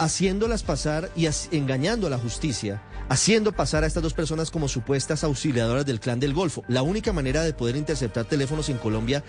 [0.00, 5.24] haciéndolas pasar y engañando a la justicia, haciendo pasar a estas dos personas como supuestas
[5.24, 6.64] auxiliadoras del clan del Golfo.
[6.68, 9.22] La única manera de poder interceptar teléfonos en Colombia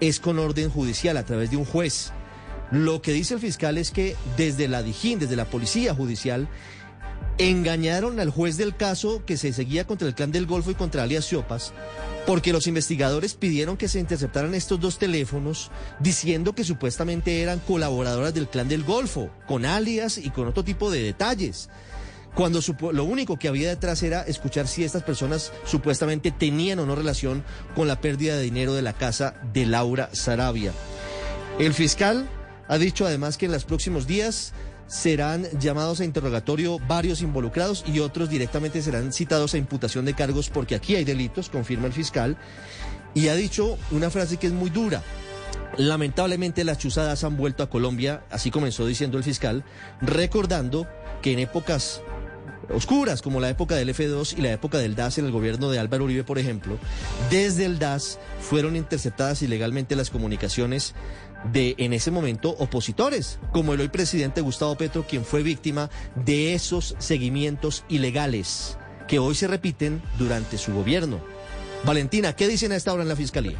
[0.00, 2.10] es con orden judicial, a través de un juez.
[2.70, 6.48] Lo que dice el fiscal es que desde la Dijín, desde la Policía Judicial,
[7.36, 11.02] engañaron al juez del caso que se seguía contra el clan del Golfo y contra
[11.02, 11.74] alias Siopas,
[12.26, 15.70] porque los investigadores pidieron que se interceptaran estos dos teléfonos
[16.00, 20.90] diciendo que supuestamente eran colaboradoras del clan del Golfo, con alias y con otro tipo
[20.90, 21.68] de detalles.
[22.34, 26.86] Cuando supo- lo único que había detrás era escuchar si estas personas supuestamente tenían o
[26.86, 27.44] no relación
[27.76, 30.72] con la pérdida de dinero de la casa de Laura Sarabia.
[31.58, 32.28] El fiscal
[32.66, 34.52] ha dicho además que en los próximos días
[34.86, 40.50] serán llamados a interrogatorio varios involucrados y otros directamente serán citados a imputación de cargos
[40.50, 42.36] porque aquí hay delitos, confirma el fiscal,
[43.14, 45.02] y ha dicho una frase que es muy dura.
[45.76, 49.64] Lamentablemente las chuzadas han vuelto a Colombia, así comenzó diciendo el fiscal,
[50.00, 50.86] recordando
[51.22, 52.02] que en épocas
[52.72, 55.78] oscuras, como la época del F2 y la época del DAS en el gobierno de
[55.78, 56.78] Álvaro Uribe, por ejemplo,
[57.30, 60.94] desde el DAS fueron interceptadas ilegalmente las comunicaciones
[61.52, 66.54] de, en ese momento, opositores, como el hoy presidente Gustavo Petro, quien fue víctima de
[66.54, 68.78] esos seguimientos ilegales
[69.08, 71.20] que hoy se repiten durante su gobierno.
[71.84, 73.58] Valentina, ¿qué dicen a esta hora en la Fiscalía?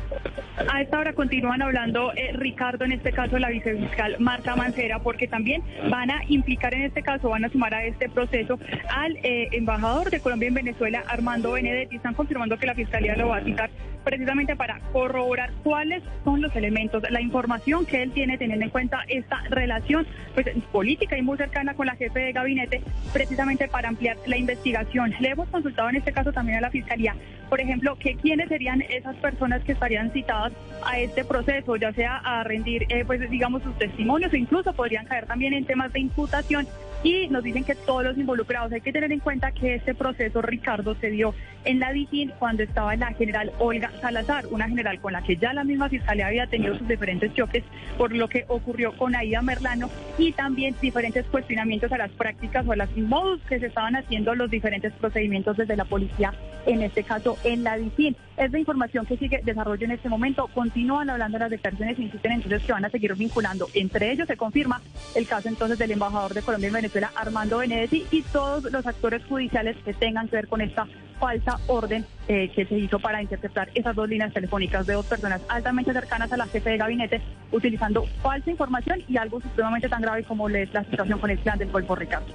[0.56, 5.26] A esta hora continúan hablando eh, Ricardo, en este caso la vicefiscal Marta Mancera, porque
[5.26, 8.58] también van a implicar en este caso, van a sumar a este proceso
[8.88, 11.96] al eh, embajador de Colombia en Venezuela, Armando Benedetti.
[11.96, 13.70] Están confirmando que la fiscalía lo va a citar
[14.04, 19.00] precisamente para corroborar cuáles son los elementos, la información que él tiene teniendo en cuenta
[19.08, 22.82] esta relación pues, política y muy cercana con la jefe de gabinete,
[23.12, 25.14] precisamente para ampliar la investigación.
[25.20, 27.16] Le hemos consultado en este caso también a la Fiscalía,
[27.48, 30.52] por ejemplo, que quiénes serían esas personas que estarían citadas
[30.84, 35.06] a este proceso, ya sea a rendir, eh, pues digamos, sus testimonios o incluso podrían
[35.06, 36.66] caer también en temas de imputación
[37.04, 40.40] y nos dicen que todos los involucrados, hay que tener en cuenta que este proceso,
[40.40, 41.34] Ricardo, se dio
[41.64, 45.52] en la DIGIN cuando estaba la general Olga Salazar, una general con la que ya
[45.52, 47.64] la misma fiscalía había tenido sus diferentes choques
[47.98, 52.72] por lo que ocurrió con Aida Merlano y también diferentes cuestionamientos a las prácticas o
[52.72, 56.32] a las modos que se estaban haciendo los diferentes procedimientos desde la policía,
[56.66, 58.16] en este caso en la DIGIN.
[58.36, 60.48] Es la información que sigue desarrollo en este momento.
[60.48, 63.68] Continúan hablando las declaraciones insisten entonces que van a seguir vinculando.
[63.74, 64.80] Entre ellos se confirma
[65.14, 69.24] el caso entonces del embajador de Colombia en Venezuela, Armando Benedetti, y todos los actores
[69.24, 70.86] judiciales que tengan que ver con esta
[71.20, 75.42] falsa orden eh, que se hizo para interceptar esas dos líneas telefónicas de dos personas
[75.48, 77.20] altamente cercanas a la jefe de gabinete,
[77.52, 81.70] utilizando falsa información y algo supremamente tan grave como la situación con el plan del
[81.70, 82.26] Golfo Ricardo.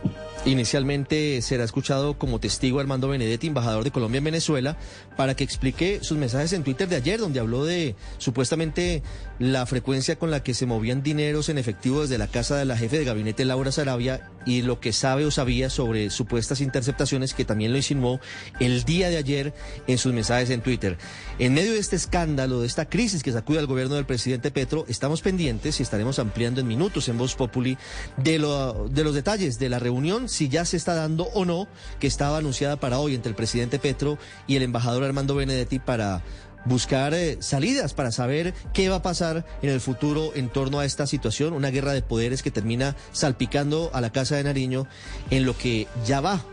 [0.45, 4.77] Inicialmente será escuchado como testigo Armando Benedetti, embajador de Colombia en Venezuela,
[5.17, 9.03] para que explique sus mensajes en Twitter de ayer, donde habló de supuestamente
[9.39, 12.77] la frecuencia con la que se movían dineros en efectivo desde la casa de la
[12.77, 17.45] jefe de gabinete Laura Sarabia y lo que sabe o sabía sobre supuestas interceptaciones que
[17.45, 18.19] también lo insinuó
[18.59, 19.53] el día de ayer
[19.85, 20.97] en sus mensajes en Twitter.
[21.37, 24.85] En medio de este escándalo, de esta crisis que sacude al gobierno del presidente Petro,
[24.87, 27.77] estamos pendientes y estaremos ampliando en minutos en Voz Populi
[28.17, 31.67] de, lo, de los detalles de la reunión, si ya se está dando o no,
[31.99, 34.17] que estaba anunciada para hoy entre el presidente Petro
[34.47, 36.23] y el embajador Armando Benedetti para
[36.65, 40.85] buscar eh, salidas para saber qué va a pasar en el futuro en torno a
[40.85, 44.87] esta situación, una guerra de poderes que termina salpicando a la Casa de Nariño
[45.29, 46.43] en lo que ya va.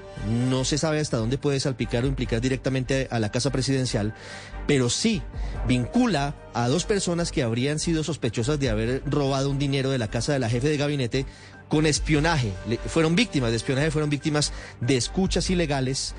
[0.48, 4.14] No se sabe hasta dónde puede salpicar o implicar directamente a la Casa Presidencial,
[4.66, 5.20] pero sí
[5.68, 10.08] vincula a dos personas que habrían sido sospechosas de haber robado un dinero de la
[10.08, 11.26] casa de la jefe de gabinete
[11.68, 12.52] con espionaje.
[12.66, 16.14] Le- fueron víctimas de espionaje, fueron víctimas de escuchas ilegales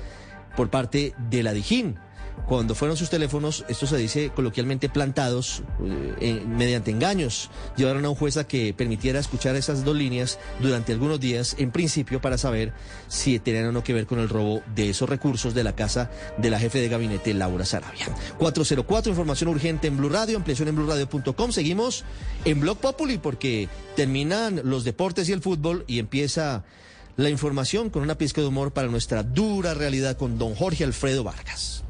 [0.56, 1.98] por parte de la Dijín.
[2.46, 8.10] Cuando fueron sus teléfonos, esto se dice coloquialmente plantados, eh, eh, mediante engaños, llevaron a
[8.10, 12.38] un juez a que permitiera escuchar esas dos líneas durante algunos días, en principio para
[12.38, 12.72] saber
[13.08, 16.10] si tenían o no que ver con el robo de esos recursos de la casa
[16.38, 18.06] de la jefe de gabinete, Laura Sarabia.
[18.38, 21.52] 404, información urgente en Blue Radio, ampliación en blurradio.com.
[21.52, 22.04] Seguimos
[22.44, 26.64] en Blog Populi porque terminan los deportes y el fútbol y empieza
[27.16, 31.24] la información con una pizca de humor para nuestra dura realidad con don Jorge Alfredo
[31.24, 31.84] Vargas.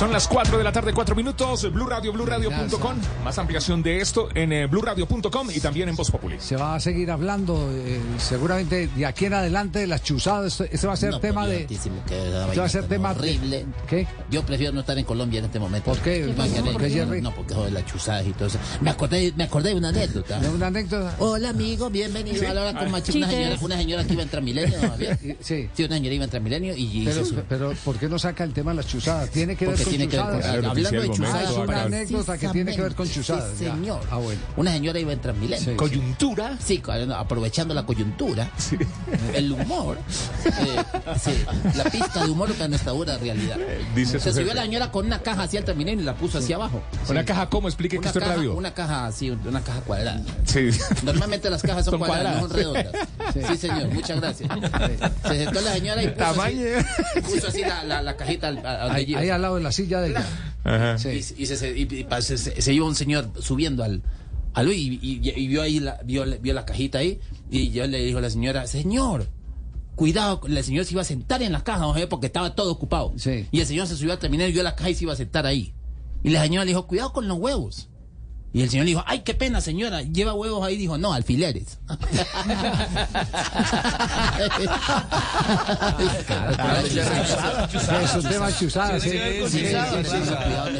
[0.00, 1.70] Son las 4 de la tarde, 4 minutos.
[1.70, 2.96] Blue Radio, BlueRadio.com.
[3.22, 6.36] Más ampliación de esto en eh, BlueRadio.com y también en Voz Populi.
[6.40, 10.58] Se va a seguir hablando eh, seguramente de aquí en adelante de las chuzadas.
[10.62, 11.66] Este, va a ser No, tema por de.
[11.68, 11.90] Este
[12.58, 13.66] va a ser tema de- horrible.
[13.86, 14.06] ¿Qué?
[14.30, 15.90] Yo prefiero no estar en Colombia en este momento.
[15.90, 16.20] ¿Por qué?
[16.28, 17.20] Imagínate, ¿Por qué, Jerry?
[17.20, 18.58] No, porque joder, las chuzadas y todo eso.
[18.80, 20.40] Me acordé, me acordé de una anécdota.
[20.40, 21.14] ¿De una anécdota?
[21.18, 22.46] Hola, amigo, bienvenido Sí.
[22.46, 23.12] a la hora con Machi.
[23.12, 24.80] Sí, Una señora, una señora que iba en Transmilenio.
[24.80, 25.18] Javier.
[25.40, 25.68] Sí.
[25.74, 28.70] Sí, una señora iba en Transmilenio y Pero, pero ¿por qué no saca el tema
[28.70, 29.28] de las chuzadas?
[29.28, 32.48] Tiene que ver Porque tiene que ver con- hablando de chuzadas, es una anécdota que
[32.48, 33.50] tiene que ver con chuzadas.
[33.58, 34.00] Sí, señor.
[34.10, 34.40] Ah, bueno.
[34.56, 35.58] Una señora iba en Transmilenio.
[35.64, 35.76] Sí, sí.
[35.76, 36.56] ¿Coyuntura?
[36.64, 36.82] Sí,
[37.16, 38.50] aprovechando la coyuntura,
[39.34, 39.98] el humor,
[40.46, 40.82] eh,
[41.18, 41.32] sí,
[41.76, 43.56] la pista de humor para nuestra dura realidad.
[43.94, 46.38] dice Se su subió la señora con una caja hacia el Transmilenio y la puso
[46.38, 46.82] hacia abajo.
[47.08, 47.68] ¿Una caja cómo?
[47.68, 48.54] Explique que Una esto es radio.
[48.54, 50.22] una caja así, una caja cuadrada.
[50.44, 50.70] Sí.
[51.02, 52.92] Normalmente las cajas son, Son cuadradas, no son cuadradas.
[52.92, 53.08] redondas.
[53.50, 53.56] Sí.
[53.58, 54.50] señor, muchas gracias.
[55.22, 56.62] Se sentó la señora y puso Tamaño.
[56.78, 59.56] así, puso así la, la, la cajita al, a- a donde Ahí, ahí al lado
[59.56, 60.26] de la silla de ella.
[61.14, 64.02] Y, y se, y- y pa- se- se- se iba un señor subiendo al,
[64.54, 67.18] al y, y- y vio ahí la, vio, vio la cajita ahí
[67.50, 69.26] y yo le dijo a la señora, señor,
[69.96, 71.94] cuidado, el señor se iba a sentar en la caja, ¿no?
[72.08, 73.12] porque estaba todo ocupado.
[73.52, 75.16] Y el señor se subió a terminar y vio la caja y se iba a
[75.16, 75.74] sentar ahí.
[76.22, 77.88] Y la señora le dijo, cuidado con los huevos.
[78.52, 80.76] Y el señor le dijo, ay, qué pena, señora, lleva huevos ahí.
[80.76, 81.78] Dijo, no, alfileres.
[88.02, 89.10] Es un tema chuzada, sí.
[89.10, 89.74] Sí, sí,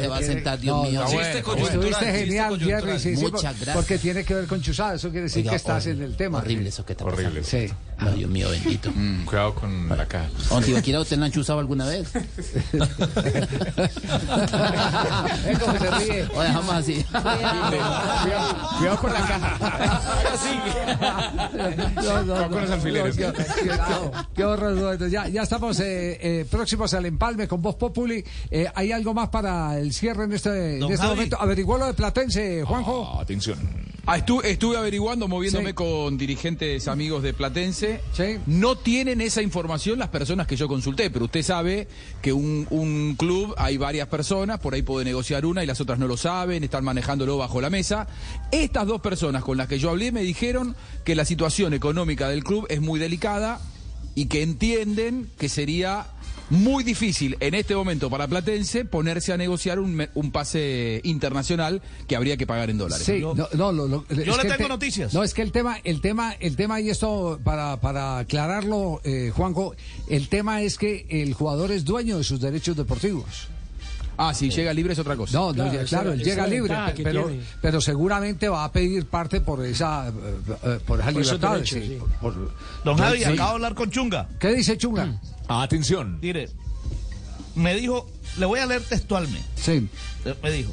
[0.07, 1.05] va a sentar, Dios mío.
[1.05, 2.59] Estuviste genial.
[2.59, 3.15] Jerry.
[3.17, 3.75] Muchas gracias.
[3.75, 4.95] Porque tiene que ver con chuzada.
[4.95, 6.39] Eso quiere decir que estás en el tema.
[6.39, 7.43] Horrible eso que está Horrible.
[7.43, 7.69] Sí.
[8.01, 8.91] Ay, Dios mío, bendito.
[9.25, 10.29] Cuidado con la caja.
[10.49, 12.09] ¿Dónde iba usted la han chuzado alguna vez?
[15.47, 16.27] Es como se ríe.
[16.35, 17.03] O dejamos así.
[18.77, 20.01] Cuidado con la caja.
[21.95, 23.17] No, no, Con los alfileres.
[23.17, 23.33] no,
[24.35, 25.09] qué- horror.
[25.09, 28.23] Ya, ya estamos eh, eh, próximos al empalme con Voz Populi.
[28.49, 31.37] Eh, ¿Hay algo más para el cierre en este, en este momento?
[31.39, 33.19] Averiguó lo de Platense, Juanjo.
[33.19, 33.57] Atención.
[34.07, 35.73] Ah, estu- estuve averiguando, moviéndome Sí.
[35.75, 38.01] con dirigentes amigos de Platense.
[38.47, 41.87] No tienen esa información las personas que yo consulté, pero usted sabe
[42.21, 45.99] que un, un club hay varias personas, por ahí puede negociar una y las otras
[45.99, 48.07] no lo saben, están manejándolo bajo la mesa.
[48.51, 50.75] Estas dos personas con las que yo hablé me dijeron
[51.05, 53.61] que la situación económica del club es muy delicada
[54.15, 56.07] y que entienden que sería
[56.51, 61.81] muy difícil en este momento para Platense ponerse a negociar un, me- un pase internacional
[62.07, 63.05] que habría que pagar en dólares.
[63.05, 65.13] Sí, no, no, lo- lo- es le que el tengo te- noticias.
[65.13, 69.31] No, es que el tema, el tema, el tema, y esto para, para aclararlo, eh,
[69.35, 69.75] Juanjo,
[70.09, 73.47] el tema es que el jugador es dueño de sus derechos deportivos.
[74.17, 75.35] Ah, si llega libre es otra cosa.
[75.35, 77.43] No, no, Claro, él llega libre, pero, tiene.
[77.61, 80.11] pero seguramente va a pedir parte por esa, eh,
[80.63, 81.53] eh, por esa libertad.
[81.53, 81.97] derechos, sí, sí.
[82.21, 82.51] por-
[82.83, 83.23] Don Javi, sí.
[83.23, 84.27] acabo de hablar con Chunga.
[84.37, 85.19] ¿Qué dice Chunga?
[85.59, 86.19] Atención.
[86.21, 86.49] Mire,
[87.55, 89.47] me dijo, le voy a leer textualmente.
[89.55, 89.89] Sí.
[90.41, 90.71] Me dijo,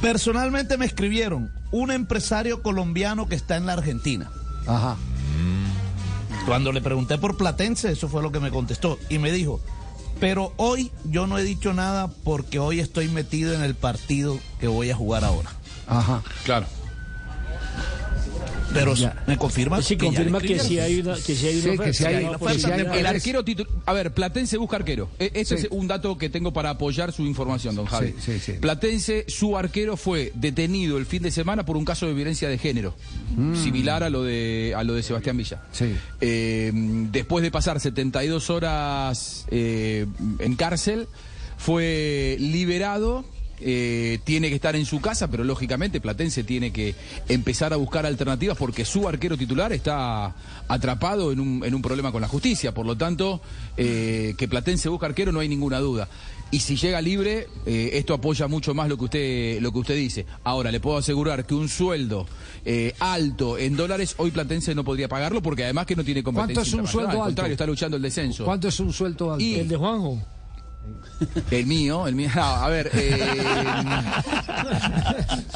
[0.00, 4.30] personalmente me escribieron un empresario colombiano que está en la Argentina.
[4.66, 4.96] Ajá.
[6.46, 8.98] Cuando le pregunté por Platense, eso fue lo que me contestó.
[9.08, 9.60] Y me dijo,
[10.20, 14.68] pero hoy yo no he dicho nada porque hoy estoy metido en el partido que
[14.68, 15.50] voy a jugar ahora.
[15.88, 16.22] Ajá.
[16.44, 16.66] Claro.
[18.72, 18.94] Pero
[19.26, 22.08] me confirma Sí, que confirma que sí hay una, que sí hay una oferta.
[22.08, 22.96] hay una oferta.
[22.98, 25.08] El arquero titu- A ver, Platense busca arquero.
[25.18, 25.66] E- Ese Sí.
[25.66, 28.14] es un dato que tengo para apoyar su información, don Javi.
[28.18, 28.52] Sí, sí, sí.
[28.60, 32.58] Platense, su arquero fue detenido el fin de semana por un caso de violencia de
[32.58, 32.94] género,
[33.36, 33.56] Mm.
[33.56, 35.62] similar a lo de a lo de Sebastián Villa.
[35.72, 35.94] Sí.
[36.20, 36.70] Eh,
[37.12, 40.06] después de pasar 72 horas eh,
[40.38, 41.06] en cárcel,
[41.56, 43.24] fue liberado.
[43.60, 46.94] Eh, tiene que estar en su casa, pero lógicamente Platense tiene que
[47.28, 50.34] empezar a buscar alternativas porque su arquero titular está
[50.68, 52.72] atrapado en un, en un problema con la justicia.
[52.74, 53.40] Por lo tanto,
[53.76, 56.08] eh, que Platense busca arquero no hay ninguna duda.
[56.52, 59.96] Y si llega libre, eh, esto apoya mucho más lo que usted lo que usted
[59.96, 60.26] dice.
[60.44, 62.24] Ahora, le puedo asegurar que un sueldo
[62.64, 66.54] eh, alto en dólares, hoy Platense no podría pagarlo porque además que no tiene competencia.
[66.54, 67.52] ¿Cuánto es un sueldo Al contrario, alto?
[67.52, 68.44] está luchando el descenso.
[68.44, 69.44] ¿Cuánto es un sueldo alto?
[69.44, 70.22] Y- El de Juanjo.
[71.50, 72.28] El mío, el mío.
[72.34, 72.90] No, a ver.
[72.92, 73.18] Eh,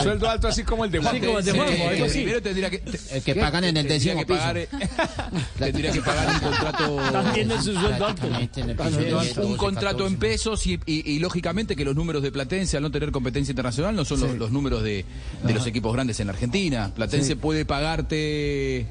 [0.03, 1.15] Sueldo alto así como el de Juan.
[1.15, 2.19] Sí, como el de Juanjo, algo así.
[2.21, 2.83] Primero tendría que.
[3.13, 4.69] El que pagan en el tendría décimo que pagar, eh,
[5.59, 6.97] tendría que pagar un contrato.
[7.13, 8.27] También es su sueldo alto.
[8.27, 10.17] En un 12, contrato en 14.
[10.17, 13.95] pesos y, y- y, lógicamente que los números de Platense al no tener competencia internacional
[13.95, 15.05] no son los, los números de,
[15.45, 16.91] de los equipos grandes en la Argentina.
[16.95, 17.35] Platense Sí.
[17.35, 18.87] puede pagarte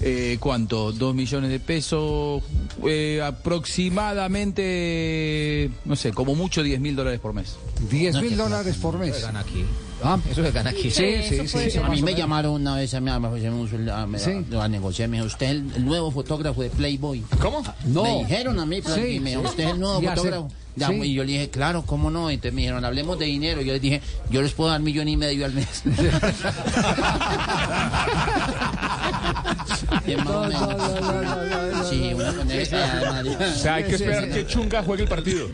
[0.00, 2.42] eh, cuánto, dos millones de pesos,
[2.86, 7.56] eh, aproximadamente, no sé, como mucho 10 mil dólares por mes.
[7.90, 9.24] 10 mil dólares por mes.
[9.24, 9.64] aquí.
[10.02, 10.90] Ah, Eso se gana aquí.
[10.92, 11.70] Sí, sí, sí.
[11.70, 14.06] sí, A mí me llamaron una vez a mí a, me ofrecieron un sueldo, a,
[14.06, 14.30] me- Sí.
[14.56, 17.24] a- a negociar, me dijo, usted es el, nuevo fotógrafo de Playboy.
[17.40, 17.64] ¿Cómo?
[17.86, 18.04] No.
[18.04, 18.80] Me dijeron a mí,
[19.10, 20.48] y me dijo, usted es el hace- fotógrafo.
[20.78, 20.94] Ya, sí.
[21.02, 22.30] Y yo le dije, claro, ¿cómo no?
[22.30, 23.60] Entonces me dijeron, hablemos de dinero.
[23.62, 24.00] Yo les dije,
[24.30, 25.82] yo les puedo dar millón y medio al mes.
[31.88, 33.38] Sí, una con esa, María.
[33.38, 35.48] O sea, hay que esperar Sí, que Chunga juegue el partido.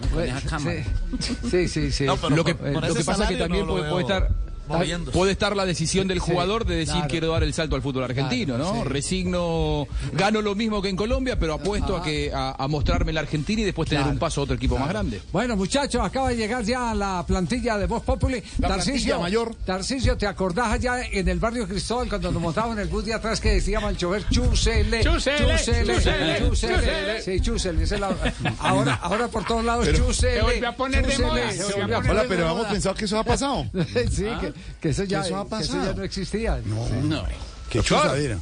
[1.50, 2.04] Sí, sí, sí.
[2.04, 4.28] No, pero lo que, por- lo que pasa es que también puede, puede estar
[4.68, 5.16] moviéndose.
[5.16, 7.08] puede estar la decisión del jugador de decir claro.
[7.08, 8.82] quiero dar el salto al fútbol argentino, Claro, ¿no?
[8.82, 8.88] sí.
[8.88, 13.20] Resigno, gano lo mismo que en Colombia, pero apuesto a que a, a mostrarme la
[13.20, 15.20] Argentina y después tener un paso a otro equipo más grande.
[15.32, 18.42] Bueno, muchachos, acaba de llegar ya la plantilla de Voz Populi.
[18.58, 19.54] La plantilla mayor.
[19.64, 23.14] Tarcisio, ¿te acordás allá en el barrio Cristóbal cuando nos montaban en el bus de
[23.14, 25.02] atrás que decíamos al chofer Chusele?
[25.02, 26.48] Chúsele, Chusele, chúsele, Chusele.
[26.48, 27.22] chúsele.
[27.22, 27.82] Sí, Chusele.
[27.84, 28.14] esa es la-
[28.58, 30.34] Ahora, ahora por todos lados, Pero- Chusele.
[30.36, 32.22] Se volvió a poner de Chusele, moda, se se volvió volvió a a poner Hola,
[32.22, 32.52] de pero moda.
[32.60, 33.64] hemos pensado que eso ha pasado.
[34.10, 35.90] sí, que, que eso ya, eso ha que eso pasado.
[35.92, 36.60] ya no existía.
[36.64, 37.24] No.
[37.70, 38.38] Qué chuzadera.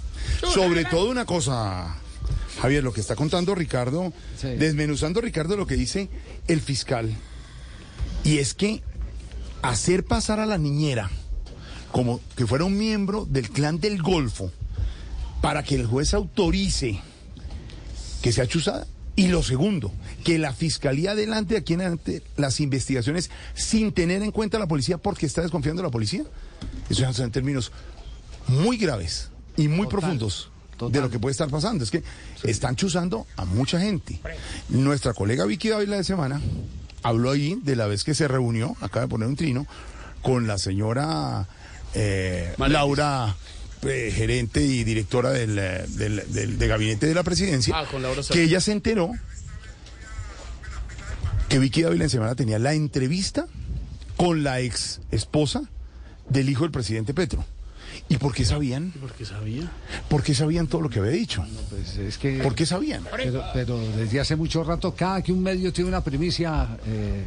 [0.54, 1.96] Sobre todo una cosa,
[2.60, 4.48] Javier, lo que está contando Ricardo, Sí.
[4.56, 6.08] desmenuzando Ricardo lo que dice
[6.48, 7.14] el fiscal,
[8.24, 8.82] y es que
[9.62, 11.10] hacer pasar a la niñera
[11.92, 14.50] como que fuera un miembro del clan del Golfo
[15.40, 17.00] para que el juez autorice
[18.22, 18.86] que sea chuzada.
[19.14, 19.92] Y lo segundo,
[20.24, 24.68] que la fiscalía adelante aquí en adelante las investigaciones sin tener en cuenta a la
[24.68, 26.24] policía porque está desconfiando de la policía.
[26.88, 27.72] Eso ya son términos
[28.48, 30.50] muy graves y muy profundos
[30.90, 31.84] de lo que puede estar pasando.
[31.84, 32.02] Es que
[32.42, 34.18] están chuzando a mucha gente.
[34.68, 36.40] Nuestra colega Vicky Dávila de semana
[37.02, 39.66] habló ahí de la vez que se reunió, acaba de poner un trino,
[40.22, 41.48] con la señora
[41.94, 43.36] eh, Laura,
[43.82, 48.02] eh, gerente y directora del, eh, del- del- de gabinete de la presidencia, Ah, con
[48.30, 49.10] que ella se enteró
[51.48, 53.46] que Vicky Dávila en semana tenía la entrevista
[54.16, 55.62] con la ex esposa
[56.28, 57.44] del hijo del presidente Petro.
[58.08, 58.92] ¿Y por qué sabían?
[59.00, 59.70] Porque sabía.
[60.08, 61.44] ¿Por qué sabían todo lo que había dicho?
[61.70, 62.38] Pues es que...
[62.38, 63.04] ¿Por qué sabían?
[63.16, 67.22] Pero, pero desde hace mucho rato, cada que un medio tiene una primicia, eh,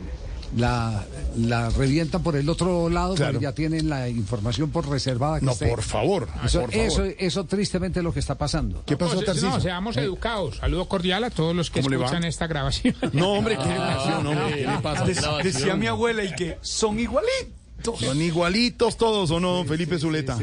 [0.55, 1.03] la,
[1.37, 3.33] la revientan por el otro lado, Claro.
[3.33, 5.39] pero ya tienen la información por reservada.
[5.39, 5.67] que No, esté.
[5.67, 6.85] por favor, Eso, por favor.
[6.87, 8.83] Eso, eso tristemente es lo que está pasando.
[8.85, 9.49] ¿Qué pasó, Tarcisio?
[9.49, 10.01] No, seamos ¿Eh?
[10.01, 10.57] educados.
[10.57, 12.95] Saludo cordial a todos los que escuchan esta grabación.
[13.13, 14.55] No, hombre, qué Ah, educación, hombre.
[14.55, 15.05] ¿qué le pasa?
[15.05, 15.53] Dec- Grabación.
[15.53, 17.99] decía mi abuela y que son igualitos.
[17.99, 20.37] Son igualitos todos, ¿o no, don Felipe Zuleta?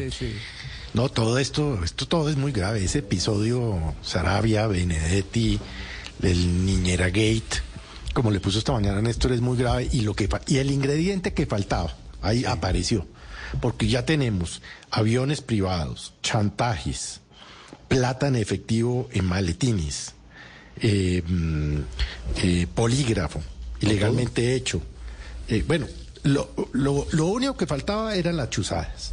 [0.95, 2.85] No, todo esto, esto todo es muy grave.
[2.85, 5.59] Ese episodio, Sarabia, Benedetti,
[6.23, 7.63] el Niñera Gate,
[8.13, 9.89] como le puso esta mañana Néstor, es muy grave.
[9.93, 13.07] Y, lo que, y el ingrediente que faltaba, ahí apareció.
[13.61, 17.21] Porque ya tenemos aviones privados, chantajes,
[17.89, 20.15] plata en efectivo en maletines,
[20.81, 21.79] eh, mm,
[22.43, 23.43] eh, polígrafo,
[23.81, 24.81] ilegalmente hecho.
[25.49, 25.87] Eh, bueno,
[26.23, 29.13] lo, lo, lo único que faltaba eran las chuzadas.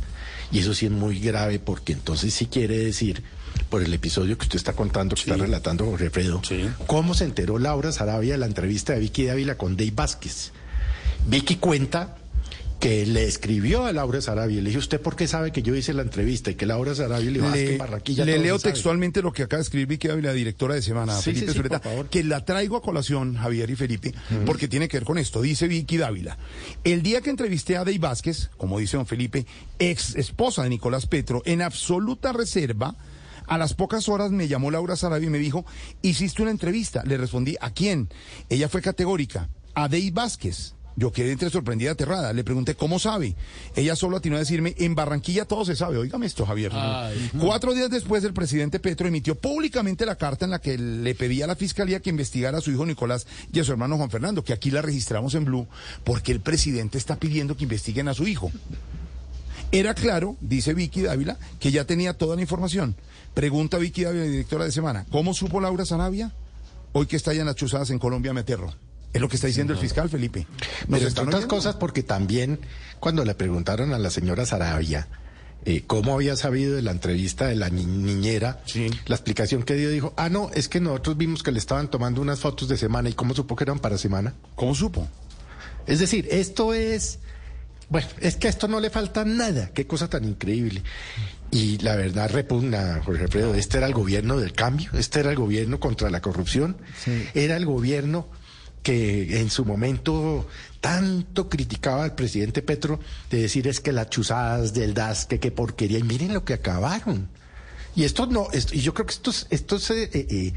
[0.51, 3.23] Y eso sí es muy grave porque entonces sí quiere decir,
[3.69, 6.41] por el episodio que usted está contando, que está relatando Jorge Alfredo,
[6.87, 10.51] cómo se enteró Laura Sarabia de la entrevista de Vicky Dávila con Dave Vázquez.
[11.27, 12.15] Vicky cuenta
[12.79, 15.93] que le escribió a Laura Sarabia, le dije, ¿usted por qué sabe que yo hice
[15.93, 16.49] la entrevista?
[16.49, 18.71] Y que Laura Sarabia le dijo, "Ah, Le, en Barranquilla le leo se sabe".
[18.73, 21.79] textualmente lo que acaba de escribir Vicky Ávila, directora de Semana, Sí, Felipe sí, sí,
[21.83, 22.07] favor.
[22.07, 24.13] que la traigo a colación, Javier y Felipe,
[24.45, 25.41] porque tiene que ver con esto.
[25.41, 26.37] Dice Vicky Dávila,
[26.85, 29.45] el día que entrevisté a Dey Vázquez, como dice don Felipe,
[29.77, 32.95] ex esposa de Nicolás Petro, en absoluta reserva,
[33.49, 35.65] a las pocas horas me llamó Laura Sarabia y me dijo,
[36.01, 37.03] hiciste una entrevista.
[37.03, 38.07] Le respondí, ¿a quién?
[38.47, 40.75] Ella fue categórica, a Dey Vázquez.
[40.95, 42.33] Yo quedé entre sorprendida, aterrada.
[42.33, 43.35] Le pregunté, ¿cómo sabe?
[43.75, 45.97] Ella solo atinó a decirme, en Barranquilla todo se sabe.
[45.97, 46.73] Óigame esto, Javier.
[46.75, 47.31] Ay.
[47.39, 51.45] Cuatro días después, el presidente Petro emitió públicamente la carta en la que le pedía
[51.45, 54.43] a la fiscalía que investigara a su hijo Nicolás y a su hermano Juan Fernando,
[54.43, 55.67] que aquí la registramos en Blue,
[56.03, 58.51] porque el presidente está pidiendo que investiguen a su hijo.
[59.71, 62.95] Era claro, dice Vicky Dávila, que ya tenía toda la información.
[63.33, 66.31] Pregunta Vicky Dávila, directora de Semana, ¿cómo supo Laura Sarabia?
[66.91, 68.73] Hoy que estallan las chuzadas en Colombia, me aterro.
[69.13, 70.45] Es lo que está diciendo el fiscal, Felipe.
[70.87, 72.59] ¿Nos Pero entre otras cosas porque también
[72.99, 75.07] cuando le preguntaron a la señora Sarabia
[75.65, 78.61] eh, cómo había sabido de la entrevista de la ni- niñera,
[79.07, 82.21] la explicación que dio dijo, ah, no, es que nosotros vimos que le estaban tomando
[82.21, 84.33] unas fotos de semana y cómo supo que eran para semana.
[84.55, 85.07] ¿Cómo supo?
[85.87, 87.17] Es decir, esto es,
[87.89, 90.83] bueno, es que a esto no le falta nada, qué cosa tan increíble.
[91.51, 95.35] Y la verdad repugna, Jorge Alfredo, este era el gobierno del cambio, este era el
[95.35, 96.77] gobierno contra la corrupción,
[97.33, 98.27] era el gobierno
[98.83, 100.47] que en su momento
[100.79, 102.99] tanto criticaba al presidente Petro
[103.29, 106.53] de decir es que las chuzadas del DAS, que qué porquería, y miren lo que
[106.53, 107.29] acabaron.
[107.95, 110.53] Y esto no, esto- y yo creo que esto es, esto es eh, eh, eh,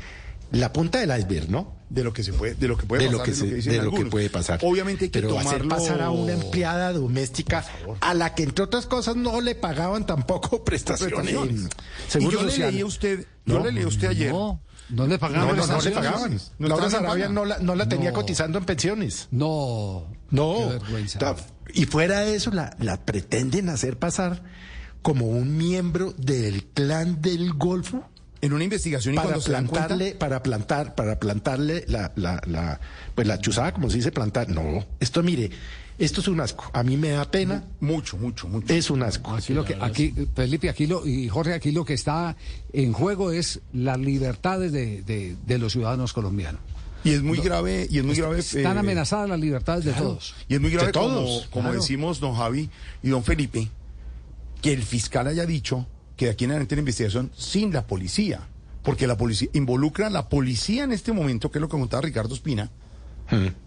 [0.52, 1.74] la punta del iceberg, ¿no?
[1.92, 3.42] De lo que se puede, de lo que puede de pasar, lo que, de lo
[3.44, 4.58] se- que dicen de lo que puede pasar.
[4.62, 7.64] Obviamente hay que Pero hacer tomarlo- pasar a una empleada doméstica
[8.00, 11.14] a la que entre otras cosas no le pagaban tampoco prestaciones.
[11.14, 11.68] Prestaciones.
[12.08, 12.66] Seguro y yo social.
[12.68, 14.32] le leí a usted, yo No, le leí a usted ayer.
[14.32, 15.48] No, no le No, pagaban.
[15.48, 15.98] no, no le prestaciones.
[15.98, 16.40] pagaban.
[16.58, 18.14] No Laura Sarabia no la, no la tenía No.
[18.14, 19.28] cotizando en pensiones.
[19.30, 20.06] No.
[20.30, 20.56] No.
[20.58, 21.18] Qué vergüenza.
[21.18, 21.36] Ta-
[21.74, 24.42] Y fuera de eso, la, la pretenden hacer pasar
[25.02, 28.08] como un miembro del clan del Golfo.
[28.42, 32.80] En una investigación y para cuando cuenta- plantarle, para plantar, para plantarle la, la, la,
[33.14, 34.48] pues la chuzada, como se dice plantar.
[34.48, 35.48] No, esto mire,
[35.96, 36.68] esto es un asco.
[36.74, 37.64] A mí me da pena.
[37.80, 38.74] Mucho, mucho, mucho.
[38.74, 39.32] Es un asco.
[39.32, 42.36] Aquí lo que, aquí, Felipe, aquí lo, y Jorge, aquí lo que está
[42.72, 46.60] en juego es las libertades de, de- de los ciudadanos colombianos.
[47.04, 48.40] Y es muy grave, y es muy grave.
[48.40, 50.34] Están eh, amenazadas las libertades de todos.
[50.48, 51.80] Y es muy grave, De como, todos, como claro.
[51.80, 52.68] decimos don Javi
[53.04, 53.68] y don Felipe,
[54.60, 55.86] que el fiscal haya dicho
[56.22, 58.42] que de aquí en adelante la investigación sin la policía,
[58.84, 62.00] porque la policía involucra a la policía en este momento, que es lo que contaba
[62.02, 62.70] Ricardo Espina,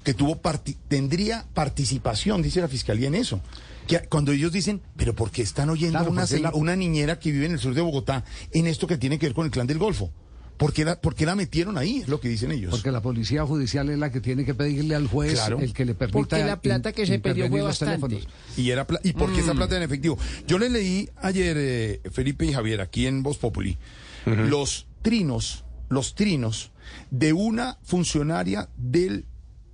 [0.06, 3.42] que tuvo parti- tendría participación, dice la fiscalía en eso.
[3.88, 7.20] Que cuando ellos dicen, pero ¿por qué están oyendo Claro, a una, la- una niñera
[7.20, 9.52] que vive en el sur de Bogotá en esto que tiene que ver con el
[9.52, 10.12] clan del Golfo?
[10.58, 11.98] ¿Por qué la, por qué la metieron ahí?
[12.02, 12.72] Es lo que dicen ellos.
[12.72, 15.60] Porque la policía judicial es la que tiene que pedirle al juez Claro.
[15.60, 16.18] el que le permita.
[16.18, 18.08] Porque la plata que se perdió fue bastante.
[18.08, 18.28] teléfonos.
[18.56, 19.58] Y, era pla- ¿Y por qué esa Mm.
[19.58, 20.18] plata en efectivo?
[20.48, 23.78] Yo le leí ayer, eh, Felipe y Javier, aquí en Voz Populi,
[24.26, 26.72] los trinos, los trinos
[27.12, 29.26] de una funcionaria del,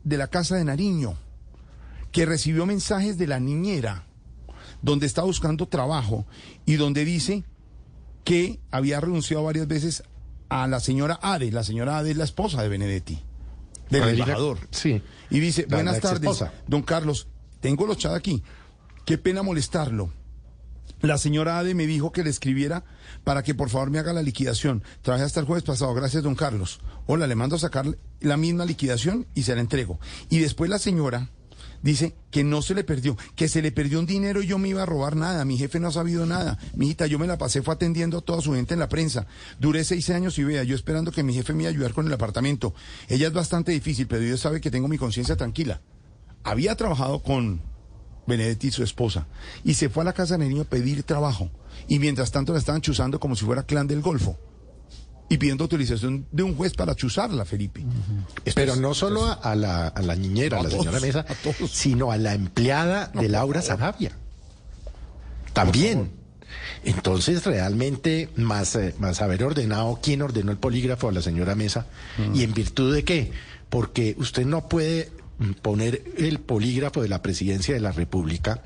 [0.03, 1.13] de la Casa de Nariño,
[2.11, 4.05] que recibió mensajes de la niñera,
[4.81, 6.25] donde está buscando trabajo
[6.65, 7.43] y donde dice
[8.23, 10.03] que había renunciado varias veces
[10.51, 11.49] a la señora Ade.
[11.51, 13.19] La señora Ade es la esposa de Benedetti,
[13.89, 14.59] del Ah, embajador.
[14.69, 15.01] Sí.
[15.29, 17.27] Y dice, La- buenas la tardes, don Carlos,
[17.61, 18.43] tengo los chat aquí.
[19.05, 20.11] Qué pena molestarlo.
[21.01, 22.83] La señora Ade me dijo que le escribiera
[23.23, 24.83] para que por favor me haga la liquidación.
[25.01, 25.93] Trabajé hasta el jueves pasado.
[25.95, 26.79] Gracias, don Carlos.
[27.07, 29.99] Hola, le mando a sacar la misma liquidación y se la entrego.
[30.29, 31.29] Y después la señora
[31.81, 34.69] dice que no se le perdió, que se le perdió un dinero y yo me
[34.69, 35.45] iba a robar nada.
[35.45, 36.57] Mi jefe no ha sabido nada.
[36.75, 39.27] Mi hijita, yo me la pasé, fue atendiendo a toda su gente en la prensa.
[39.59, 42.13] Duré seis años y vea, yo esperando que mi jefe me iba ayudar con el
[42.13, 42.73] apartamento.
[43.07, 45.81] Ella es bastante difícil, pero Dios sabe que tengo mi conciencia tranquila.
[46.43, 47.61] había trabajado con
[48.27, 49.27] Benedetti su esposa
[49.63, 51.49] y se fue a la casa de niño a pedir trabajo
[51.87, 54.37] y mientras tanto la estaban chuzando como si fuera clan del Golfo
[55.33, 57.83] y pidiendo autorización de un juez para chuzarla, Felipe.
[58.53, 61.25] Pero no solo a, a la, a la niñera, a la señora todos, Mesa,
[61.71, 64.11] sino a la empleada de Laura Sarabia.
[65.53, 66.11] También.
[66.83, 71.85] Entonces, realmente, más, eh, más haber ordenado quién ordenó el polígrafo a la señora Mesa
[72.33, 73.31] y en virtud de qué.
[73.69, 78.63] Porque usted no puede mm, poner el polígrafo de la presidencia de la República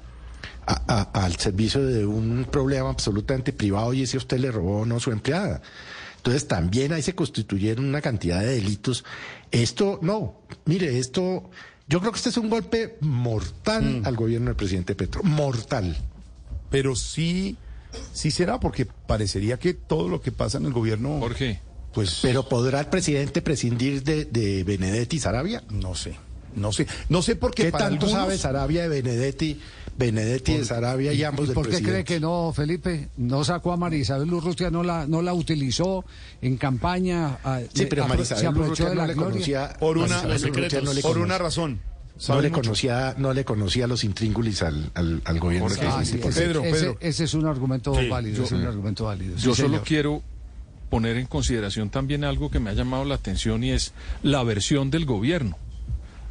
[0.66, 0.82] a-
[1.14, 5.00] a- al servicio de un problema absolutamente privado y si usted le robó o no
[5.00, 5.62] su empleada.
[6.26, 9.06] Entonces también ahí se constituyeron una cantidad de delitos.
[9.52, 11.52] Esto, no, mire, esto,
[11.88, 15.96] yo creo que este es un golpe mortal al gobierno del presidente Petro, mortal.
[16.72, 17.58] Pero sí,
[18.12, 21.20] sí será, porque parecería que todo lo que pasa en el gobierno...
[21.20, 21.60] Jorge.
[21.94, 22.18] Pues...
[22.24, 25.64] Pero ¿podrá el presidente prescindir de, de Benedetti y Sarabia?
[25.70, 26.16] No sé,
[26.56, 26.88] no sé.
[27.08, 29.62] No sé por qué ¿Qué para tanto algunos- sabe Sarabia de Benedetti,
[29.98, 33.10] Benedetti de Sarabia y ambos ¿Y del por qué cree que no, Felipe?
[33.18, 36.04] ¿No sacó a María Isabel Urrutia, no la, no la utilizó
[36.42, 37.38] en campaña?
[37.44, 39.98] ah, Sí, de- pero apro- María se Isabel aprovechó Urrutia no la le conocía Por
[39.98, 41.80] una- no por una razón.
[42.30, 42.62] No le mucho.
[42.62, 45.68] conocía, no le conocía los intríngulis al, al, al gobierno.
[45.82, 46.64] Ah, sí, ese, cierto.
[46.64, 49.36] ese- ese es un argumento Sí, válido, yo- es un argumento válido.
[49.38, 49.84] Yo sí, solo señor.
[49.84, 50.24] quiero
[50.90, 53.94] poner en consideración también algo que me ha llamado la atención y es
[54.24, 55.58] la versión del gobierno.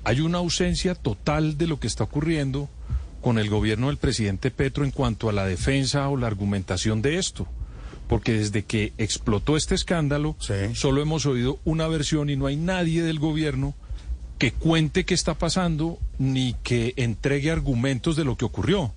[0.04, 2.68] Hay una ausencia total de lo que está ocurriendo
[3.24, 7.16] con el gobierno del presidente Petro en cuanto a la defensa o la argumentación de
[7.16, 7.48] esto.
[8.06, 10.36] Porque desde que explotó este escándalo,
[10.74, 13.72] solo hemos oído una versión y no hay nadie del gobierno
[14.36, 18.92] que cuente qué está pasando ni que entregue argumentos de lo que ocurrió.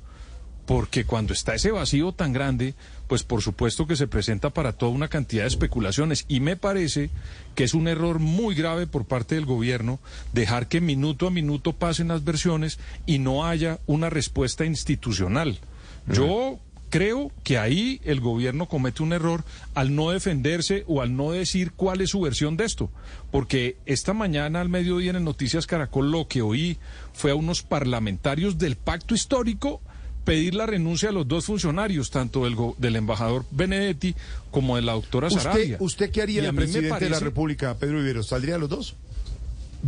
[0.65, 2.75] Porque cuando está ese vacío tan grande,
[3.07, 6.25] pues por supuesto que se presenta para toda una cantidad de especulaciones.
[6.27, 7.09] Y me parece
[7.55, 9.99] que es un error muy grave por parte del gobierno
[10.33, 15.59] dejar que minuto a minuto pasen las versiones y no haya una respuesta institucional.
[16.07, 21.31] Yo creo que ahí el gobierno comete un error al no defenderse o al no
[21.31, 22.89] decir cuál es su versión de esto.
[23.31, 26.77] Porque esta mañana al mediodía en el Noticias Caracol lo que oí
[27.13, 29.81] fue a unos parlamentarios del pacto histórico
[30.27, 34.13] pedir la renuncia a los dos funcionarios, tanto del, go- del embajador Benedetti
[34.51, 35.77] como de la doctora ¿Usted, Sarabia.
[35.79, 38.27] ¿Usted qué haría de a me presidente de la parece- República, Pedro Viveros?
[38.27, 38.95] ¿Saldría de los dos?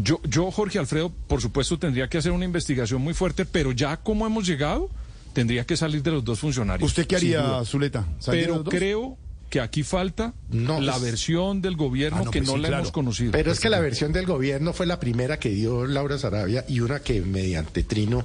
[0.02, 3.98] Yo, yo, Jorge Alfredo, por supuesto tendría que hacer una investigación muy fuerte, pero ya
[3.98, 4.90] como hemos llegado,
[5.34, 6.90] tendría que salir de los dos funcionarios.
[6.90, 7.64] ¿Usted qué haría.
[7.66, 8.08] Zuleta?
[8.20, 8.74] ¿Saldría de Pero los dos?
[8.74, 9.18] creo
[9.50, 12.68] que aquí falta la pues- versión del gobierno Ah, no, que pues no sí, la
[12.70, 12.84] claro.
[12.84, 13.32] hemos conocido.
[13.32, 16.80] Pero es que la versión del gobierno fue la primera que dio Laura Sarabia y
[16.82, 18.24] una que mediante Trino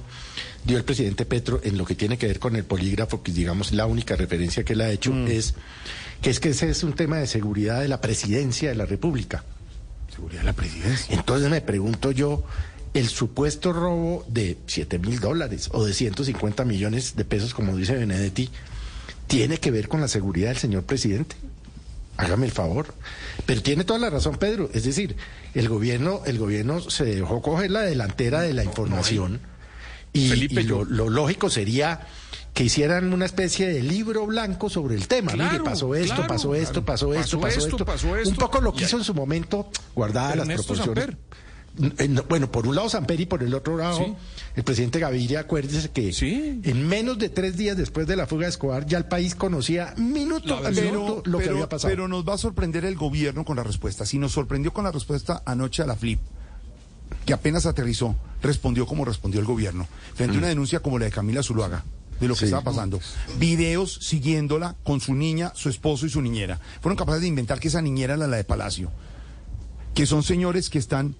[0.65, 3.71] dio el presidente Petro en lo que tiene que ver con el polígrafo, que digamos
[3.71, 5.27] la única referencia que él ha hecho Mm.
[5.27, 5.53] es
[6.21, 9.43] que es que ese es un tema de seguridad de la presidencia de la República.
[10.13, 11.13] Seguridad de la presidencia.
[11.15, 12.43] Entonces me pregunto yo,
[12.93, 17.95] el supuesto robo de 7 mil dólares o de 150 millones de pesos, como dice
[17.95, 18.49] Benedetti,
[19.27, 21.35] ¿tiene que ver con la seguridad del señor presidente?
[22.17, 22.93] Hágame el favor.
[23.45, 24.69] Pero tiene toda la razón, Pedro.
[24.73, 25.17] Es decir,
[25.53, 29.41] el gobierno, el gobierno se dejó coger la delantera de la información
[30.15, 32.07] y, Felipe, y lo, lo lógico sería
[32.53, 35.33] que hicieran una especie de libro blanco sobre el tema.
[35.33, 36.85] Mire, Claro, pasó esto, claro, pasó esto, claro.
[36.85, 37.85] pasó esto, pasó, esto, esto.
[37.85, 38.29] pasó esto.
[38.29, 41.09] Un poco lo que hizo en su momento, guardadas las proporciones.
[41.97, 44.15] Eh, no, Bueno, por un lado Samper y por el otro lado Sí.
[44.55, 46.13] el presidente Gaviria, acuérdese que
[46.63, 49.93] en menos de tres días después de la fuga de Escobar ya el país conocía
[49.97, 51.91] minuto a minuto lo que pero, había pasado.
[51.91, 54.05] pero nos va a sorprender el gobierno con la respuesta.
[54.05, 56.21] Si nos sorprendió con la respuesta anoche a la FLIP,
[57.25, 61.11] que apenas aterrizó, respondió como respondió el gobierno, frente a una denuncia como la de
[61.11, 61.83] Camila Zuluaga,
[62.19, 62.45] de lo que Sí.
[62.45, 62.99] estaba pasando.
[63.39, 66.59] Videos siguiéndola con su niña, su esposo y su niñera.
[66.81, 68.91] Fueron capaces de inventar que esa niñera era la de Palacio.
[69.93, 71.15] Que son señores que están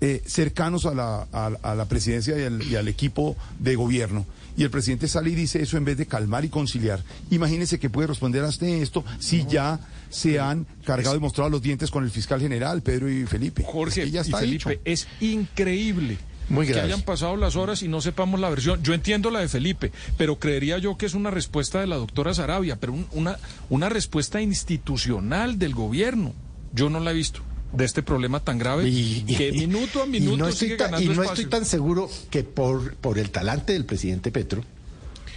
[0.00, 4.24] eh, cercanos a la, a, a la presidencia y al, y al equipo de gobierno.
[4.56, 7.02] Y el presidente sale y dice eso en vez de calmar y conciliar.
[7.30, 9.80] Imagínense que puede responder a este esto si ya
[10.10, 13.62] se han cargado y mostrado los dientes con el fiscal general, Pedro y Felipe.
[13.64, 14.80] Jorge Es que ya y está Felipe, dicho.
[14.84, 18.82] es increíble Muy que hayan pasado las horas y no sepamos la versión.
[18.82, 22.34] Yo entiendo la de Felipe, pero creería yo que es una respuesta de la doctora
[22.34, 23.38] Sarabia, pero un- una,
[23.70, 26.34] una respuesta institucional del gobierno.
[26.74, 27.40] Yo no la he visto
[27.72, 31.12] de este problema tan grave que minuto a y minuto no estoy, sigue tan, ganando
[31.12, 31.44] y no espacio.
[31.44, 34.64] estoy tan seguro que por, por el talante del presidente Petro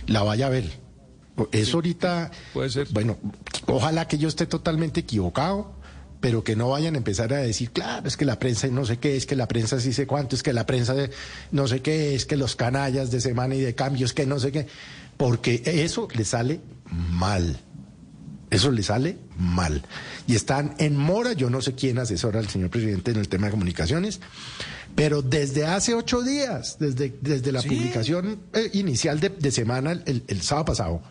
[0.07, 0.83] la vaya a ver.
[1.51, 2.87] Eso ahorita, Puede ser.
[2.91, 3.17] bueno,
[3.65, 5.73] ojalá que yo esté totalmente equivocado,
[6.19, 8.97] pero que no vayan a empezar a decir, claro, es que la prensa no sé
[8.97, 11.09] qué, es que la prensa sí sé cuánto, es que la prensa de
[11.51, 14.51] no sé qué, es que los canallas de semana y de cambios, que no sé
[14.51, 14.67] qué,
[15.17, 17.59] porque eso le sale mal.
[18.53, 19.83] Eso le sale mal.
[20.27, 23.47] Y están en mora, yo no sé quién asesora al señor presidente en el tema
[23.47, 24.19] de comunicaciones,
[24.95, 30.23] pero desde hace ocho días, desde, desde la publicación eh, inicial de, de semana, el,
[30.27, 31.01] el sábado pasado,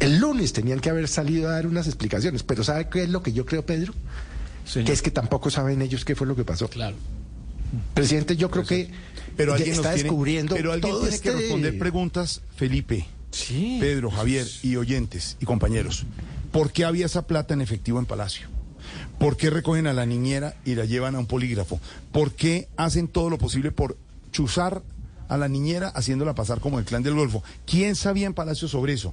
[0.00, 3.22] el lunes tenían que haber salido a dar unas explicaciones, pero ¿sabe qué es lo
[3.22, 3.94] que yo creo, Pedro?
[4.72, 6.68] Que es que tampoco saben ellos qué fue lo que pasó.
[6.68, 6.96] Claro.
[7.94, 8.90] Presidente, yo creo que
[9.36, 11.30] Pero alguien está tiene- descubriendo pero alguien todo tiene este...
[11.30, 13.06] que responder preguntas, Felipe,
[13.80, 16.04] Pedro, Javier y oyentes y compañeros.
[16.52, 18.46] ¿Por qué había esa plata en efectivo en Palacio?
[19.18, 21.80] ¿Por qué recogen a la niñera y la llevan a un polígrafo?
[22.12, 23.96] ¿Por qué hacen todo lo posible por
[24.32, 24.82] chuzar
[25.28, 27.42] a la niñera haciéndola pasar como el clan del Golfo?
[27.66, 29.12] ¿Quién sabía en Palacio sobre eso?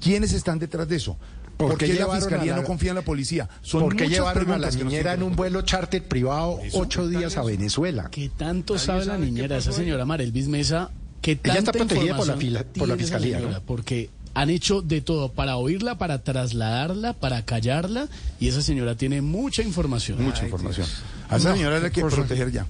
[0.00, 1.16] ¿Quiénes están detrás de eso?
[1.56, 3.48] ¿Por, qué, la llevaron a fiscalía la- no confía en la policía?
[3.60, 7.42] Son ¿Por qué llevaron a la niñera en un vuelo charter privado ocho días a
[7.42, 8.08] Venezuela?
[8.10, 10.90] ¿Qué tanto sabe la niñera, esa señora Marelvis Mesa?
[11.20, 13.58] ¿Qué Ella está protegida por la fila- por la fiscalía, señora?
[13.58, 13.62] ¿no?
[13.64, 18.08] Porque han hecho de todo para oírla, para trasladarla, para callarla,
[18.38, 20.22] y esa señora tiene mucha información.
[20.22, 20.86] Mucha información.
[21.28, 22.66] A esa señora hay que proteger ya.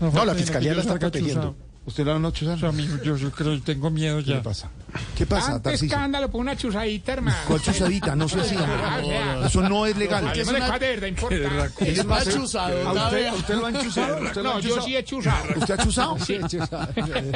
[0.00, 1.56] No, la fiscalía la está protegiendo.
[1.86, 4.34] ¿Usted la noche Yo, amigo, yo, yo creo, tengo miedo ¿Qué ya.
[4.36, 4.70] le pasa?
[5.16, 5.88] ¿Qué pasa, Tanto Tarcisio?
[5.88, 7.36] escándalo por una chuzadita, hermano.
[7.46, 8.16] ¿Cuál chuzadita?
[8.16, 8.42] No hombre.
[8.58, 9.46] Ah, vea.
[9.46, 10.26] Eso no es legal.
[10.28, 11.72] Hablemos de cosas de verdad importantes.
[11.76, 12.32] ¿Qué le pasa?
[12.32, 14.16] chuzado, ¿A usted, a usted lo han chuzado?
[14.24, 14.86] ¿Usted lo No, han yo chuzado?
[14.86, 15.44] sí he chuzado.
[15.56, 16.18] ¿Usted ha chuzado?
[16.20, 16.38] Sí.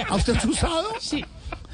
[0.09, 0.89] ¿A usted ha chuzado?
[1.01, 1.25] Sí.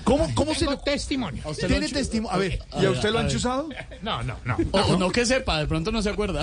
[0.04, 0.78] ¿Cómo, cómo se lo...
[0.78, 1.42] testimonio.
[1.58, 2.34] ¿Tiene testimonio?
[2.34, 3.68] A ver, ¿y a usted lo han chuzado?
[4.02, 4.56] No, no, no.
[4.72, 6.42] O, no que sepa, de pronto no se acuerda.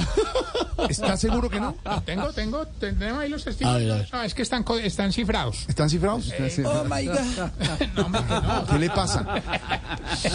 [0.90, 1.76] ¿Está seguro que no?
[1.86, 3.98] No, tengo, tengo, tenemos ahí los A ver, a testimonios.
[4.00, 4.10] ver.
[4.14, 5.66] No, es que están, co- están cifrados.
[5.68, 6.32] ¿Están cifrados?
[6.66, 7.16] Oh my God.
[7.96, 8.66] No, hombre, que no.
[8.68, 9.42] ¿Qué le pasa?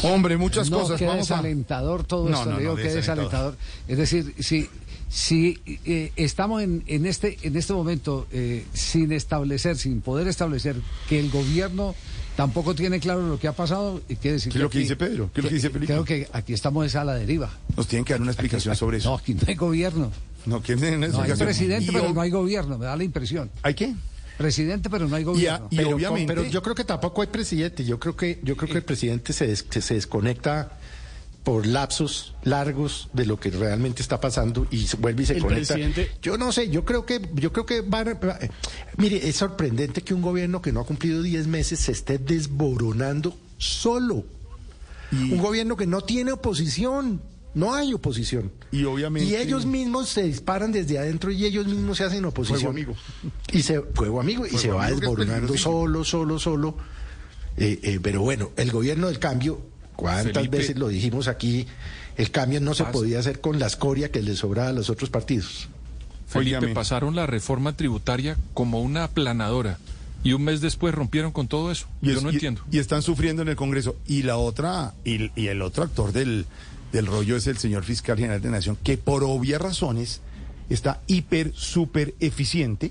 [0.03, 0.99] Hombre, muchas cosas.
[0.99, 1.37] qué Vamos a...
[1.37, 3.57] desalentador todo esto, le digo, qué desalentador.
[3.57, 3.57] desalentador.
[3.89, 4.69] Es decir, si,
[5.09, 10.77] si eh, estamos en, en, este, en este momento eh, sin establecer, sin poder establecer
[11.09, 11.95] que el gobierno
[12.37, 14.83] tampoco tiene claro lo que ha pasado, y quiere decir ¿Qué es lo que aquí-
[14.85, 15.31] dice Pedro?
[15.33, 15.93] ¿Qué es lo que dice Felipe?
[15.93, 17.51] Creo que aquí estamos esa a la deriva.
[17.77, 19.15] Nos tienen que dar una explicación sobre No, eso.
[19.15, 20.13] aquí no hay gobierno.
[20.45, 21.47] No, ¿quién tiene una No hay explicación?
[21.47, 23.51] presidente, pero no hay gobierno, me da la impresión.
[23.63, 23.95] ¿Hay qué?
[24.39, 25.69] Presidente, pero no hay Y, a- gobierno.
[25.71, 26.33] y pero, obviamente...
[26.35, 27.85] pero yo creo que tampoco hay presidente.
[27.85, 30.73] Yo creo que yo creo que el presidente se, des- se, se desconecta
[31.47, 35.43] por lapsos largos de lo que realmente está pasando y se- vuelve y se El
[35.43, 35.75] conecta.
[35.75, 38.37] presidente- Yo no sé, yo creo que yo creo que van a- va-
[38.97, 43.39] mire, es sorprendente que un gobierno que no ha cumplido 10 meses se esté desboronando
[43.59, 44.25] solo.
[45.13, 47.23] Un gobierno que no tiene oposición.
[47.55, 48.51] No hay oposición.
[48.73, 49.29] Y obviamente...
[49.31, 52.59] Y ellos mismos se disparan desde adentro y ellos mismos se hacen oposición.
[52.61, 52.97] Fuego amigo.
[53.53, 56.77] Y se fuego amigo y se va amigo desboronando solo, solo, solo.
[57.57, 59.63] Eh, eh, pero bueno, el gobierno del cambio,
[59.97, 60.59] ¿cuántas Felipe.
[60.59, 61.67] veces lo dijimos aquí?
[62.17, 65.11] El cambio no se podía hacer con la escoria que le sobraba a los otros
[65.11, 65.69] partidos.
[66.27, 69.79] Felipe, pasaron la reforma tributaria como una aplanadora
[70.25, 71.87] y un mes después rompieron con todo eso.
[72.03, 72.63] Y Yo es- no y- entiendo.
[72.71, 73.97] Y están sufriendo en el Congreso.
[74.07, 76.47] Y la otra, y, y el otro actor del,
[76.93, 80.21] del rollo es el señor fiscal general de Nación, que por obvias razones
[80.69, 82.91] está hiper, súper eficiente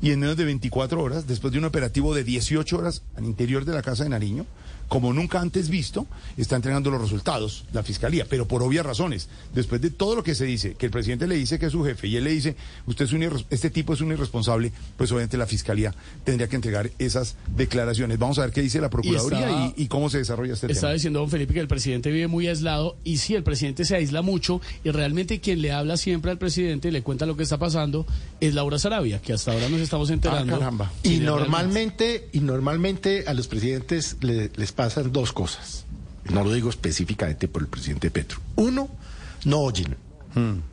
[0.00, 3.64] y en menos de 24 horas, después de un operativo de 18 horas al interior
[3.66, 4.46] de la Casa de Nariño,
[4.92, 6.06] como nunca antes visto,
[6.36, 9.30] está entregando los resultados la fiscalía, pero por obvias razones.
[9.54, 11.82] Después de todo lo que se dice, que el presidente le dice que es su
[11.82, 12.56] jefe y él le dice,
[12.86, 16.90] usted es un este tipo es un irresponsable, pues obviamente la fiscalía tendría que entregar
[16.98, 18.18] esas declaraciones.
[18.18, 20.90] Vamos a ver qué dice la Procuraduría y, estaba- y cómo se desarrolla este Estaba
[20.90, 20.94] tema.
[20.94, 24.20] diciendo don Felipe que el presidente vive muy aislado y sí, el presidente se aísla
[24.20, 27.56] mucho y realmente quien le habla siempre al presidente y le cuenta lo que está
[27.58, 28.04] pasando
[28.40, 30.54] es Laura Sarabia, que hasta ahora nos estamos enterando.
[30.54, 30.92] Ah, caramba.
[31.02, 35.84] Y normalmente, y normalmente a los presidentes le- les pasan dos cosas.
[36.32, 38.38] No lo digo específicamente por el presidente Petro.
[38.56, 38.88] Uno,
[39.44, 39.96] no oyen.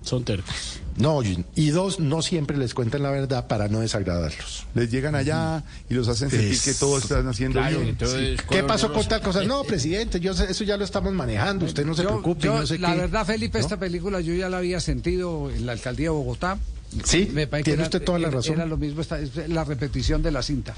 [0.03, 0.79] Son tercos.
[0.95, 1.45] No oyen.
[1.55, 4.65] Y dos, no siempre les cuentan la verdad para no desagradarlos.
[4.73, 7.89] Les llegan allá y los hacen sentir Es- que todo están haciendo Claro, bien.
[7.89, 9.43] entonces, ¿Qué pasó con tal cosa?
[9.51, 11.65] No, presidente, yo sé- eso ya lo estamos manejando.
[11.65, 12.45] Usted no se Yo- preocupe.
[12.45, 12.99] yo, no sé la qué.
[13.01, 13.63] verdad, Felipe, ¿No?
[13.65, 16.57] esta película yo ya la había sentido en la alcaldía de Bogotá.
[17.03, 18.55] Sí, Me parece que tiene era- usted toda la razón.
[18.55, 20.73] Era lo mismo, esta- es la repetición de la cinta.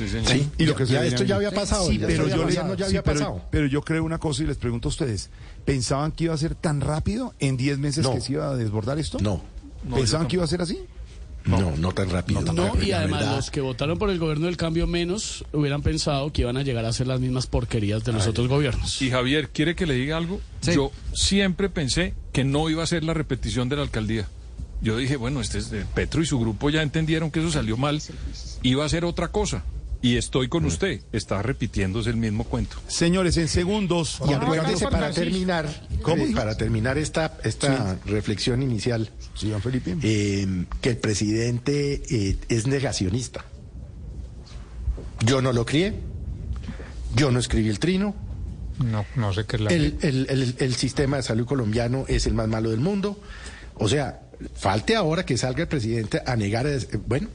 [0.00, 0.26] Sí, señor.
[0.32, 1.86] Sí, Y lo ya- que ya esto ya había pasado.
[1.88, 3.42] Sí, pero yo, ya, le- ya, ya sí, había pero- pasado.
[3.50, 5.28] pero yo creo una cosa y les pregunto a ustedes.
[5.66, 8.14] ¿Pensaban que iba a ser tan rápido en 10 meses No.
[8.14, 9.18] que se iba a desbordar esto?
[9.20, 9.42] No,
[9.94, 10.78] ¿Pensaban que iba a ser así?
[11.44, 12.40] no, no tan rápido.
[12.42, 16.32] No, y además verdad, los que votaron por el gobierno del cambio menos hubieran pensado
[16.32, 19.00] que iban a llegar a ser las mismas porquerías de los otros gobiernos.
[19.02, 20.40] Y Javier, ¿quiere que le diga algo?
[20.60, 20.72] Sí.
[20.74, 24.28] Yo siempre pensé que no iba a ser la repetición de la alcaldía.
[24.82, 27.76] Yo dije, bueno, este es de Petro y su grupo ya entendieron que eso salió
[27.76, 28.00] mal,
[28.62, 29.62] iba a ser otra cosa.
[30.02, 32.76] Y estoy con usted, está repitiéndose el mismo cuento.
[32.88, 34.18] Señores, en segundos.
[34.26, 35.68] Y acuérdese para terminar,
[36.00, 39.96] ¿Cómo eh, para terminar esta, esta reflexión inicial, Sí, don Felipe.
[40.02, 43.44] eh, que el presidente eh, es negacionista.
[45.24, 45.94] Yo no lo crié,
[47.14, 48.14] yo no escribí el trino,
[48.78, 52.26] No, no sé qué es la El, el- el- el sistema de salud colombiano es
[52.26, 53.20] el más malo del mundo.
[53.74, 54.22] O sea,
[54.54, 56.66] falte ahora que salga el presidente a negar,
[57.06, 57.28] bueno,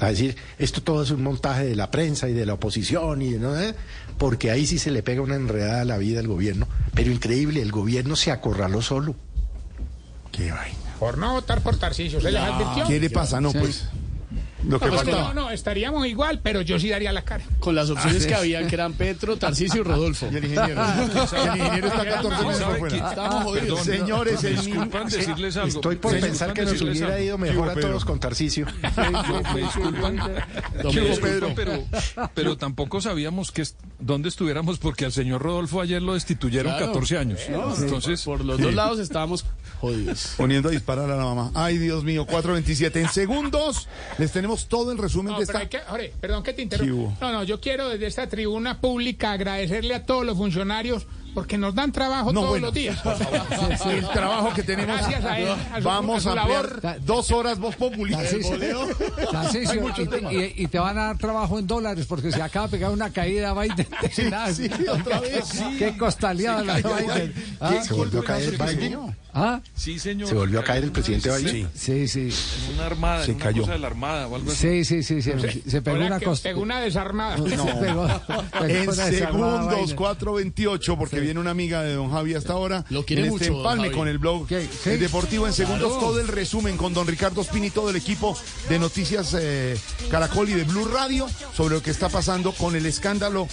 [0.00, 3.32] a decir, esto todo es un montaje de la prensa y de la oposición, y
[3.32, 3.74] de no, Eh,
[4.18, 6.66] porque ahí sí se le pega una enredada a la vida al gobierno.
[6.94, 9.14] Pero increíble, el gobierno se acorraló solo.
[10.30, 10.78] Qué vaina.
[10.98, 12.86] Por no votar por Tarcisio, ¿se les advirtió?
[12.86, 13.40] ¿Qué le pasa?
[13.40, 13.58] No, Sí.
[13.58, 13.84] pues.
[14.68, 15.34] Lo que No, pues faltaba.
[15.34, 17.44] no, no, estaríamos igual, pero yo sí daría la cara.
[17.60, 18.38] Con las opciones Ah, que sí.
[18.40, 20.28] habían, que eran Petro, Tarcisio y Rodolfo.
[20.32, 20.82] Y el ingeniero.
[21.52, 23.08] El ingeniero está 14 meses por fuera.
[23.10, 23.80] Estamos jodidos.
[23.80, 25.68] Perdón, Señores, el disculpan decirles algo.
[25.68, 27.18] Estoy por Disculpan pensar que nos hubiera algo.
[27.24, 28.66] ido ¿Qué mejor a todos con Tarcisio.
[29.54, 30.16] Me disculpan,
[31.20, 31.52] Pedro.
[31.54, 31.84] pero,
[32.34, 36.86] pero tampoco sabíamos que est- dónde estuviéramos porque al señor Rodolfo ayer lo destituyeron Claro.
[36.86, 37.40] 14 años.
[37.50, 39.44] No, Entonces, por los dos lados estábamos
[39.80, 40.34] jodidos.
[40.36, 41.50] Poniendo a disparar a la mamá.
[41.54, 43.00] Ay, Dios mío, 4.27.
[43.00, 45.76] En segundos les tenemos todo el resumen No, de pero esta...
[45.78, 47.16] hay que, Jorge, perdón que te ¿Qué interrumpa.
[47.20, 51.74] No, no, yo quiero desde esta tribuna pública agradecerle a todos los funcionarios porque nos
[51.74, 52.66] dan trabajo No, todos bueno.
[52.66, 52.98] los días.
[53.86, 54.98] El trabajo que tenemos.
[54.98, 57.00] Gracias a él, a su- Vamos a ampliar labor.
[57.06, 58.12] dos horas voz populi.
[58.12, 62.30] Tarcisio, Hay Tarcisio, muchos y, y- y te van a dar trabajo en dólares porque
[62.30, 63.86] se acaba de pegar una caída Biden.
[64.10, 65.62] sí, otra vez.
[65.78, 66.96] Qué costaleada Sí, la.
[66.98, 67.34] Biden.
[67.60, 68.98] Ah, Se volvió a caer Biden.
[69.34, 69.60] ¿Ah?
[69.74, 70.28] sí, señor.
[70.28, 71.70] Se volvió a caer el presidente Sí, Biden.
[71.74, 72.28] Sí, sí.
[72.68, 73.62] En una armada, Se en una cayó.
[73.62, 74.84] cosa de la armada o algo así.
[74.84, 75.22] Sí, sí, sí.
[75.22, 76.48] Se, se pegó una que costa.
[76.48, 77.36] pegó una desarmada.
[77.42, 78.06] Se pegó-
[78.60, 79.96] pegó En segundos, Biden.
[79.96, 82.84] 4.28, porque viene una amiga de don Javi hasta ahora.
[82.90, 83.96] Lo quiere en este mucho, empalme Javi.
[83.96, 84.62] con el blog ¿Qué?
[84.82, 84.90] Sí.
[84.90, 86.06] El Deportivo en segundos, Claro.
[86.06, 88.36] todo el resumen con don Ricardo Espini y todo el equipo
[88.68, 89.78] de Noticias eh,
[90.10, 93.48] Caracol y de Blue Radio sobre lo que está pasando con el escándalo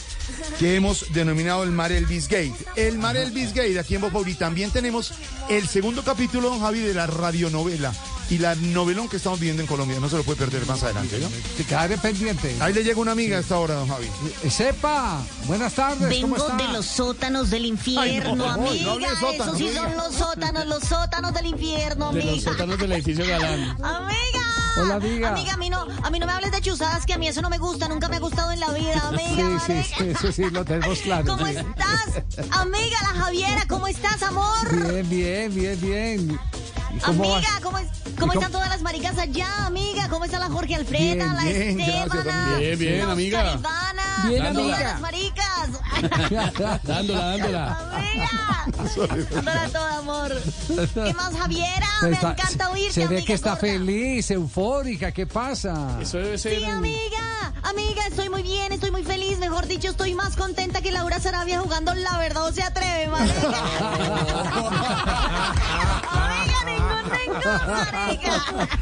[0.59, 2.53] que hemos denominado el Mar Elvis Gate.
[2.75, 5.13] El Mar Elvis Gate, aquí en Voz Populi, también tenemos
[5.49, 7.93] el segundo capítulo, don Javi, de la radionovela
[8.29, 9.99] y la novelón que estamos viviendo en Colombia.
[9.99, 11.27] No se lo puede perder más adelante, ¿no?
[11.57, 12.55] Te quedaré pendiente.
[12.59, 14.07] Ahí le llega una amiga a esta hora, don Javi.
[14.43, 15.97] Eh, Sepa, buenas tardes.
[16.21, 16.55] ¿Cómo Vengo está?
[16.57, 19.19] de los sótanos del infierno, Ay, no, no, no amiga.
[19.19, 19.83] sótanos, Esos sí amiga.
[19.83, 22.51] son los sótanos, los sótanos del infierno, De los amiga.
[22.51, 23.61] sótanos del edificio Galán.
[23.83, 24.48] Amiga.
[24.77, 25.29] Hola, amiga.
[25.29, 27.41] Amiga, a mí no, a mí no me hables de chuzadas, que a mí eso
[27.41, 29.59] no me gusta, nunca me ha gustado en la vida, amiga.
[29.65, 31.25] Sí, sí, sí, sí, sí, lo tenemos claro.
[31.25, 31.55] ¿Cómo sí.
[31.55, 32.23] estás?
[32.51, 34.69] Amiga, la Javiera, ¿cómo estás, amor?
[34.71, 36.39] Bien, bien, bien, bien.
[36.95, 37.59] ¿Y cómo Amiga, vas?
[37.61, 40.07] ¿cómo, es- ¿Y cómo cómo- están todas las maricas allá, amiga?
[40.09, 42.55] ¿Cómo está la Jorge Alfreda, Bien, la bien, Estebana.
[42.57, 43.59] Bien, bien, la amiga.
[44.27, 44.79] Bien, todas amiga.
[44.79, 45.69] las maricas?
[46.83, 47.77] Dándola, dándola.
[47.95, 48.29] Amiga,
[49.31, 50.31] dándola todo, amor.
[50.93, 51.87] ¿Qué más, Javiera?
[52.01, 53.61] Me Está- encanta oírte, Se ve amiga que está gorda.
[53.61, 55.11] feliz, eufórica.
[55.11, 55.97] ¿Qué pasa?
[56.01, 56.57] Eso debe ser.
[56.59, 59.37] Sí, amiga, amiga, estoy muy bien, estoy muy feliz.
[59.39, 63.35] Mejor dicho, estoy más contenta que Laura Sarabia jugando La Verdad o se atreve, marica.
[66.61, 68.67] amiga, ningún, marica.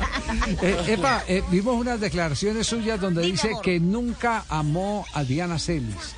[0.62, 3.62] Eh, Epa, eh, vimos unas declaraciones suyas donde Dime, dice amor.
[3.62, 6.16] que nunca amó a Diana Celis.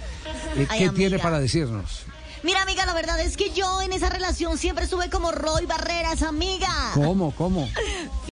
[0.55, 2.03] Eh, Ay, ¿Qué tiene para decirnos?
[2.43, 6.21] Mira, amiga, la verdad es que yo en esa relación siempre estuve como Roy Barreras,
[6.21, 6.69] amiga.
[6.93, 7.69] ¿Cómo, cómo?